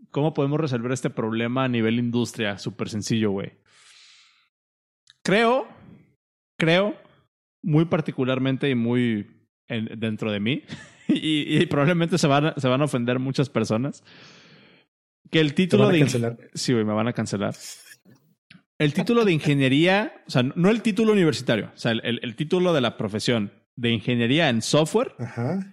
cómo 0.09 0.33
podemos 0.33 0.59
resolver 0.59 0.91
este 0.91 1.09
problema 1.09 1.65
a 1.65 1.67
nivel 1.67 1.99
industria. 1.99 2.57
Súper 2.57 2.89
sencillo, 2.89 3.31
güey. 3.31 3.51
Creo, 5.23 5.67
creo, 6.57 6.95
muy 7.61 7.85
particularmente 7.85 8.69
y 8.69 8.75
muy 8.75 9.27
en, 9.67 9.99
dentro 9.99 10.31
de 10.31 10.39
mí, 10.39 10.63
y, 11.07 11.57
y, 11.57 11.65
probablemente 11.67 12.17
se 12.17 12.27
van, 12.27 12.47
a, 12.47 12.53
se 12.55 12.67
van 12.67 12.81
a 12.81 12.85
ofender 12.85 13.19
muchas 13.19 13.49
personas, 13.49 14.03
que 15.29 15.39
el 15.39 15.53
título 15.53 15.87
de... 15.89 15.99
Cancelar. 15.99 16.37
Sí, 16.53 16.73
güey, 16.73 16.85
me 16.85 16.93
van 16.93 17.07
a 17.07 17.13
cancelar. 17.13 17.53
El 18.81 18.95
título 18.95 19.25
de 19.25 19.31
ingeniería, 19.31 20.23
o 20.25 20.31
sea, 20.31 20.41
no 20.41 20.71
el 20.71 20.81
título 20.81 21.13
universitario, 21.13 21.71
o 21.71 21.77
sea, 21.77 21.91
el, 21.91 22.19
el, 22.23 22.35
título 22.35 22.73
de 22.73 22.81
la 22.81 22.97
profesión 22.97 23.53
de 23.75 23.91
ingeniería 23.91 24.49
en 24.49 24.63
software 24.63 25.13
Ajá. 25.19 25.71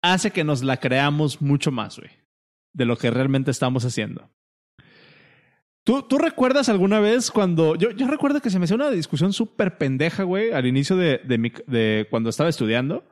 hace 0.00 0.30
que 0.30 0.42
nos 0.42 0.62
la 0.62 0.78
creamos 0.78 1.42
mucho 1.42 1.70
más, 1.70 1.98
güey, 1.98 2.10
de 2.72 2.86
lo 2.86 2.96
que 2.96 3.10
realmente 3.10 3.50
estamos 3.50 3.84
haciendo. 3.84 4.30
¿Tú, 5.84 6.02
¿Tú, 6.02 6.16
recuerdas 6.16 6.70
alguna 6.70 6.98
vez 6.98 7.30
cuando... 7.30 7.76
Yo, 7.76 7.90
yo 7.90 8.06
recuerdo 8.08 8.40
que 8.40 8.48
se 8.48 8.58
me 8.58 8.64
hacía 8.64 8.76
una 8.76 8.90
discusión 8.90 9.34
súper 9.34 9.76
pendeja, 9.76 10.22
güey, 10.22 10.52
al 10.52 10.64
inicio 10.64 10.96
de, 10.96 11.18
de, 11.18 11.36
mi, 11.36 11.52
de 11.66 12.06
cuando 12.08 12.30
estaba 12.30 12.48
estudiando, 12.48 13.04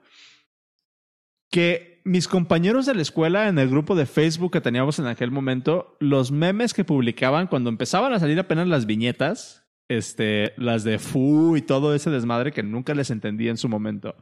que 1.51 1.96
mis 2.07 2.29
compañeros 2.29 2.87
de 2.87 2.95
la 2.95 3.03
escuela 3.03 3.49
en 3.49 3.59
el 3.59 3.69
grupo 3.69 3.97
de 3.97 4.07
Facebook 4.07 4.53
que 4.53 4.61
teníamos 4.61 5.01
en 5.01 5.07
aquel 5.07 5.33
momento, 5.33 5.97
los 5.99 6.31
memes 6.31 6.73
que 6.73 6.85
publicaban 6.85 7.49
cuando 7.49 7.69
empezaban 7.69 8.13
a 8.13 8.21
salir 8.21 8.39
apenas 8.39 8.69
las 8.69 8.87
viñetas, 8.87 9.67
este, 9.89 10.55
las 10.57 10.85
de 10.85 11.01
Fu 11.01 11.57
y 11.57 11.63
todo 11.63 11.97
ese 11.97 12.11
desmadre 12.11 12.53
que 12.53 12.63
nunca 12.63 12.95
les 12.95 13.11
entendí 13.11 13.49
en 13.49 13.57
su 13.57 13.69
momento. 13.69 14.15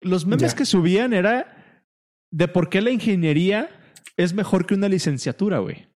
Los 0.00 0.24
memes 0.24 0.52
yeah. 0.52 0.56
que 0.56 0.64
subían 0.64 1.12
era 1.12 1.84
de 2.30 2.48
por 2.48 2.70
qué 2.70 2.80
la 2.80 2.90
ingeniería 2.90 3.68
es 4.16 4.32
mejor 4.32 4.64
que 4.64 4.72
una 4.72 4.88
licenciatura, 4.88 5.58
güey. 5.58 5.86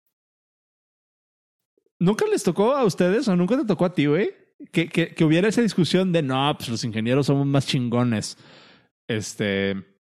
¿Nunca 1.98 2.26
les 2.26 2.42
tocó 2.42 2.76
a 2.76 2.84
ustedes 2.84 3.26
o 3.26 3.36
nunca 3.36 3.56
te 3.56 3.64
tocó 3.64 3.86
a 3.86 3.94
ti, 3.94 4.04
güey? 4.04 4.32
Que, 4.70 4.90
que, 4.90 5.14
que 5.14 5.24
hubiera 5.24 5.48
esa 5.48 5.62
discusión 5.62 6.12
de 6.12 6.22
no, 6.22 6.54
pues 6.58 6.68
los 6.68 6.84
ingenieros 6.84 7.24
somos 7.24 7.46
más 7.46 7.66
chingones. 7.66 8.36
Este 9.08 9.93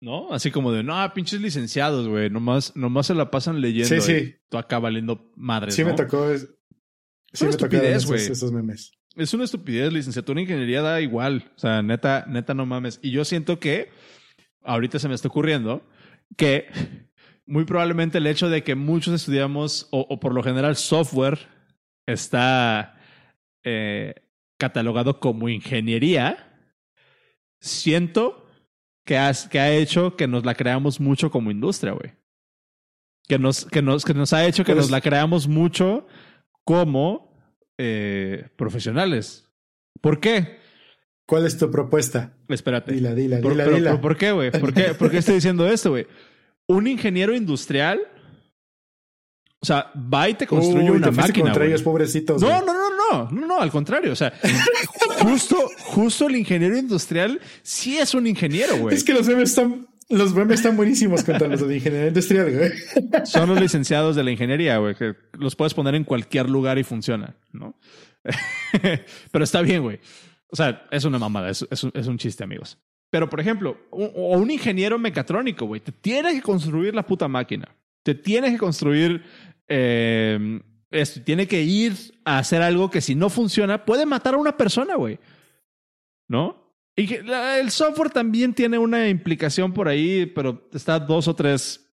¿No? 0.00 0.32
Así 0.32 0.50
como 0.50 0.72
de, 0.72 0.82
no, 0.82 0.94
pinches 1.14 1.40
licenciados, 1.40 2.06
güey. 2.08 2.28
Nomás, 2.30 2.76
nomás 2.76 3.06
se 3.06 3.14
la 3.14 3.30
pasan 3.30 3.60
leyendo. 3.60 3.88
Sí, 3.88 4.00
sí. 4.00 4.34
Tú 4.50 4.58
acá 4.58 4.78
valiendo 4.78 5.32
madres. 5.36 5.74
Sí 5.74 5.84
me 5.84 5.94
tocó. 5.94 6.30
es- 6.30 6.48
Sí 7.32 7.44
Una 7.44 7.48
me 7.48 7.50
estupidez, 7.56 7.96
esos, 7.96 8.06
güey. 8.06 8.20
esos 8.20 8.52
memes. 8.52 8.92
Es 9.16 9.34
una 9.34 9.44
estupidez. 9.44 9.92
Licenciatura 9.92 10.38
en 10.40 10.44
ingeniería 10.46 10.80
da 10.82 11.00
igual. 11.00 11.50
O 11.56 11.58
sea, 11.58 11.82
neta, 11.82 12.24
neta, 12.28 12.54
no 12.54 12.66
mames. 12.66 12.98
Y 13.02 13.10
yo 13.10 13.24
siento 13.24 13.58
que, 13.58 13.90
ahorita 14.62 14.98
se 14.98 15.08
me 15.08 15.14
está 15.14 15.28
ocurriendo, 15.28 15.82
que 16.36 16.66
muy 17.46 17.64
probablemente 17.64 18.18
el 18.18 18.26
hecho 18.26 18.48
de 18.48 18.62
que 18.62 18.74
muchos 18.74 19.14
estudiamos, 19.14 19.88
o, 19.90 20.00
o 20.08 20.20
por 20.20 20.34
lo 20.34 20.42
general 20.42 20.76
software, 20.76 21.38
está 22.06 23.00
eh, 23.64 24.14
catalogado 24.58 25.18
como 25.20 25.48
ingeniería, 25.48 26.52
siento 27.60 28.45
que, 29.06 29.16
has- 29.16 29.48
que 29.48 29.58
ha 29.58 29.72
hecho 29.74 30.16
que 30.16 30.26
nos 30.28 30.44
la 30.44 30.54
creamos 30.54 31.00
mucho 31.00 31.30
como 31.30 31.50
industria, 31.50 31.92
güey. 31.92 32.12
Que 33.26 33.38
nos, 33.38 33.64
que, 33.64 33.80
nos, 33.80 34.04
que 34.04 34.12
nos 34.14 34.32
ha 34.34 34.44
hecho 34.46 34.62
que 34.64 34.72
Pero 34.72 34.82
nos 34.82 34.90
la 34.90 35.00
creamos 35.00 35.48
mucho 35.48 36.06
como 36.64 37.34
eh, 37.78 38.50
profesionales. 38.56 39.48
¿Por 40.02 40.20
qué? 40.20 40.58
¿Cuál 41.26 41.46
es 41.46 41.56
tu 41.58 41.70
propuesta? 41.70 42.36
Espérate. 42.48 42.92
Dila, 42.92 43.14
dila, 43.14 43.40
¿Por, 43.40 43.52
dila, 43.52 43.64
pero- 43.64 43.76
dila. 43.76 43.90
pero 43.92 44.00
¿por 44.02 44.16
qué, 44.16 44.30
güey? 44.32 44.50
¿Por 44.52 44.72
qué, 44.74 44.94
¿Por 44.98 45.10
qué 45.10 45.18
estoy 45.18 45.36
diciendo 45.36 45.66
esto, 45.66 45.90
güey? 45.90 46.06
Un 46.68 46.86
ingeniero 46.86 47.34
industrial, 47.34 48.00
o 49.60 49.66
sea, 49.66 49.90
va 49.96 50.28
y 50.28 50.34
te 50.34 50.46
construye 50.46 50.90
Uy, 50.90 50.96
una 50.98 51.06
te 51.10 51.12
máquina. 51.16 51.44
contra 51.46 51.60
güey. 51.62 51.68
ellos, 51.70 51.82
pobrecitos. 51.82 52.40
No, 52.42 52.60
no, 52.60 52.72
no, 52.74 52.95
no, 53.10 53.30
no, 53.30 53.46
no, 53.46 53.60
al 53.60 53.70
contrario. 53.70 54.12
O 54.12 54.16
sea, 54.16 54.32
justo, 55.20 55.56
justo 55.78 56.26
el 56.26 56.36
ingeniero 56.36 56.76
industrial 56.76 57.40
sí 57.62 57.98
es 57.98 58.14
un 58.14 58.26
ingeniero, 58.26 58.76
güey. 58.76 58.94
Es 58.94 59.04
que 59.04 59.12
los 59.12 59.26
memes 59.26 59.50
están, 59.50 59.86
los 60.08 60.34
memes 60.34 60.60
están 60.60 60.76
buenísimos 60.76 61.24
contra 61.24 61.48
los 61.48 61.66
de 61.66 61.76
ingeniería 61.76 62.08
industrial, 62.08 62.52
güey. 62.52 62.72
Son 63.24 63.48
los 63.48 63.60
licenciados 63.60 64.16
de 64.16 64.24
la 64.24 64.30
ingeniería, 64.30 64.78
güey, 64.78 64.94
que 64.94 65.14
los 65.32 65.56
puedes 65.56 65.74
poner 65.74 65.94
en 65.94 66.04
cualquier 66.04 66.48
lugar 66.48 66.78
y 66.78 66.84
funciona, 66.84 67.36
¿no? 67.52 67.78
Pero 69.30 69.44
está 69.44 69.62
bien, 69.62 69.82
güey. 69.82 70.00
O 70.48 70.56
sea, 70.56 70.86
es 70.90 71.04
una 71.04 71.18
mamada, 71.18 71.50
es, 71.50 71.66
es 71.70 71.84
un, 71.84 71.92
es 71.94 72.06
un 72.06 72.18
chiste, 72.18 72.44
amigos. 72.44 72.78
Pero, 73.10 73.28
por 73.28 73.40
ejemplo, 73.40 73.78
un, 73.90 74.10
o 74.14 74.38
un 74.38 74.50
ingeniero 74.50 74.98
mecatrónico, 74.98 75.66
güey, 75.66 75.80
te 75.80 75.92
tiene 75.92 76.32
que 76.34 76.42
construir 76.42 76.94
la 76.94 77.06
puta 77.06 77.28
máquina. 77.28 77.68
Te 78.02 78.14
tiene 78.14 78.52
que 78.52 78.58
construir 78.58 79.24
eh, 79.68 80.60
esto. 80.90 81.20
Tiene 81.22 81.46
que 81.46 81.62
ir 81.62 81.94
a 82.24 82.38
hacer 82.38 82.62
algo 82.62 82.90
que 82.90 83.00
si 83.00 83.14
no 83.14 83.30
funciona 83.30 83.84
puede 83.84 84.06
matar 84.06 84.34
a 84.34 84.38
una 84.38 84.56
persona, 84.56 84.96
güey. 84.96 85.18
¿No? 86.28 86.66
Y 86.96 87.12
el 87.14 87.70
software 87.70 88.10
también 88.10 88.54
tiene 88.54 88.78
una 88.78 89.08
implicación 89.08 89.74
por 89.74 89.86
ahí, 89.86 90.24
pero 90.24 90.66
está 90.72 90.98
dos 90.98 91.28
o 91.28 91.36
tres, 91.36 91.94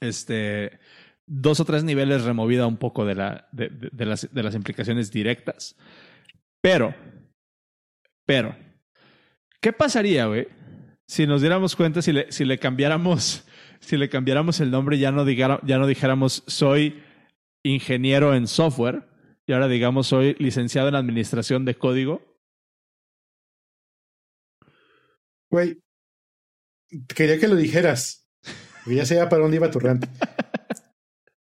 este, 0.00 0.80
dos 1.24 1.60
o 1.60 1.64
tres 1.64 1.84
niveles 1.84 2.24
removida 2.24 2.66
un 2.66 2.76
poco 2.76 3.04
de, 3.04 3.14
la, 3.14 3.48
de, 3.52 3.70
las, 4.04 4.34
de 4.34 4.42
las 4.42 4.56
implicaciones 4.56 5.12
directas. 5.12 5.76
Pero, 6.60 6.96
pero, 8.26 8.56
¿qué 9.60 9.72
pasaría, 9.72 10.26
güey? 10.26 10.48
Si 11.06 11.28
nos 11.28 11.40
diéramos 11.40 11.76
cuenta, 11.76 12.02
si 12.02 12.12
le, 12.12 12.32
si 12.32 12.44
le 12.44 12.58
cambiáramos, 12.58 13.46
si 13.78 13.96
le 13.96 14.08
cambiáramos 14.08 14.58
el 14.58 14.72
nombre, 14.72 14.98
ya 14.98 15.12
no, 15.12 15.28
ya 15.30 15.78
no 15.78 15.86
dijéramos 15.86 16.42
soy 16.48 17.03
ingeniero 17.64 18.34
en 18.34 18.46
software 18.46 19.08
y 19.46 19.52
ahora 19.52 19.66
digamos 19.68 20.06
soy 20.06 20.36
licenciado 20.38 20.88
en 20.88 20.94
administración 20.94 21.64
de 21.64 21.74
código. 21.74 22.22
Güey, 25.50 25.80
quería 27.14 27.38
que 27.38 27.48
lo 27.48 27.56
dijeras. 27.56 28.28
porque 28.84 28.96
Ya 28.96 29.06
sabía 29.06 29.28
para 29.28 29.42
dónde 29.42 29.56
iba 29.56 29.70
tu 29.70 29.80
rant. 29.80 30.06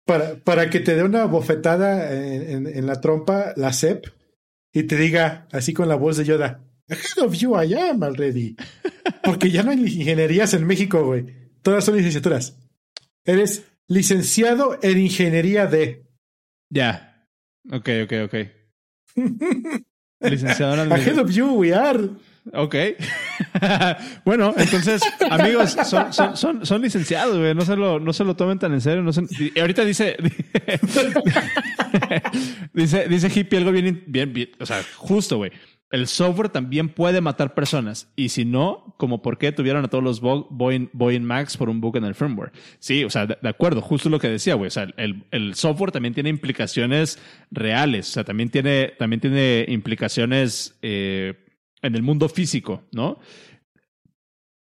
Para, 0.04 0.36
para 0.44 0.70
que 0.70 0.82
te 0.82 0.96
dé 0.96 1.04
una 1.04 1.24
bofetada 1.26 2.12
en, 2.14 2.42
en- 2.50 2.68
en 2.68 2.86
la 2.86 3.00
trompa, 3.00 3.54
la 3.56 3.72
CEP, 3.72 4.08
y 4.74 4.84
te 4.84 4.98
diga, 4.98 5.48
así 5.54 5.74
con 5.74 5.88
la 5.88 5.96
voz 5.96 6.18
de 6.18 6.26
Yoda, 6.26 6.66
Ahead 6.90 7.24
of 7.26 7.34
you 7.36 7.56
I 7.56 7.74
am 7.76 8.04
already. 8.04 8.58
Porque 9.24 9.50
ya 9.52 9.64
no 9.64 9.72
hay 9.72 9.78
ingenierías 9.80 10.54
en 10.54 10.66
México, 10.68 11.06
güey. 11.06 11.28
Todas 11.62 11.86
son 11.86 11.96
licenciaturas. 11.96 12.58
Eres 13.24 13.64
licenciado 13.88 14.78
en 14.82 14.98
ingeniería 15.00 15.68
de. 15.68 16.04
Ya. 16.72 17.28
Ok, 17.72 17.90
ok, 18.06 18.14
ok. 18.26 18.36
Licenciado 20.22 20.84
en 20.84 20.92
Ahead 20.92 21.20
of 21.20 21.30
you 21.32 21.48
we 21.54 21.74
are. 21.74 22.10
Ok. 22.54 22.76
bueno, 24.26 24.54
entonces, 24.58 25.02
amigos, 25.30 25.78
son, 25.86 26.12
son, 26.12 26.36
son, 26.38 26.66
son 26.66 26.82
licenciados, 26.82 27.38
güey. 27.38 27.54
No 27.54 27.62
se 27.62 27.76
lo, 27.76 28.00
no 28.00 28.14
se 28.14 28.24
lo 28.24 28.36
tomen 28.36 28.58
tan 28.58 28.74
en 28.74 28.82
serio. 28.82 29.04
No 29.04 29.14
se- 29.14 29.26
y 29.54 29.60
ahorita 29.60 29.86
dice, 29.86 30.18
dice, 32.74 33.08
dice 33.08 33.30
Hippie 33.34 33.60
algo 33.60 33.72
bien, 33.72 34.04
bien, 34.08 34.34
bien, 34.34 34.50
o 34.60 34.66
sea, 34.66 34.82
justo, 34.96 35.38
güey. 35.38 35.52
El 35.92 36.08
software 36.08 36.50
también 36.50 36.88
puede 36.90 37.20
matar 37.20 37.54
personas. 37.54 38.10
Y 38.16 38.30
si 38.30 38.46
no, 38.46 38.96
como 38.98 39.22
por 39.22 39.38
qué 39.38 39.52
tuvieron 39.52 39.84
a 39.84 39.90
todos 39.90 40.04
los 40.04 40.22
Bo- 40.22 40.48
Boeing, 40.50 41.24
Max 41.24 41.58
por 41.58 41.70
un 41.70 41.82
bug 41.82 41.98
en 41.98 42.06
el 42.06 42.16
firmware. 42.16 42.54
Sí, 42.80 43.04
o 43.04 43.10
sea, 43.10 43.26
de, 43.26 43.50
acuerdo, 43.50 43.82
justo 43.82 44.10
lo 44.10 44.18
que 44.20 44.30
decía, 44.30 44.56
güey. 44.56 44.68
O 44.68 44.72
sea, 44.72 44.88
el, 44.96 45.26
el 45.32 45.54
software 45.56 45.92
también 45.92 46.14
tiene 46.14 46.30
implicaciones 46.30 47.20
reales. 47.52 48.10
O 48.10 48.14
sea, 48.14 48.24
también 48.24 48.50
tiene, 48.50 48.94
también 48.98 49.20
tiene 49.20 49.66
implicaciones 49.68 50.78
eh, 50.82 51.34
en 51.82 51.96
el 51.96 52.04
mundo 52.04 52.30
físico, 52.30 52.84
¿no? 52.94 53.20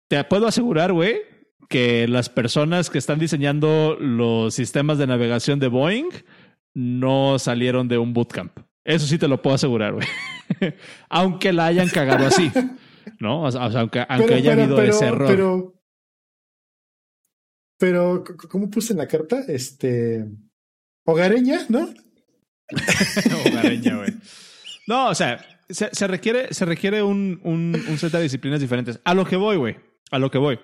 Te 0.08 0.24
puedo 0.24 0.48
asegurar, 0.48 0.92
güey, 0.94 1.18
que 1.70 2.08
las 2.08 2.30
personas 2.30 2.90
que 2.90 2.98
están 2.98 3.20
diseñando 3.20 3.96
los 4.00 4.56
sistemas 4.56 4.98
de 4.98 5.06
navegación 5.06 5.60
de 5.60 5.68
Boeing 5.68 6.10
no 6.74 7.38
salieron 7.38 7.88
de 7.88 8.00
un 8.00 8.14
bootcamp. 8.14 8.58
Eso 8.90 9.06
sí 9.06 9.20
te 9.20 9.28
lo 9.28 9.40
puedo 9.40 9.56
asegurar, 9.56 9.94
güey. 9.94 10.08
aunque 11.10 11.54
la 11.54 11.68
hayan 11.68 11.90
cagado 11.90 12.26
así, 12.26 12.52
¿no? 13.20 13.44
O 13.44 13.52
sea, 13.52 13.68
o 13.68 13.72
sea, 13.72 13.82
aunque, 13.82 14.04
aunque 14.10 14.34
haya 14.34 14.54
habido 14.54 14.82
ese 14.82 15.06
error. 15.06 15.76
Pero, 17.78 18.24
¿cómo 18.50 18.72
puse 18.72 18.94
en 18.94 18.98
la 18.98 19.08
carta? 19.08 19.44
Este. 19.48 20.26
Hogareña, 21.06 21.68
¿no? 21.70 21.88
Hogareña, 23.46 23.98
güey. 23.98 24.14
No, 24.88 25.10
o 25.10 25.16
sea, 25.16 25.46
se, 25.70 25.90
se 25.94 26.08
requiere, 26.08 26.52
se 26.52 26.66
requiere 26.66 27.04
un, 27.04 27.40
un, 27.44 27.80
un 27.88 27.98
set 28.00 28.12
de 28.12 28.24
disciplinas 28.24 28.60
diferentes. 28.60 29.00
A 29.04 29.14
lo 29.14 29.24
que 29.24 29.36
voy, 29.36 29.58
güey. 29.58 29.78
A 30.10 30.18
lo 30.18 30.32
que 30.32 30.40
voy. 30.40 30.60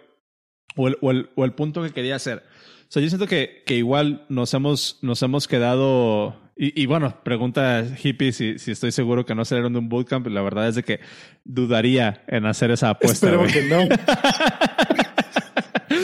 O 0.76 0.88
el, 0.88 0.98
o, 1.02 1.12
el, 1.12 1.30
o 1.36 1.46
el 1.46 1.54
punto 1.54 1.84
que 1.84 1.92
quería 1.92 2.16
hacer. 2.16 2.40
O 2.40 2.92
sea, 2.92 3.04
yo 3.04 3.10
siento 3.10 3.28
que, 3.28 3.62
que 3.68 3.76
igual 3.76 4.26
nos 4.30 4.52
hemos, 4.56 4.98
nos 5.04 5.22
hemos 5.22 5.48
quedado. 5.48 6.45
Y, 6.58 6.82
y 6.82 6.86
bueno, 6.86 7.22
pregunta 7.24 7.84
Hippie 8.02 8.32
si, 8.32 8.58
si 8.60 8.72
estoy 8.72 8.94
seguro 8.94 9.26
que 9.26 9.36
no 9.36 9.44
salieron 9.44 9.74
de 9.74 9.80
un 9.80 9.90
bootcamp. 9.90 10.28
La 10.28 10.42
verdad 10.42 10.70
es 10.70 10.76
de 10.76 10.84
que 10.84 11.02
dudaría 11.44 12.24
en 12.28 12.46
hacer 12.46 12.72
esa 12.72 12.92
apuesta. 12.92 13.28
Espero 13.28 13.40
güey. 13.42 13.52
que 13.52 13.64
no. 13.64 13.82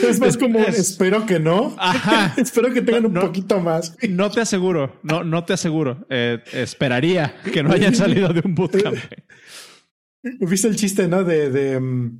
es 0.08 0.20
más 0.20 0.36
como 0.36 0.58
Es- 0.60 0.78
espero 0.78 1.26
que 1.26 1.38
no. 1.40 1.74
Ajá. 1.78 2.34
espero 2.40 2.72
que 2.72 2.82
tengan 2.82 3.06
un 3.06 3.12
No. 3.14 3.20
poquito 3.22 3.60
más. 3.60 3.96
No 4.08 4.30
te 4.30 4.40
aseguro, 4.40 4.98
no, 5.02 5.24
no 5.24 5.44
te 5.44 5.52
aseguro. 5.54 6.06
Eh, 6.10 6.38
esperaría 6.52 7.34
que 7.52 7.62
no 7.62 7.72
hayan 7.72 7.94
salido 7.94 8.32
de 8.32 8.42
un 8.44 8.54
bootcamp. 8.54 8.96
¿Viste 10.40 10.68
el 10.68 10.76
chiste, 10.76 11.08
no? 11.08 11.24
De, 11.24 11.50
de, 11.50 11.80
mm, 11.80 12.18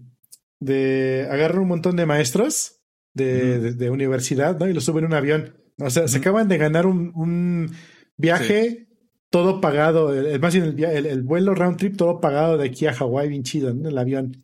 de 0.61 1.28
agarrar 1.30 1.59
un 1.61 1.68
montón 1.68 1.97
de 1.97 2.07
maestros 2.07 2.80
de, 3.14 3.53
Ujú. 3.57 3.62
de- 3.62 3.72
de 3.74 3.91
universidad, 3.91 4.59
¿no? 4.59 4.68
Y 4.68 4.72
los 4.72 4.85
suben 4.85 5.05
en 5.05 5.11
un 5.12 5.16
avión. 5.16 5.57
O 5.78 5.91
sea, 5.91 6.09
se 6.09 6.18
acaban 6.18 6.49
de 6.49 6.59
ganar 6.59 6.87
un, 6.87 7.12
un 7.14 7.72
viaje 8.17 8.87
todo 9.31 9.61
pagado. 9.61 10.15
el- 10.15 10.39
Más 10.41 10.55
bien 10.55 10.67
el, 10.67 10.73
via- 10.75 10.93
el, 10.93 11.07
el 11.07 11.23
vuelo 11.23 11.55
round 11.55 11.77
trip 11.79 11.97
todo 11.97 12.21
pagado 12.21 12.59
de 12.59 12.67
aquí 12.69 12.87
a 12.87 12.93
Hawái, 12.95 13.29
bien 13.29 13.43
chido, 13.43 13.73
¿no? 13.75 13.89
El 13.89 13.99
avión. 13.99 14.43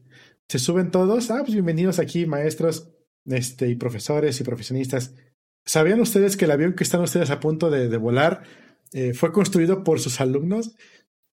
Se 0.48 0.58
suben 0.58 0.90
todos. 0.90 1.30
Ah, 1.30 1.40
pues 1.40 1.52
bienvenidos 1.52 1.98
aquí, 1.98 2.24
maestros, 2.26 2.88
este, 3.26 3.68
y 3.68 3.76
profesores 3.76 4.40
y 4.40 4.44
profesionistas. 4.44 5.14
¿Sabían 5.66 6.00
ustedes 6.00 6.36
que 6.36 6.46
el 6.46 6.50
avión 6.52 6.72
que 6.74 6.84
están 6.84 7.02
ustedes 7.02 7.30
a 7.30 7.40
punto 7.40 7.68
de, 7.70 7.88
de 7.88 7.96
volar 7.98 8.42
eh, 8.94 9.12
fue 9.12 9.32
construido 9.32 9.84
por 9.84 10.00
sus 10.00 10.20
alumnos? 10.22 10.74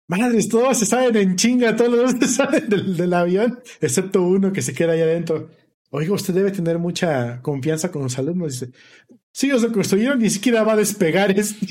Madres, 0.07 0.49
todos 0.49 0.79
se 0.79 0.87
salen 0.87 1.16
en 1.16 1.37
chinga, 1.37 1.76
todos 1.76 1.91
los 1.93 2.12
se 2.12 2.29
salen 2.29 2.68
del, 2.68 2.97
del 2.97 3.12
avión, 3.14 3.61
excepto 3.81 4.22
uno 4.22 4.53
que 4.53 4.62
se 4.62 4.74
queda 4.74 4.93
ahí 4.93 5.01
adentro. 5.01 5.51
Oiga, 5.91 6.12
usted 6.14 6.35
debe 6.35 6.51
tener 6.51 6.79
mucha 6.79 7.41
confianza 7.41 7.91
con 7.91 8.03
los 8.03 8.18
alumnos. 8.18 8.53
Dice, 8.61 8.72
sí, 9.33 9.47
ellos 9.47 9.62
lo 9.62 9.72
construyeron, 9.72 10.18
ni 10.18 10.31
siquiera 10.31 10.62
va 10.62 10.72
a 10.72 10.76
despegar. 10.76 11.39
Es... 11.39 11.57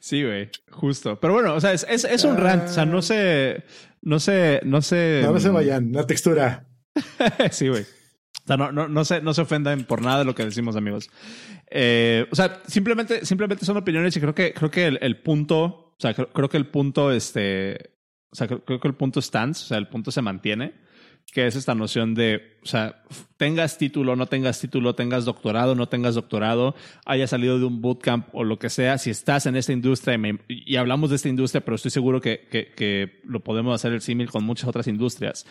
Sí, 0.00 0.24
güey, 0.24 0.48
justo. 0.70 1.20
Pero 1.20 1.34
bueno, 1.34 1.54
o 1.54 1.60
sea, 1.60 1.72
es, 1.72 1.86
es, 1.88 2.04
es 2.04 2.24
un 2.24 2.36
rant. 2.38 2.64
O 2.64 2.68
sea, 2.72 2.86
no 2.86 3.02
se, 3.02 3.62
no 4.02 4.18
se, 4.18 4.60
no 4.64 4.80
se. 4.80 5.20
No, 5.22 5.32
no 5.32 5.40
se 5.40 5.50
vayan, 5.50 5.92
la 5.92 6.06
textura. 6.06 6.66
sí, 7.50 7.68
güey. 7.68 7.82
O 7.82 8.46
sea, 8.46 8.56
no, 8.56 8.72
no, 8.72 8.88
no, 8.88 9.04
se, 9.04 9.20
no 9.20 9.34
se 9.34 9.42
ofendan 9.42 9.84
por 9.84 10.02
nada 10.02 10.20
de 10.20 10.24
lo 10.24 10.34
que 10.34 10.44
decimos, 10.44 10.74
amigos. 10.74 11.10
Eh, 11.70 12.26
o 12.32 12.34
sea, 12.34 12.62
simplemente, 12.66 13.24
simplemente 13.24 13.64
son 13.64 13.76
opiniones 13.76 14.16
y 14.16 14.20
creo 14.20 14.34
que, 14.34 14.54
creo 14.54 14.70
que 14.70 14.86
el, 14.86 14.98
el 15.02 15.20
punto, 15.22 15.64
o 15.64 15.96
sea, 15.98 16.14
creo, 16.14 16.32
creo 16.32 16.48
que 16.48 16.56
el 16.56 16.66
punto, 16.66 17.12
este, 17.12 17.98
o 18.32 18.34
sea, 18.34 18.48
creo, 18.48 18.64
creo 18.64 18.80
que 18.80 18.88
el 18.88 18.94
punto 18.94 19.20
stands, 19.20 19.64
o 19.64 19.66
sea, 19.66 19.78
el 19.78 19.88
punto 19.88 20.10
se 20.10 20.22
mantiene. 20.22 20.74
Que 21.32 21.46
es 21.46 21.54
esta 21.54 21.74
noción 21.74 22.14
de, 22.14 22.58
o 22.62 22.66
sea, 22.66 23.02
tengas 23.36 23.78
título, 23.78 24.16
no 24.16 24.26
tengas 24.26 24.60
título, 24.60 24.94
tengas 24.94 25.24
doctorado, 25.24 25.74
no 25.74 25.88
tengas 25.88 26.14
doctorado, 26.14 26.74
hayas 27.04 27.30
salido 27.30 27.58
de 27.58 27.64
un 27.64 27.80
bootcamp 27.80 28.28
o 28.32 28.44
lo 28.44 28.58
que 28.58 28.70
sea, 28.70 28.98
si 28.98 29.10
estás 29.10 29.46
en 29.46 29.56
esta 29.56 29.72
industria, 29.72 30.18
y, 30.48 30.76
hablamos 30.76 31.10
de 31.10 31.16
esta 31.16 31.28
industria, 31.28 31.64
pero 31.64 31.76
estoy 31.76 31.90
seguro 31.90 32.20
que, 32.20 32.48
que, 32.50 32.72
que 32.74 33.20
lo 33.24 33.40
podemos 33.40 33.74
hacer 33.74 33.92
el 33.92 34.00
símil 34.00 34.30
con 34.30 34.44
muchas 34.44 34.68
otras 34.68 34.88
industrias 34.88 35.46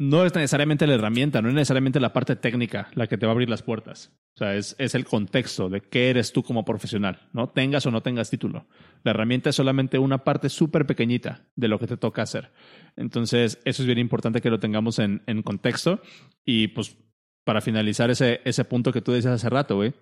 no 0.00 0.24
es 0.24 0.34
necesariamente 0.34 0.86
la 0.86 0.94
herramienta, 0.94 1.42
no 1.42 1.50
es 1.50 1.54
necesariamente 1.54 2.00
la 2.00 2.14
parte 2.14 2.34
técnica 2.34 2.88
la 2.94 3.06
que 3.06 3.18
te 3.18 3.26
va 3.26 3.32
a 3.32 3.34
abrir 3.34 3.50
las 3.50 3.62
puertas. 3.62 4.10
O 4.34 4.38
sea, 4.38 4.54
es, 4.56 4.74
es, 4.78 4.94
el 4.94 5.04
contexto 5.04 5.68
de 5.68 5.82
qué 5.82 6.08
eres 6.08 6.32
tú 6.32 6.42
como 6.42 6.64
profesional, 6.64 7.28
¿no? 7.34 7.50
Tengas 7.50 7.84
o 7.84 7.90
no 7.90 8.02
tengas 8.02 8.30
título. 8.30 8.66
La 9.02 9.10
herramienta 9.10 9.50
es 9.50 9.56
solamente 9.56 9.98
una 9.98 10.24
parte 10.24 10.48
súper 10.48 10.86
pequeñita 10.86 11.50
de 11.54 11.68
lo 11.68 11.78
que 11.78 11.86
te 11.86 11.98
toca 11.98 12.22
hacer. 12.22 12.50
Entonces, 12.96 13.60
eso 13.66 13.82
es 13.82 13.86
bien 13.86 13.98
importante 13.98 14.40
que 14.40 14.48
lo 14.48 14.58
tengamos 14.58 14.98
en, 14.98 15.22
en 15.26 15.42
contexto. 15.42 16.00
Y 16.46 16.68
pues, 16.68 16.96
para 17.44 17.60
finalizar 17.60 18.08
ese, 18.08 18.40
ese 18.46 18.64
punto 18.64 18.92
que 18.92 19.02
tú 19.02 19.12
decías 19.12 19.34
hace 19.34 19.50
rato, 19.50 19.76
güey, 19.76 19.92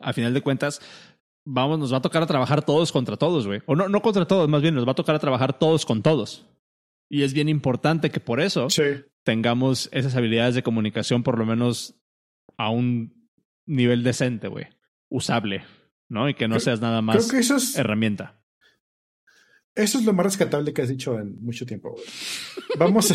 a 0.00 0.14
final 0.14 0.32
de 0.32 0.40
cuentas, 0.40 0.80
vamos, 1.44 1.78
nos 1.78 1.92
va 1.92 1.98
a 1.98 2.02
tocar 2.02 2.22
a 2.22 2.26
trabajar 2.26 2.64
todos 2.64 2.90
contra 2.90 3.18
todos, 3.18 3.46
güey. 3.46 3.60
O 3.66 3.76
no, 3.76 3.86
no 3.86 4.00
contra 4.00 4.24
todos, 4.24 4.48
más 4.48 4.62
bien, 4.62 4.74
nos 4.74 4.86
va 4.86 4.92
a 4.92 4.94
tocar 4.94 5.14
a 5.14 5.18
trabajar 5.18 5.58
todos 5.58 5.84
con 5.84 6.02
todos. 6.02 6.46
Y 7.10 7.24
es 7.24 7.34
bien 7.34 7.50
importante 7.50 8.08
que 8.08 8.20
por 8.20 8.40
eso 8.40 8.68
tengamos 9.24 9.88
esas 9.92 10.16
habilidades 10.16 10.54
de 10.54 10.62
comunicación 10.62 11.22
por 11.22 11.38
lo 11.38 11.46
menos 11.46 12.00
a 12.56 12.70
un 12.70 13.28
nivel 13.66 14.02
decente, 14.02 14.48
güey. 14.48 14.66
Usable, 15.08 15.64
¿no? 16.08 16.28
Y 16.28 16.34
que 16.34 16.48
no 16.48 16.60
seas 16.60 16.80
nada 16.80 17.02
más 17.02 17.32
herramienta. 17.76 18.42
Eso 19.74 19.98
es 19.98 20.04
lo 20.04 20.12
más 20.12 20.26
rescatable 20.26 20.72
que 20.72 20.82
has 20.82 20.88
dicho 20.88 21.18
en 21.18 21.42
mucho 21.42 21.64
tiempo, 21.64 21.90
güey. 21.92 22.04
Vamos 22.78 23.10
a... 23.12 23.14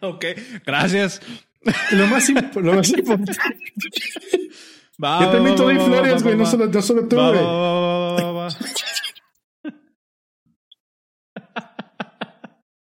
ok, 0.06 0.24
gracias. 0.64 1.20
Lo 1.92 2.06
más, 2.06 2.26
lo 2.54 2.72
más 2.72 2.88
importante... 2.88 3.32
Yo 4.98 5.30
también 5.30 5.56
te 5.56 5.62
doy 5.62 5.76
flores, 5.76 6.22
güey, 6.22 6.36
no 6.36 6.46
solo, 6.46 6.66
no 6.66 6.82
solo 6.82 7.06
tú, 7.06 7.16
güey. 7.16 7.38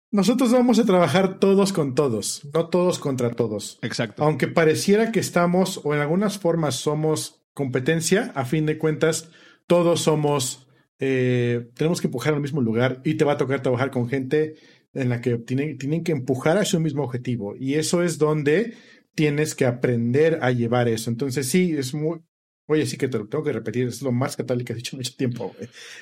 Nosotros 0.10 0.52
vamos 0.52 0.80
a 0.80 0.86
trabajar 0.86 1.40
todos 1.40 1.74
con 1.74 1.94
todos, 1.94 2.48
no 2.54 2.70
todos 2.70 2.98
contra 2.98 3.32
todos. 3.32 3.78
Exacto. 3.82 4.24
Aunque 4.24 4.48
pareciera 4.48 5.12
que 5.12 5.20
estamos, 5.20 5.82
o 5.84 5.94
en 5.94 6.00
algunas 6.00 6.38
formas 6.38 6.76
somos 6.76 7.44
competencia, 7.54 8.32
a 8.36 8.46
fin 8.46 8.66
de 8.66 8.78
cuentas, 8.78 9.30
todos 9.68 10.02
somos, 10.02 10.68
eh, 11.00 11.70
tenemos 11.76 12.00
que 12.00 12.08
empujar 12.08 12.34
al 12.34 12.42
mismo 12.42 12.62
lugar 12.62 13.02
y 13.04 13.16
te 13.16 13.26
va 13.26 13.34
a 13.34 13.38
tocar 13.38 13.62
trabajar 13.62 13.92
con 13.92 14.08
gente 14.08 14.56
en 14.94 15.10
la 15.10 15.20
que 15.20 15.38
tienen, 15.40 15.78
tienen 15.78 16.04
que 16.04 16.14
empujar 16.14 16.58
a 16.58 16.66
su 16.66 16.80
mismo 16.80 17.04
objetivo. 17.04 17.56
Y 17.58 17.74
eso 17.74 18.02
es 18.02 18.18
donde 18.18 18.76
tienes 19.14 19.56
que 19.56 19.66
aprender 19.66 20.40
a 20.42 20.52
llevar 20.52 20.88
eso. 20.88 21.10
Entonces, 21.10 21.48
sí, 21.48 21.76
es 21.78 21.94
muy, 21.94 22.20
oye, 22.68 22.86
sí 22.86 22.98
que 22.98 23.10
te 23.10 23.18
lo 23.18 23.28
tengo 23.28 23.44
que 23.44 23.52
repetir, 23.52 23.88
es 23.88 24.02
lo 24.02 24.12
más 24.12 24.38
católico 24.38 24.68
que 24.68 24.74
he 24.74 24.78
dicho 24.78 24.96
mucho 24.96 25.14
tiempo. 25.18 25.54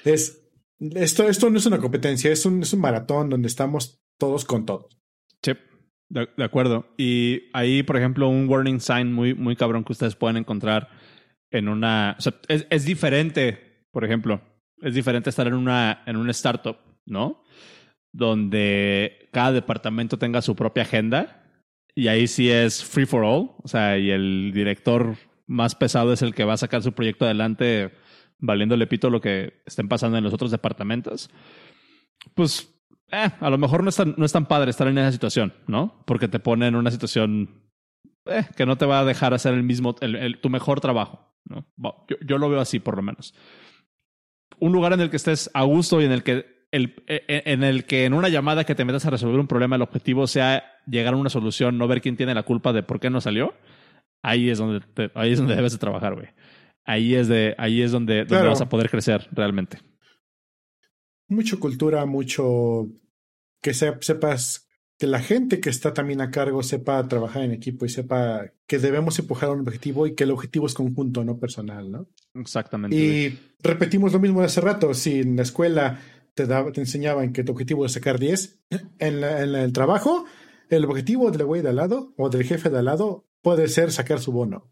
Es, 0.03 0.45
esto, 0.80 1.28
esto 1.28 1.49
no 1.49 1.57
es 1.57 1.65
una 1.65 1.80
competencia, 1.80 2.32
es 2.32 2.45
un, 2.45 2.61
es 2.61 2.73
un 2.73 2.82
maratón 2.82 3.30
donde 3.30 3.47
estamos 3.47 4.01
todos 4.17 4.45
con 4.45 4.65
todos. 4.65 4.97
Sí, 5.41 5.53
de, 6.09 6.43
acuerdo. 6.43 6.93
Y 6.97 7.43
ahí, 7.53 7.84
por 7.84 7.97
ejemplo, 7.97 8.28
un 8.28 8.47
warning 8.49 8.80
sign 8.80 9.13
muy, 9.13 9.34
muy 9.34 9.55
cabrón 9.55 9.84
que 9.84 9.93
ustedes 9.93 10.15
pueden 10.15 10.38
encontrar 10.38 10.89
en 11.51 11.67
una. 11.67 12.17
Es, 12.47 12.67
es 12.69 12.86
diferente, 12.86 13.86
por 13.91 14.03
ejemplo, 14.03 14.41
es 14.82 14.93
diferente 14.93 15.30
estar 15.30 15.47
en 15.47 15.53
una, 15.53 16.03
en 16.05 16.17
una 16.17 16.32
startup, 16.32 16.78
¿no? 17.05 17.43
Donde 18.11 19.30
cada 19.32 19.51
departamento 19.51 20.17
tenga 20.17 20.41
su 20.41 20.55
propia 20.55 20.84
agenda. 20.84 21.41
Y 21.95 22.09
ahí 22.09 22.28
sí 22.28 22.49
es 22.51 22.84
free 22.84 23.05
for 23.05 23.23
all. 23.23 23.51
O 23.63 23.67
sea, 23.67 23.97
y 23.97 24.11
el 24.11 24.51
director 24.53 25.15
más 25.47 25.76
pesado 25.76 26.11
es 26.11 26.21
el 26.21 26.34
que 26.34 26.43
va 26.43 26.53
a 26.53 26.57
sacar 26.57 26.84
su 26.84 26.93
proyecto 26.93 27.26
adelante 27.26 27.91
valiéndole 28.39 28.88
pito 28.88 29.09
lo 29.09 29.21
que 29.21 29.61
estén 29.65 29.88
pasando 29.88 30.17
en 30.17 30.23
los 30.23 30.33
otros 30.33 30.51
departamentos. 30.51 31.29
Pues 32.33 32.75
eh, 33.11 33.29
a 33.39 33.49
lo 33.49 33.57
mejor 33.57 33.83
no 33.83 33.89
es, 33.89 33.95
tan, 33.95 34.15
no 34.17 34.25
es 34.25 34.31
tan 34.31 34.47
padre 34.47 34.71
estar 34.71 34.88
en 34.88 34.97
esa 34.97 35.11
situación, 35.11 35.53
¿no? 35.67 36.03
Porque 36.05 36.27
te 36.27 36.39
pone 36.39 36.67
en 36.67 36.75
una 36.75 36.91
situación 36.91 37.61
eh, 38.25 38.45
que 38.55 38.65
no 38.65 38.77
te 38.77 38.86
va 38.86 38.99
a 38.99 39.05
dejar 39.05 39.33
hacer 39.33 39.53
el 39.53 39.63
mismo, 39.63 39.95
tu 39.95 40.49
mejor 40.49 40.81
trabajo, 40.81 41.36
¿no? 41.45 41.65
Yo, 42.09 42.17
yo, 42.25 42.38
lo 42.38 42.49
veo 42.49 42.59
así, 42.59 42.79
por 42.79 42.95
lo 42.95 43.03
menos. 43.03 43.36
Un 44.59 44.71
lugar 44.71 44.93
en 44.93 45.01
el 45.01 45.09
que 45.09 45.17
estés 45.17 45.51
a 45.53 45.63
gusto 45.63 46.01
y 46.01 46.05
en 46.05 46.11
el 46.11 46.23
que 46.23 46.55
el, 46.71 47.03
e, 47.07 47.23
e, 47.27 47.43
en 47.45 47.63
el 47.63 47.86
que 47.86 48.05
en 48.05 48.13
una 48.13 48.29
llamada 48.29 48.63
que 48.63 48.75
te 48.75 48.86
metas 48.86 49.05
a 49.05 49.09
resolver 49.09 49.39
un 49.39 49.47
problema, 49.47 49.75
el 49.75 49.81
objetivo 49.81 50.27
sea 50.27 50.63
llegar 50.88 51.13
a 51.13 51.17
una 51.17 51.29
solución, 51.29 51.77
no 51.77 51.88
ver 51.88 52.01
quién 52.01 52.17
tiene 52.17 52.33
la 52.33 52.43
culpa 52.43 52.73
de 52.73 52.83
por 52.83 52.99
qué 52.99 53.09
no 53.09 53.21
salió, 53.21 53.53
ahí 54.23 54.49
es 54.49 54.57
donde, 54.57 54.81
ahí 55.13 55.31
es 55.31 55.39
donde 55.39 55.55
debes 55.55 55.73
de 55.73 55.77
trabajar, 55.77 56.15
güey. 56.15 56.27
Ahí 56.86 57.15
es, 57.15 57.27
de, 57.27 57.55
ahí 57.57 57.81
es 57.81 57.91
donde, 57.91 58.25
donde 58.25 58.47
vas 58.47 58.61
a 58.61 58.69
poder 58.69 58.89
crecer 58.89 59.27
realmente 59.31 59.79
mucho 61.27 61.59
cultura, 61.59 62.05
mucho 62.05 62.89
que 63.61 63.73
sepas 63.73 64.67
que 64.97 65.07
la 65.07 65.19
gente 65.19 65.59
que 65.59 65.69
está 65.69 65.93
también 65.93 66.21
a 66.21 66.31
cargo 66.31 66.63
sepa 66.63 67.05
trabajar 67.07 67.43
en 67.43 67.51
equipo 67.51 67.86
y 67.86 67.89
sepa 67.89 68.51
que 68.65 68.79
debemos 68.79 69.19
empujar 69.19 69.49
un 69.49 69.59
objetivo 69.61 70.07
y 70.07 70.15
que 70.15 70.23
el 70.23 70.31
objetivo 70.31 70.67
es 70.67 70.73
conjunto, 70.73 71.23
no 71.23 71.38
personal, 71.38 71.91
¿no? 71.91 72.07
Exactamente. 72.33 72.95
Y 72.95 73.38
repetimos 73.61 74.13
lo 74.13 74.19
mismo 74.19 74.39
de 74.39 74.45
hace 74.45 74.61
rato. 74.61 74.93
Si 74.93 75.19
en 75.19 75.36
la 75.36 75.41
escuela 75.41 75.99
te, 76.33 76.47
te 76.47 76.79
enseñaban 76.79 77.33
que 77.33 77.43
tu 77.43 77.51
objetivo 77.51 77.86
es 77.86 77.91
sacar 77.91 78.19
10, 78.19 78.59
en, 78.99 79.23
en 79.23 79.55
el 79.55 79.73
trabajo, 79.73 80.25
el 80.69 80.86
objetivo 80.86 81.29
del 81.29 81.45
güey 81.45 81.61
de 81.61 81.69
al 81.69 81.75
lado 81.75 82.13
o 82.17 82.29
del 82.29 82.43
jefe 82.43 82.69
de 82.69 82.79
al 82.79 82.86
lado 82.86 83.27
puede 83.41 83.67
ser 83.67 83.91
sacar 83.91 84.19
su 84.19 84.31
bono. 84.31 84.71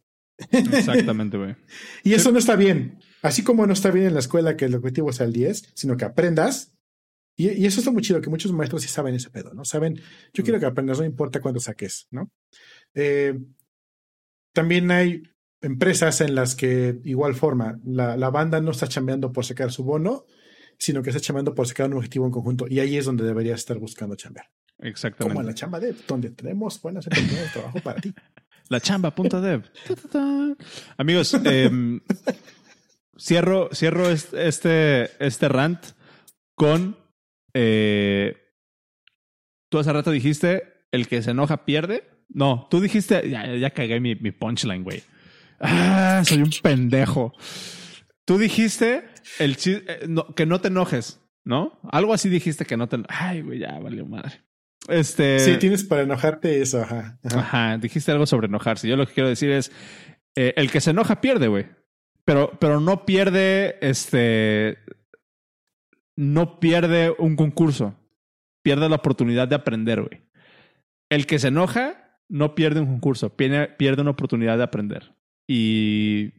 Exactamente, 0.51 1.37
güey. 1.37 1.55
y 2.03 2.13
eso 2.13 2.31
no 2.31 2.39
está 2.39 2.55
bien. 2.55 2.99
Así 3.21 3.43
como 3.43 3.65
no 3.65 3.73
está 3.73 3.91
bien 3.91 4.07
en 4.07 4.13
la 4.13 4.19
escuela 4.19 4.57
que 4.57 4.65
el 4.65 4.75
objetivo 4.75 5.13
sea 5.13 5.25
el 5.25 5.33
10, 5.33 5.71
sino 5.75 5.97
que 5.97 6.05
aprendas. 6.05 6.73
Y, 7.35 7.65
eso 7.65 7.79
está 7.79 7.91
muy 7.91 8.03
chido, 8.03 8.21
que 8.21 8.29
muchos 8.29 8.51
maestros 8.51 8.83
sí 8.83 8.87
saben 8.87 9.15
ese 9.15 9.29
pedo, 9.29 9.53
¿no? 9.53 9.65
Saben, 9.65 9.99
yo 10.33 10.43
quiero 10.43 10.59
que 10.59 10.67
aprendas, 10.67 10.99
no 10.99 11.05
importa 11.05 11.41
cuándo 11.41 11.59
saques, 11.59 12.07
¿no? 12.11 12.31
Eh, 12.93 13.39
también 14.53 14.91
hay 14.91 15.23
empresas 15.61 16.21
en 16.21 16.35
las 16.35 16.53
que, 16.53 16.99
igual 17.03 17.33
forma, 17.33 17.79
la, 17.83 18.17
la, 18.17 18.29
banda 18.29 18.61
no 18.61 18.69
está 18.69 18.87
chambeando 18.87 19.31
por 19.31 19.45
sacar 19.45 19.71
su 19.71 19.83
bono, 19.83 20.25
sino 20.77 21.01
que 21.01 21.09
está 21.09 21.19
chambeando 21.19 21.55
por 21.55 21.67
sacar 21.67 21.87
un 21.87 21.93
objetivo 21.93 22.25
en 22.25 22.31
conjunto. 22.31 22.67
Y 22.69 22.79
ahí 22.79 22.97
es 22.97 23.05
donde 23.05 23.23
deberías 23.23 23.59
estar 23.59 23.79
buscando 23.79 24.15
chambear. 24.15 24.47
Exactamente. 24.79 25.33
Como 25.33 25.41
en 25.41 25.47
la 25.47 25.53
chamba 25.53 25.79
de 25.79 25.95
donde 26.07 26.29
tenemos 26.31 26.81
buenas 26.81 27.07
oportunidades 27.07 27.45
de 27.45 27.59
trabajo 27.59 27.79
para 27.79 28.01
ti. 28.01 28.13
La 28.73 28.81
chamba.dev. 28.81 29.69
Amigos, 30.97 31.39
eh, 31.45 31.99
cierro, 33.15 33.69
cierro 33.71 34.09
este, 34.09 35.23
este 35.23 35.47
rant 35.47 35.79
con. 36.55 36.97
Eh, 37.53 38.35
tú 39.69 39.77
hace 39.77 39.93
rato 39.93 40.09
dijiste: 40.09 40.87
el 40.91 41.07
que 41.07 41.21
se 41.21 41.29
enoja 41.29 41.65
pierde. 41.65 42.09
No, 42.29 42.67
tú 42.71 42.81
dijiste. 42.81 43.29
Ya, 43.29 43.45
ya 43.55 43.69
cagué 43.69 43.99
mi, 43.99 44.15
mi 44.15 44.31
punchline, 44.31 44.83
güey. 44.83 45.03
Ah, 45.59 46.23
soy 46.25 46.41
un 46.41 46.49
pendejo. 46.63 47.31
Tú 48.25 48.39
dijiste 48.39 49.07
el 49.37 49.55
eh, 49.67 50.15
que 50.35 50.47
no 50.47 50.61
te 50.61 50.69
enojes, 50.69 51.21
¿no? 51.45 51.79
Algo 51.91 52.11
así 52.11 52.27
dijiste 52.27 52.65
que 52.65 52.75
no 52.75 52.89
te. 52.89 52.97
Ay, 53.07 53.43
güey, 53.43 53.59
ya 53.59 53.77
valió 53.77 54.03
madre. 54.07 54.41
Este. 54.87 55.39
Sí, 55.39 55.57
tienes 55.57 55.83
para 55.83 56.01
enojarte 56.01 56.61
eso, 56.61 56.81
ajá. 56.81 57.19
Ajá, 57.23 57.77
dijiste 57.77 58.11
algo 58.11 58.25
sobre 58.25 58.47
enojarse. 58.47 58.87
Yo 58.87 58.97
lo 58.97 59.07
que 59.07 59.13
quiero 59.13 59.29
decir 59.29 59.51
es: 59.51 59.71
eh, 60.35 60.53
el 60.57 60.71
que 60.71 60.81
se 60.81 60.91
enoja 60.91 61.21
pierde, 61.21 61.47
güey. 61.47 61.67
Pero, 62.25 62.51
pero 62.59 62.79
no 62.79 63.05
pierde 63.05 63.77
este. 63.81 64.79
No 66.15 66.59
pierde 66.59 67.15
un 67.17 67.35
concurso. 67.35 67.95
Pierde 68.63 68.87
la 68.89 68.95
oportunidad 68.95 69.47
de 69.47 69.55
aprender, 69.55 70.01
güey. 70.01 70.21
El 71.09 71.27
que 71.27 71.39
se 71.39 71.49
enoja 71.49 72.19
no 72.29 72.55
pierde 72.55 72.79
un 72.79 72.87
concurso, 72.87 73.35
pierde, 73.35 73.67
pierde 73.67 74.01
una 74.01 74.11
oportunidad 74.11 74.57
de 74.57 74.63
aprender. 74.63 75.13
Y 75.47 76.31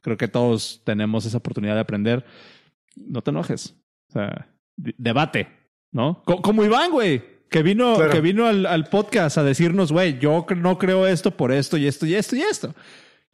creo 0.00 0.16
que 0.16 0.28
todos 0.28 0.82
tenemos 0.84 1.26
esa 1.26 1.38
oportunidad 1.38 1.74
de 1.74 1.80
aprender. 1.80 2.24
No 2.96 3.22
te 3.22 3.30
enojes. 3.30 3.76
O 4.08 4.12
sea, 4.12 4.48
debate, 4.76 5.48
¿no? 5.92 6.22
Como 6.24 6.64
Iván, 6.64 6.90
güey. 6.90 7.31
Que 7.52 7.62
vino, 7.62 7.96
que 8.10 8.20
vino 8.20 8.46
al, 8.46 8.66
al, 8.66 8.86
podcast 8.86 9.38
a 9.38 9.44
decirnos, 9.44 9.92
güey, 9.92 10.18
yo 10.18 10.46
no 10.56 10.78
creo 10.78 11.06
esto 11.06 11.30
por 11.30 11.52
esto 11.52 11.76
y 11.76 11.86
esto 11.86 12.06
y 12.06 12.14
esto 12.14 12.34
y 12.34 12.40
esto. 12.40 12.74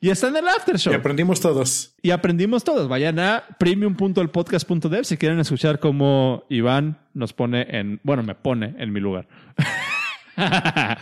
Y 0.00 0.10
está 0.10 0.28
en 0.28 0.36
el 0.36 0.46
after 0.46 0.78
show. 0.78 0.92
Y 0.92 0.96
aprendimos 0.96 1.40
todos. 1.40 1.94
Y 2.02 2.10
aprendimos 2.10 2.62
todos. 2.62 2.88
Vayan 2.88 3.18
a 3.18 3.44
premium.elpodcast.dev 3.58 5.04
si 5.04 5.16
quieren 5.16 5.40
escuchar 5.40 5.80
cómo 5.80 6.44
Iván 6.48 7.00
nos 7.14 7.32
pone 7.32 7.66
en, 7.70 8.00
bueno, 8.04 8.22
me 8.22 8.36
pone 8.36 8.76
en 8.78 8.92
mi 8.92 9.00
lugar. 9.00 9.26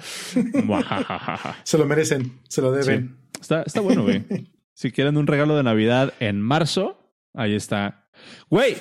se 1.63 1.77
lo 1.77 1.85
merecen, 1.85 2.41
se 2.49 2.63
lo 2.63 2.73
deben. 2.73 3.19
Está, 3.39 3.63
está 3.63 3.81
bueno, 3.81 4.03
güey. 4.03 4.25
si 4.75 4.93
quieren 4.93 5.19
un 5.19 5.27
regalo 5.27 5.57
de 5.57 5.63
Navidad 5.63 6.15
en 6.21 6.41
marzo, 6.41 6.99
ahí 7.35 7.55
está. 7.55 8.09
Güey, 8.49 8.79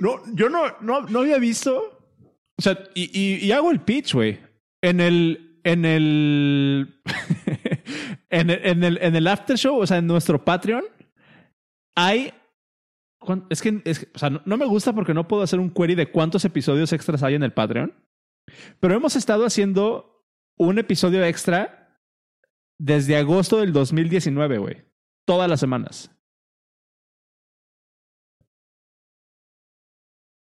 no, 0.00 0.22
yo 0.32 0.48
no, 0.48 0.76
no, 0.80 1.02
no 1.02 1.20
había 1.20 1.38
visto. 1.38 1.95
O 2.58 2.62
sea, 2.62 2.78
y, 2.94 3.44
y, 3.46 3.52
hago 3.52 3.70
el 3.70 3.80
pitch, 3.80 4.14
güey. 4.14 4.40
En 4.82 5.00
el. 5.00 5.60
En 5.64 5.84
el. 5.84 7.00
en 8.30 8.50
el, 8.50 8.66
en 8.66 8.84
el, 8.84 8.98
en 9.02 9.16
el 9.16 9.26
after 9.26 9.56
show, 9.56 9.78
o 9.78 9.86
sea, 9.86 9.98
en 9.98 10.06
nuestro 10.06 10.44
Patreon, 10.44 10.84
hay. 11.94 12.32
Es 13.50 13.60
que, 13.60 13.82
es 13.84 14.08
o 14.14 14.18
sea, 14.18 14.30
no, 14.30 14.40
no 14.44 14.56
me 14.56 14.66
gusta 14.66 14.94
porque 14.94 15.12
no 15.12 15.26
puedo 15.26 15.42
hacer 15.42 15.58
un 15.58 15.70
query 15.70 15.96
de 15.96 16.10
cuántos 16.10 16.44
episodios 16.44 16.92
extras 16.92 17.22
hay 17.22 17.34
en 17.34 17.42
el 17.42 17.52
Patreon. 17.52 17.92
Pero 18.80 18.94
hemos 18.94 19.16
estado 19.16 19.44
haciendo 19.44 20.24
un 20.56 20.78
episodio 20.78 21.24
extra 21.24 22.00
desde 22.78 23.16
agosto 23.16 23.58
del 23.58 23.72
2019, 23.72 24.58
güey. 24.58 24.84
Todas 25.26 25.48
las 25.48 25.60
semanas. 25.60 26.10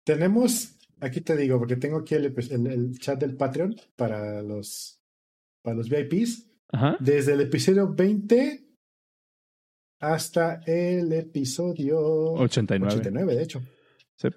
Tenemos, 0.05 0.78
aquí 1.01 1.21
te 1.21 1.35
digo, 1.37 1.57
porque 1.59 1.75
tengo 1.75 1.97
aquí 1.99 2.15
el, 2.15 2.33
epi- 2.33 2.51
el- 2.51 2.67
el 2.67 2.99
chat 2.99 3.19
del 3.19 3.35
Patreon 3.35 3.75
para 3.95 4.41
los, 4.41 4.99
para 5.63 5.75
los 5.77 5.89
VIPs. 5.89 6.45
Ajá. 6.71 6.97
Desde 6.99 7.33
el 7.33 7.41
episodio 7.41 7.93
20 7.93 8.65
hasta 10.01 10.61
el 10.65 11.11
episodio 11.13 11.99
89. 12.33 12.93
89, 12.93 13.35
de 13.35 13.43
hecho. 13.43 13.61
Sí. 14.17 14.27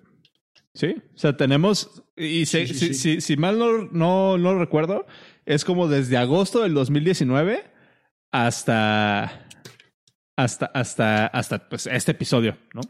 Sí, 0.74 0.96
o 1.14 1.18
sea, 1.18 1.36
tenemos, 1.36 2.02
y 2.16 2.46
se- 2.46 2.66
Sí, 2.66 2.74
sí, 2.74 2.78
si, 2.88 2.94
sí. 2.94 2.94
si- 2.94 3.20
si 3.20 3.36
mal 3.36 3.58
no, 3.58 3.84
no, 3.92 4.38
no 4.38 4.58
recuerdo, 4.58 5.06
es 5.44 5.64
como 5.64 5.86
desde 5.86 6.16
agosto 6.16 6.62
del 6.62 6.72
2019 6.74 7.62
hasta, 8.32 9.46
hasta, 10.38 10.66
hasta, 10.66 11.26
hasta 11.26 11.68
pues, 11.68 11.86
este 11.86 12.12
episodio, 12.12 12.56
¿no? 12.74 12.80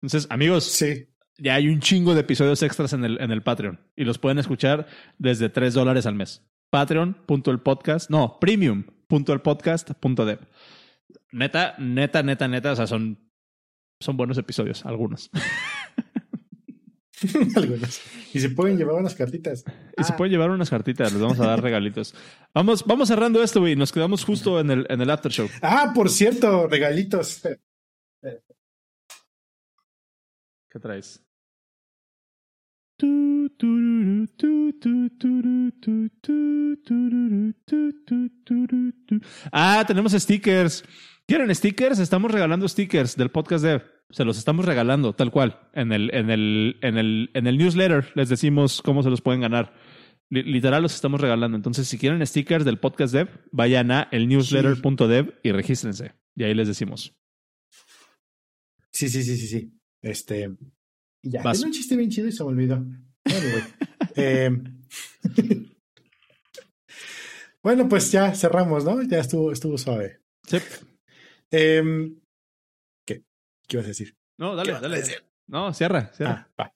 Entonces, 0.00 0.28
amigos, 0.30 0.64
Sí. 0.64 1.08
Ya 1.38 1.54
hay 1.54 1.68
un 1.68 1.80
chingo 1.80 2.14
de 2.14 2.20
episodios 2.20 2.62
extras 2.62 2.92
en 2.92 3.04
el, 3.04 3.20
en 3.20 3.30
el 3.30 3.42
Patreon 3.42 3.78
y 3.96 4.04
los 4.04 4.18
pueden 4.18 4.38
escuchar 4.38 4.86
desde 5.18 5.48
3 5.48 5.74
dólares 5.74 6.06
al 6.06 6.14
mes. 6.14 6.42
Patreon.elpodcast, 6.70 8.10
no, 8.10 8.38
premium.elpodcast.dev. 8.40 10.38
Neta, 11.32 11.74
neta, 11.78 12.22
neta, 12.22 12.48
neta, 12.48 12.72
o 12.72 12.76
sea, 12.76 12.86
son, 12.86 13.18
son 14.00 14.16
buenos 14.16 14.38
episodios, 14.38 14.84
algunos. 14.86 15.30
Algunos. 17.56 18.02
Y 18.34 18.40
se 18.40 18.50
pueden 18.50 18.76
llevar 18.76 18.96
unas 18.96 19.14
cartitas. 19.14 19.64
Y 19.96 20.04
se 20.04 20.12
Ah. 20.12 20.16
pueden 20.18 20.32
llevar 20.32 20.50
unas 20.50 20.68
cartitas, 20.68 21.10
les 21.14 21.22
vamos 21.22 21.40
a 21.40 21.46
dar 21.46 21.62
regalitos. 21.62 22.14
Vamos, 22.52 22.84
vamos 22.84 23.08
cerrando 23.08 23.42
esto, 23.42 23.60
güey. 23.60 23.74
Nos 23.74 23.90
quedamos 23.90 24.22
justo 24.22 24.60
en 24.60 24.70
el, 24.70 24.86
en 24.90 25.00
el 25.00 25.08
after 25.08 25.32
show. 25.32 25.48
Ah, 25.62 25.92
por 25.94 26.10
cierto, 26.10 26.66
regalitos. 26.68 27.40
¿Qué 30.70 30.78
traes? 30.78 31.24
Ah, 39.52 39.84
tenemos 39.86 40.12
stickers. 40.12 40.84
¿Quieren 41.26 41.54
stickers? 41.54 41.98
Estamos 41.98 42.30
regalando 42.30 42.68
stickers 42.68 43.16
del 43.16 43.30
podcast 43.30 43.64
Dev. 43.64 43.82
Se 44.10 44.24
los 44.24 44.38
estamos 44.38 44.64
regalando, 44.64 45.14
tal 45.14 45.30
cual. 45.32 45.68
En 45.72 45.92
el, 45.92 46.14
en 46.14 46.30
el, 46.30 46.76
en 46.82 46.96
el, 46.96 47.30
en 47.34 47.46
el 47.46 47.58
newsletter 47.58 48.12
les 48.14 48.28
decimos 48.28 48.80
cómo 48.82 49.02
se 49.02 49.10
los 49.10 49.20
pueden 49.20 49.40
ganar. 49.40 49.74
Li- 50.30 50.44
Literal 50.44 50.82
los 50.82 50.94
estamos 50.94 51.20
regalando. 51.20 51.56
Entonces, 51.56 51.88
si 51.88 51.98
quieren 51.98 52.24
stickers 52.26 52.64
del 52.64 52.78
podcast 52.78 53.12
Dev, 53.12 53.28
vayan 53.50 53.90
a 53.90 54.08
el 54.12 54.28
newsletter.dev 54.28 55.34
y 55.42 55.52
regístrense. 55.52 56.14
Y 56.36 56.44
ahí 56.44 56.54
les 56.54 56.68
decimos. 56.68 57.16
Sí, 58.92 59.08
sí, 59.08 59.22
sí, 59.22 59.36
sí, 59.36 59.46
sí. 59.48 59.72
Este. 60.02 60.50
Y 61.26 61.30
Ya, 61.30 61.42
Vas. 61.42 61.58
tenía 61.58 61.66
un 61.68 61.72
chiste 61.74 61.96
bien 61.96 62.10
chido 62.10 62.28
y 62.28 62.32
se 62.32 62.42
me 62.44 62.50
olvidó. 62.50 62.76
Anyway. 62.76 63.62
Eh, 64.18 64.50
bueno, 67.62 67.88
pues 67.88 68.10
ya 68.12 68.34
cerramos, 68.34 68.84
¿no? 68.84 69.02
Ya 69.02 69.18
estuvo, 69.18 69.52
estuvo 69.52 69.76
suave. 69.76 70.20
Sí. 70.46 70.58
Em, 71.50 72.20
¿Qué? 73.06 73.24
¿Qué 73.66 73.76
ibas 73.76 73.86
a 73.86 73.88
decir? 73.88 74.16
No, 74.38 74.52
¿Qué 74.52 74.56
dale, 74.72 74.72
dale. 74.80 75.02
No, 75.48 75.72
cierra, 75.74 76.12
cierra. 76.14 76.48
Ah, 76.56 76.62
va. 76.62 76.74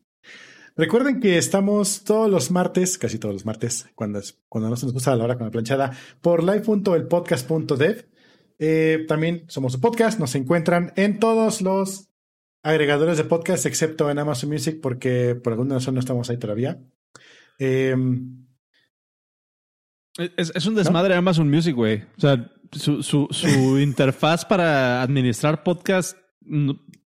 Recuerden 0.75 1.19
que 1.19 1.37
estamos 1.37 2.03
todos 2.03 2.29
los 2.31 2.49
martes, 2.49 2.97
casi 2.97 3.19
todos 3.19 3.33
los 3.35 3.45
martes, 3.45 3.85
cuando, 3.95 4.17
es- 4.19 4.41
cuando 4.49 4.69
no 4.69 4.75
se 4.75 4.85
nos 4.87 4.93
gusta 4.93 5.15
la 5.15 5.23
hora 5.25 5.35
con 5.37 5.45
la 5.45 5.51
planchada, 5.51 5.95
por 6.21 6.43
live.elpodcast.dev. 6.43 8.09
Eh, 8.59 9.05
también 9.07 9.45
somos 9.49 9.75
un 9.75 9.81
podcast, 9.81 10.19
nos 10.19 10.33
encuentran 10.35 10.91
en 10.95 11.19
todos 11.19 11.61
los 11.61 12.09
agregadores 12.63 13.17
de 13.17 13.25
podcast, 13.25 13.65
excepto 13.65 14.09
en 14.09 14.17
Amazon 14.19 14.49
Music, 14.49 14.79
porque 14.81 15.35
por 15.35 15.53
alguna 15.53 15.75
razón 15.75 15.93
no 15.93 15.99
estamos 15.99 16.29
ahí 16.29 16.37
todavía. 16.37 16.79
Eh, 17.59 17.95
Es, 20.37 20.51
es 20.55 20.65
un 20.65 20.75
desmadre 20.75 21.15
Amazon 21.15 21.49
Music, 21.49 21.75
güey. 21.75 22.03
O 22.17 22.21
sea, 22.21 22.51
su, 22.71 23.03
su, 23.03 23.27
su 23.31 23.47
interfaz 23.79 24.45
para 24.45 25.01
administrar 25.01 25.63
podcast. 25.63 26.17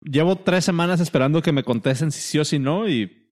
Llevo 0.01 0.37
tres 0.37 0.65
semanas 0.65 1.01
esperando 1.01 1.41
que 1.43 1.53
me 1.53 1.65
contesten 1.65 2.11
si 2.13 2.21
sí 2.21 2.39
o 2.39 2.45
si 2.45 2.59
no 2.59 2.89
y. 2.89 3.31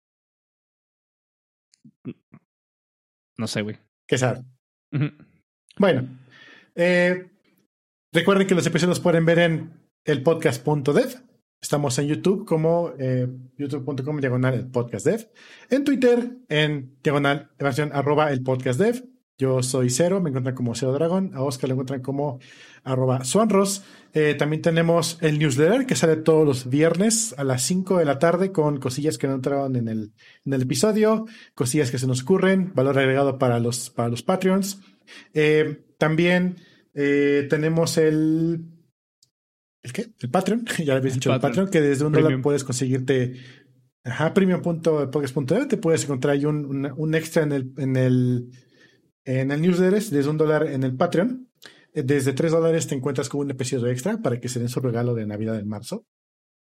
No 3.37 3.47
sé, 3.47 3.61
güey. 3.61 3.77
¿Qué 4.07 4.17
sabe? 4.17 4.43
Bueno, 5.77 6.09
eh, 6.75 7.29
recuerden 8.11 8.47
que 8.47 8.55
los 8.55 8.65
episodios 8.67 8.97
los 8.97 9.03
pueden 9.03 9.25
ver 9.25 9.39
en 9.39 9.71
elpodcast.dev. 10.03 11.28
Estamos 11.61 11.97
en 11.99 12.07
YouTube 12.07 12.45
como 12.45 12.93
eh, 12.97 13.27
youtube.com 13.57 14.19
diagonal 14.19 14.53
el 14.53 14.67
podcast 14.67 15.05
dev. 15.05 15.29
En 15.69 15.83
Twitter 15.83 16.37
en 16.47 16.97
diagonal 17.03 17.49
versión 17.59 17.91
arroba 17.93 18.31
el 18.31 18.41
podcast 18.43 18.79
dev. 18.79 19.03
Yo 19.37 19.63
soy 19.63 19.89
Cero, 19.89 20.19
me 20.19 20.29
encuentran 20.29 20.55
como 20.55 20.75
Cero 20.75 20.91
Dragón. 20.91 21.31
A 21.33 21.41
Oscar 21.43 21.69
lo 21.69 21.75
encuentran 21.75 22.01
como 22.01 22.39
arroba 22.83 23.23
Swanros. 23.23 23.83
Eh, 24.13 24.35
también 24.35 24.61
tenemos 24.61 25.17
el 25.21 25.39
newsletter 25.39 25.85
que 25.85 25.95
sale 25.95 26.17
todos 26.17 26.45
los 26.45 26.69
viernes 26.69 27.33
a 27.37 27.45
las 27.45 27.61
5 27.63 27.99
de 27.99 28.05
la 28.05 28.19
tarde 28.19 28.51
con 28.51 28.79
cosillas 28.79 29.17
que 29.17 29.27
no 29.27 29.35
entraron 29.35 29.77
en 29.77 29.87
el, 29.87 30.11
en 30.45 30.53
el 30.53 30.63
episodio, 30.63 31.25
cosillas 31.55 31.89
que 31.89 31.99
se 31.99 32.07
nos 32.07 32.23
ocurren, 32.23 32.73
valor 32.73 32.99
agregado 32.99 33.37
para 33.37 33.59
los, 33.59 33.89
para 33.89 34.09
los 34.09 34.23
Patreons. 34.23 34.81
Eh, 35.33 35.85
también 35.97 36.57
eh, 36.93 37.47
tenemos 37.49 37.97
el. 37.97 38.65
¿El 39.83 39.93
qué? 39.93 40.07
El 40.19 40.29
Patreon. 40.29 40.65
ya 40.85 40.95
habéis 40.95 41.15
dicho, 41.15 41.33
el 41.33 41.39
Patreon. 41.39 41.69
Que 41.69 41.81
desde 41.81 42.05
un 42.05 42.11
Premium. 42.11 42.31
dólar 42.31 42.43
puedes 42.43 42.63
conseguirte. 42.63 43.35
Ajá, 44.03 44.33
premium.podcast.dev. 44.33 45.67
Te 45.67 45.77
puedes 45.77 46.03
encontrar 46.03 46.35
ahí 46.35 46.45
un, 46.45 46.65
un, 46.65 46.91
un 46.95 47.15
extra 47.15 47.43
en 47.43 47.51
el, 47.51 47.73
en 47.77 47.95
el, 47.95 48.49
en 49.25 49.51
el 49.51 49.61
newsletter, 49.61 50.01
desde 50.01 50.29
un 50.29 50.37
dólar 50.37 50.67
en 50.67 50.83
el 50.83 50.95
Patreon. 50.95 51.49
Desde 51.93 52.33
tres 52.33 52.51
dólares 52.51 52.87
te 52.87 52.95
encuentras 52.95 53.29
con 53.29 53.41
un 53.41 53.51
episodio 53.51 53.87
extra 53.87 54.21
para 54.21 54.39
que 54.39 54.47
se 54.47 54.59
den 54.59 54.69
su 54.69 54.79
regalo 54.79 55.15
de 55.15 55.25
Navidad 55.25 55.59
en 55.59 55.67
marzo. 55.67 56.05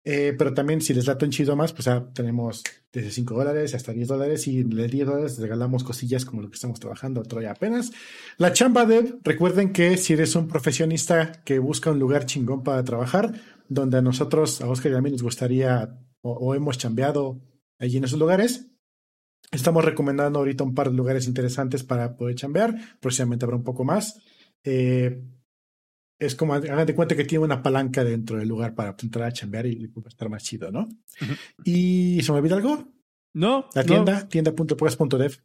Eh, 0.08 0.36
pero 0.38 0.54
también, 0.54 0.80
si 0.80 0.94
les 0.94 1.08
late 1.08 1.24
un 1.24 1.32
chido 1.32 1.56
más, 1.56 1.72
pues 1.72 1.88
ah, 1.88 2.08
tenemos 2.14 2.62
desde 2.92 3.10
5 3.10 3.34
dólares 3.34 3.74
hasta 3.74 3.92
10 3.92 4.06
dólares. 4.06 4.46
Y 4.46 4.62
de 4.62 4.86
10 4.86 5.04
dólares 5.04 5.38
regalamos 5.38 5.82
cosillas 5.82 6.24
como 6.24 6.42
lo 6.42 6.48
que 6.48 6.54
estamos 6.54 6.78
trabajando 6.78 7.24
ya 7.42 7.50
apenas. 7.50 7.90
La 8.38 8.52
chamba 8.52 8.86
dev, 8.86 9.18
recuerden 9.24 9.72
que 9.72 9.96
si 9.96 10.12
eres 10.12 10.36
un 10.36 10.46
profesionista 10.46 11.42
que 11.44 11.58
busca 11.58 11.90
un 11.90 11.98
lugar 11.98 12.24
chingón 12.24 12.62
para 12.62 12.84
trabajar, 12.84 13.32
donde 13.68 13.98
a 13.98 14.02
nosotros, 14.02 14.60
a 14.60 14.68
Oscar 14.68 14.92
y 14.92 14.94
a 14.94 15.00
mí 15.00 15.10
nos 15.10 15.24
gustaría 15.24 15.98
o, 16.22 16.32
o 16.34 16.54
hemos 16.54 16.78
chambeado 16.78 17.40
allí 17.80 17.96
en 17.96 18.04
esos 18.04 18.20
lugares, 18.20 18.68
estamos 19.50 19.84
recomendando 19.84 20.38
ahorita 20.38 20.62
un 20.62 20.74
par 20.76 20.90
de 20.90 20.96
lugares 20.96 21.26
interesantes 21.26 21.82
para 21.82 22.16
poder 22.16 22.36
chambear. 22.36 22.76
Próximamente 23.00 23.44
habrá 23.44 23.56
un 23.56 23.64
poco 23.64 23.82
más. 23.82 24.20
Eh, 24.62 25.20
es 26.18 26.34
como, 26.34 26.54
hagan 26.54 26.86
de 26.86 26.94
cuenta 26.94 27.16
que 27.16 27.24
tiene 27.24 27.44
una 27.44 27.62
palanca 27.62 28.04
dentro 28.04 28.38
del 28.38 28.48
lugar 28.48 28.74
para 28.74 28.96
entrar 29.02 29.28
a 29.28 29.32
chambear 29.32 29.66
y, 29.66 29.86
va 29.86 30.02
a 30.04 30.08
estar 30.08 30.28
más 30.28 30.42
chido, 30.42 30.70
¿no? 30.70 30.80
Ujú. 31.20 31.32
¿Y 31.64 32.20
se 32.22 32.32
me 32.32 32.38
olvida 32.38 32.56
algo? 32.56 32.88
No, 33.34 33.68
La 33.74 33.82
no. 33.82 33.86
tienda, 33.86 34.28
tienda.podcast.dev. 34.28 35.36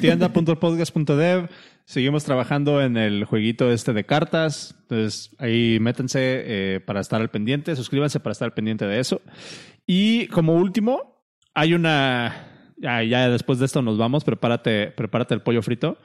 tienda.podcast.dev. 0.00 1.48
Seguimos 1.84 2.22
trabajando 2.22 2.80
en 2.80 2.96
el 2.96 3.24
jueguito 3.24 3.72
este 3.72 3.92
de 3.92 4.04
cartas. 4.04 4.76
Entonces 4.82 5.34
ahí 5.38 5.78
métanse 5.80 6.20
eh, 6.22 6.80
para 6.80 7.00
estar 7.00 7.20
al 7.20 7.30
pendiente. 7.30 7.74
Suscríbanse 7.74 8.20
para 8.20 8.30
estar 8.30 8.46
al 8.46 8.54
pendiente 8.54 8.86
de 8.86 9.00
eso. 9.00 9.20
Y 9.84 10.28
como 10.28 10.54
último, 10.54 11.24
hay 11.52 11.74
una. 11.74 12.72
Ya, 12.76 13.02
ya 13.02 13.28
después 13.28 13.58
de 13.58 13.66
esto 13.66 13.82
nos 13.82 13.98
vamos. 13.98 14.22
Prepárate, 14.22 14.92
prepárate 14.92 15.34
el 15.34 15.42
pollo 15.42 15.62
frito. 15.62 15.98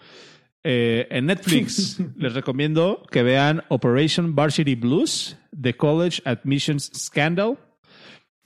Eh, 0.68 1.06
en 1.12 1.28
Netflix 1.28 2.00
les 2.18 2.34
recomiendo 2.34 3.04
que 3.12 3.22
vean 3.22 3.64
Operation 3.70 4.34
Varsity 4.34 4.74
Blues, 4.74 5.38
The 5.62 5.78
College 5.78 6.24
Admissions 6.26 6.90
Scandal. 6.92 7.60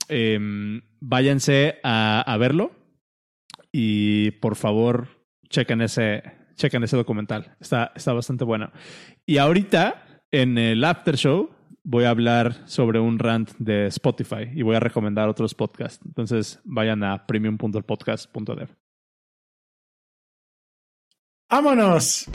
Em, 0.06 0.82
váyanse 1.00 1.78
a, 1.82 2.20
a 2.20 2.36
verlo 2.36 2.72
y 3.72 4.32
por 4.32 4.56
favor 4.56 5.08
chequen 5.48 5.80
ese, 5.80 6.22
chequen 6.56 6.84
ese 6.84 6.98
documental. 6.98 7.56
Está, 7.58 7.92
está 7.96 8.12
bastante 8.12 8.44
bueno. 8.44 8.70
Y 9.24 9.38
ahorita, 9.38 10.20
en 10.30 10.58
el 10.58 10.84
after 10.84 11.16
show, 11.16 11.48
voy 11.84 12.04
a 12.04 12.10
hablar 12.10 12.68
sobre 12.68 13.00
un 13.00 13.18
rant 13.18 13.50
de 13.58 13.86
Spotify 13.86 14.50
y 14.54 14.60
voy 14.60 14.76
a 14.76 14.80
recomendar 14.80 15.30
otros 15.30 15.54
podcasts. 15.54 16.04
Entonces 16.04 16.60
vayan 16.64 17.02
a 17.02 17.26
premium.podcast.dev. 17.26 18.68
¡Vámonos! 21.50 22.26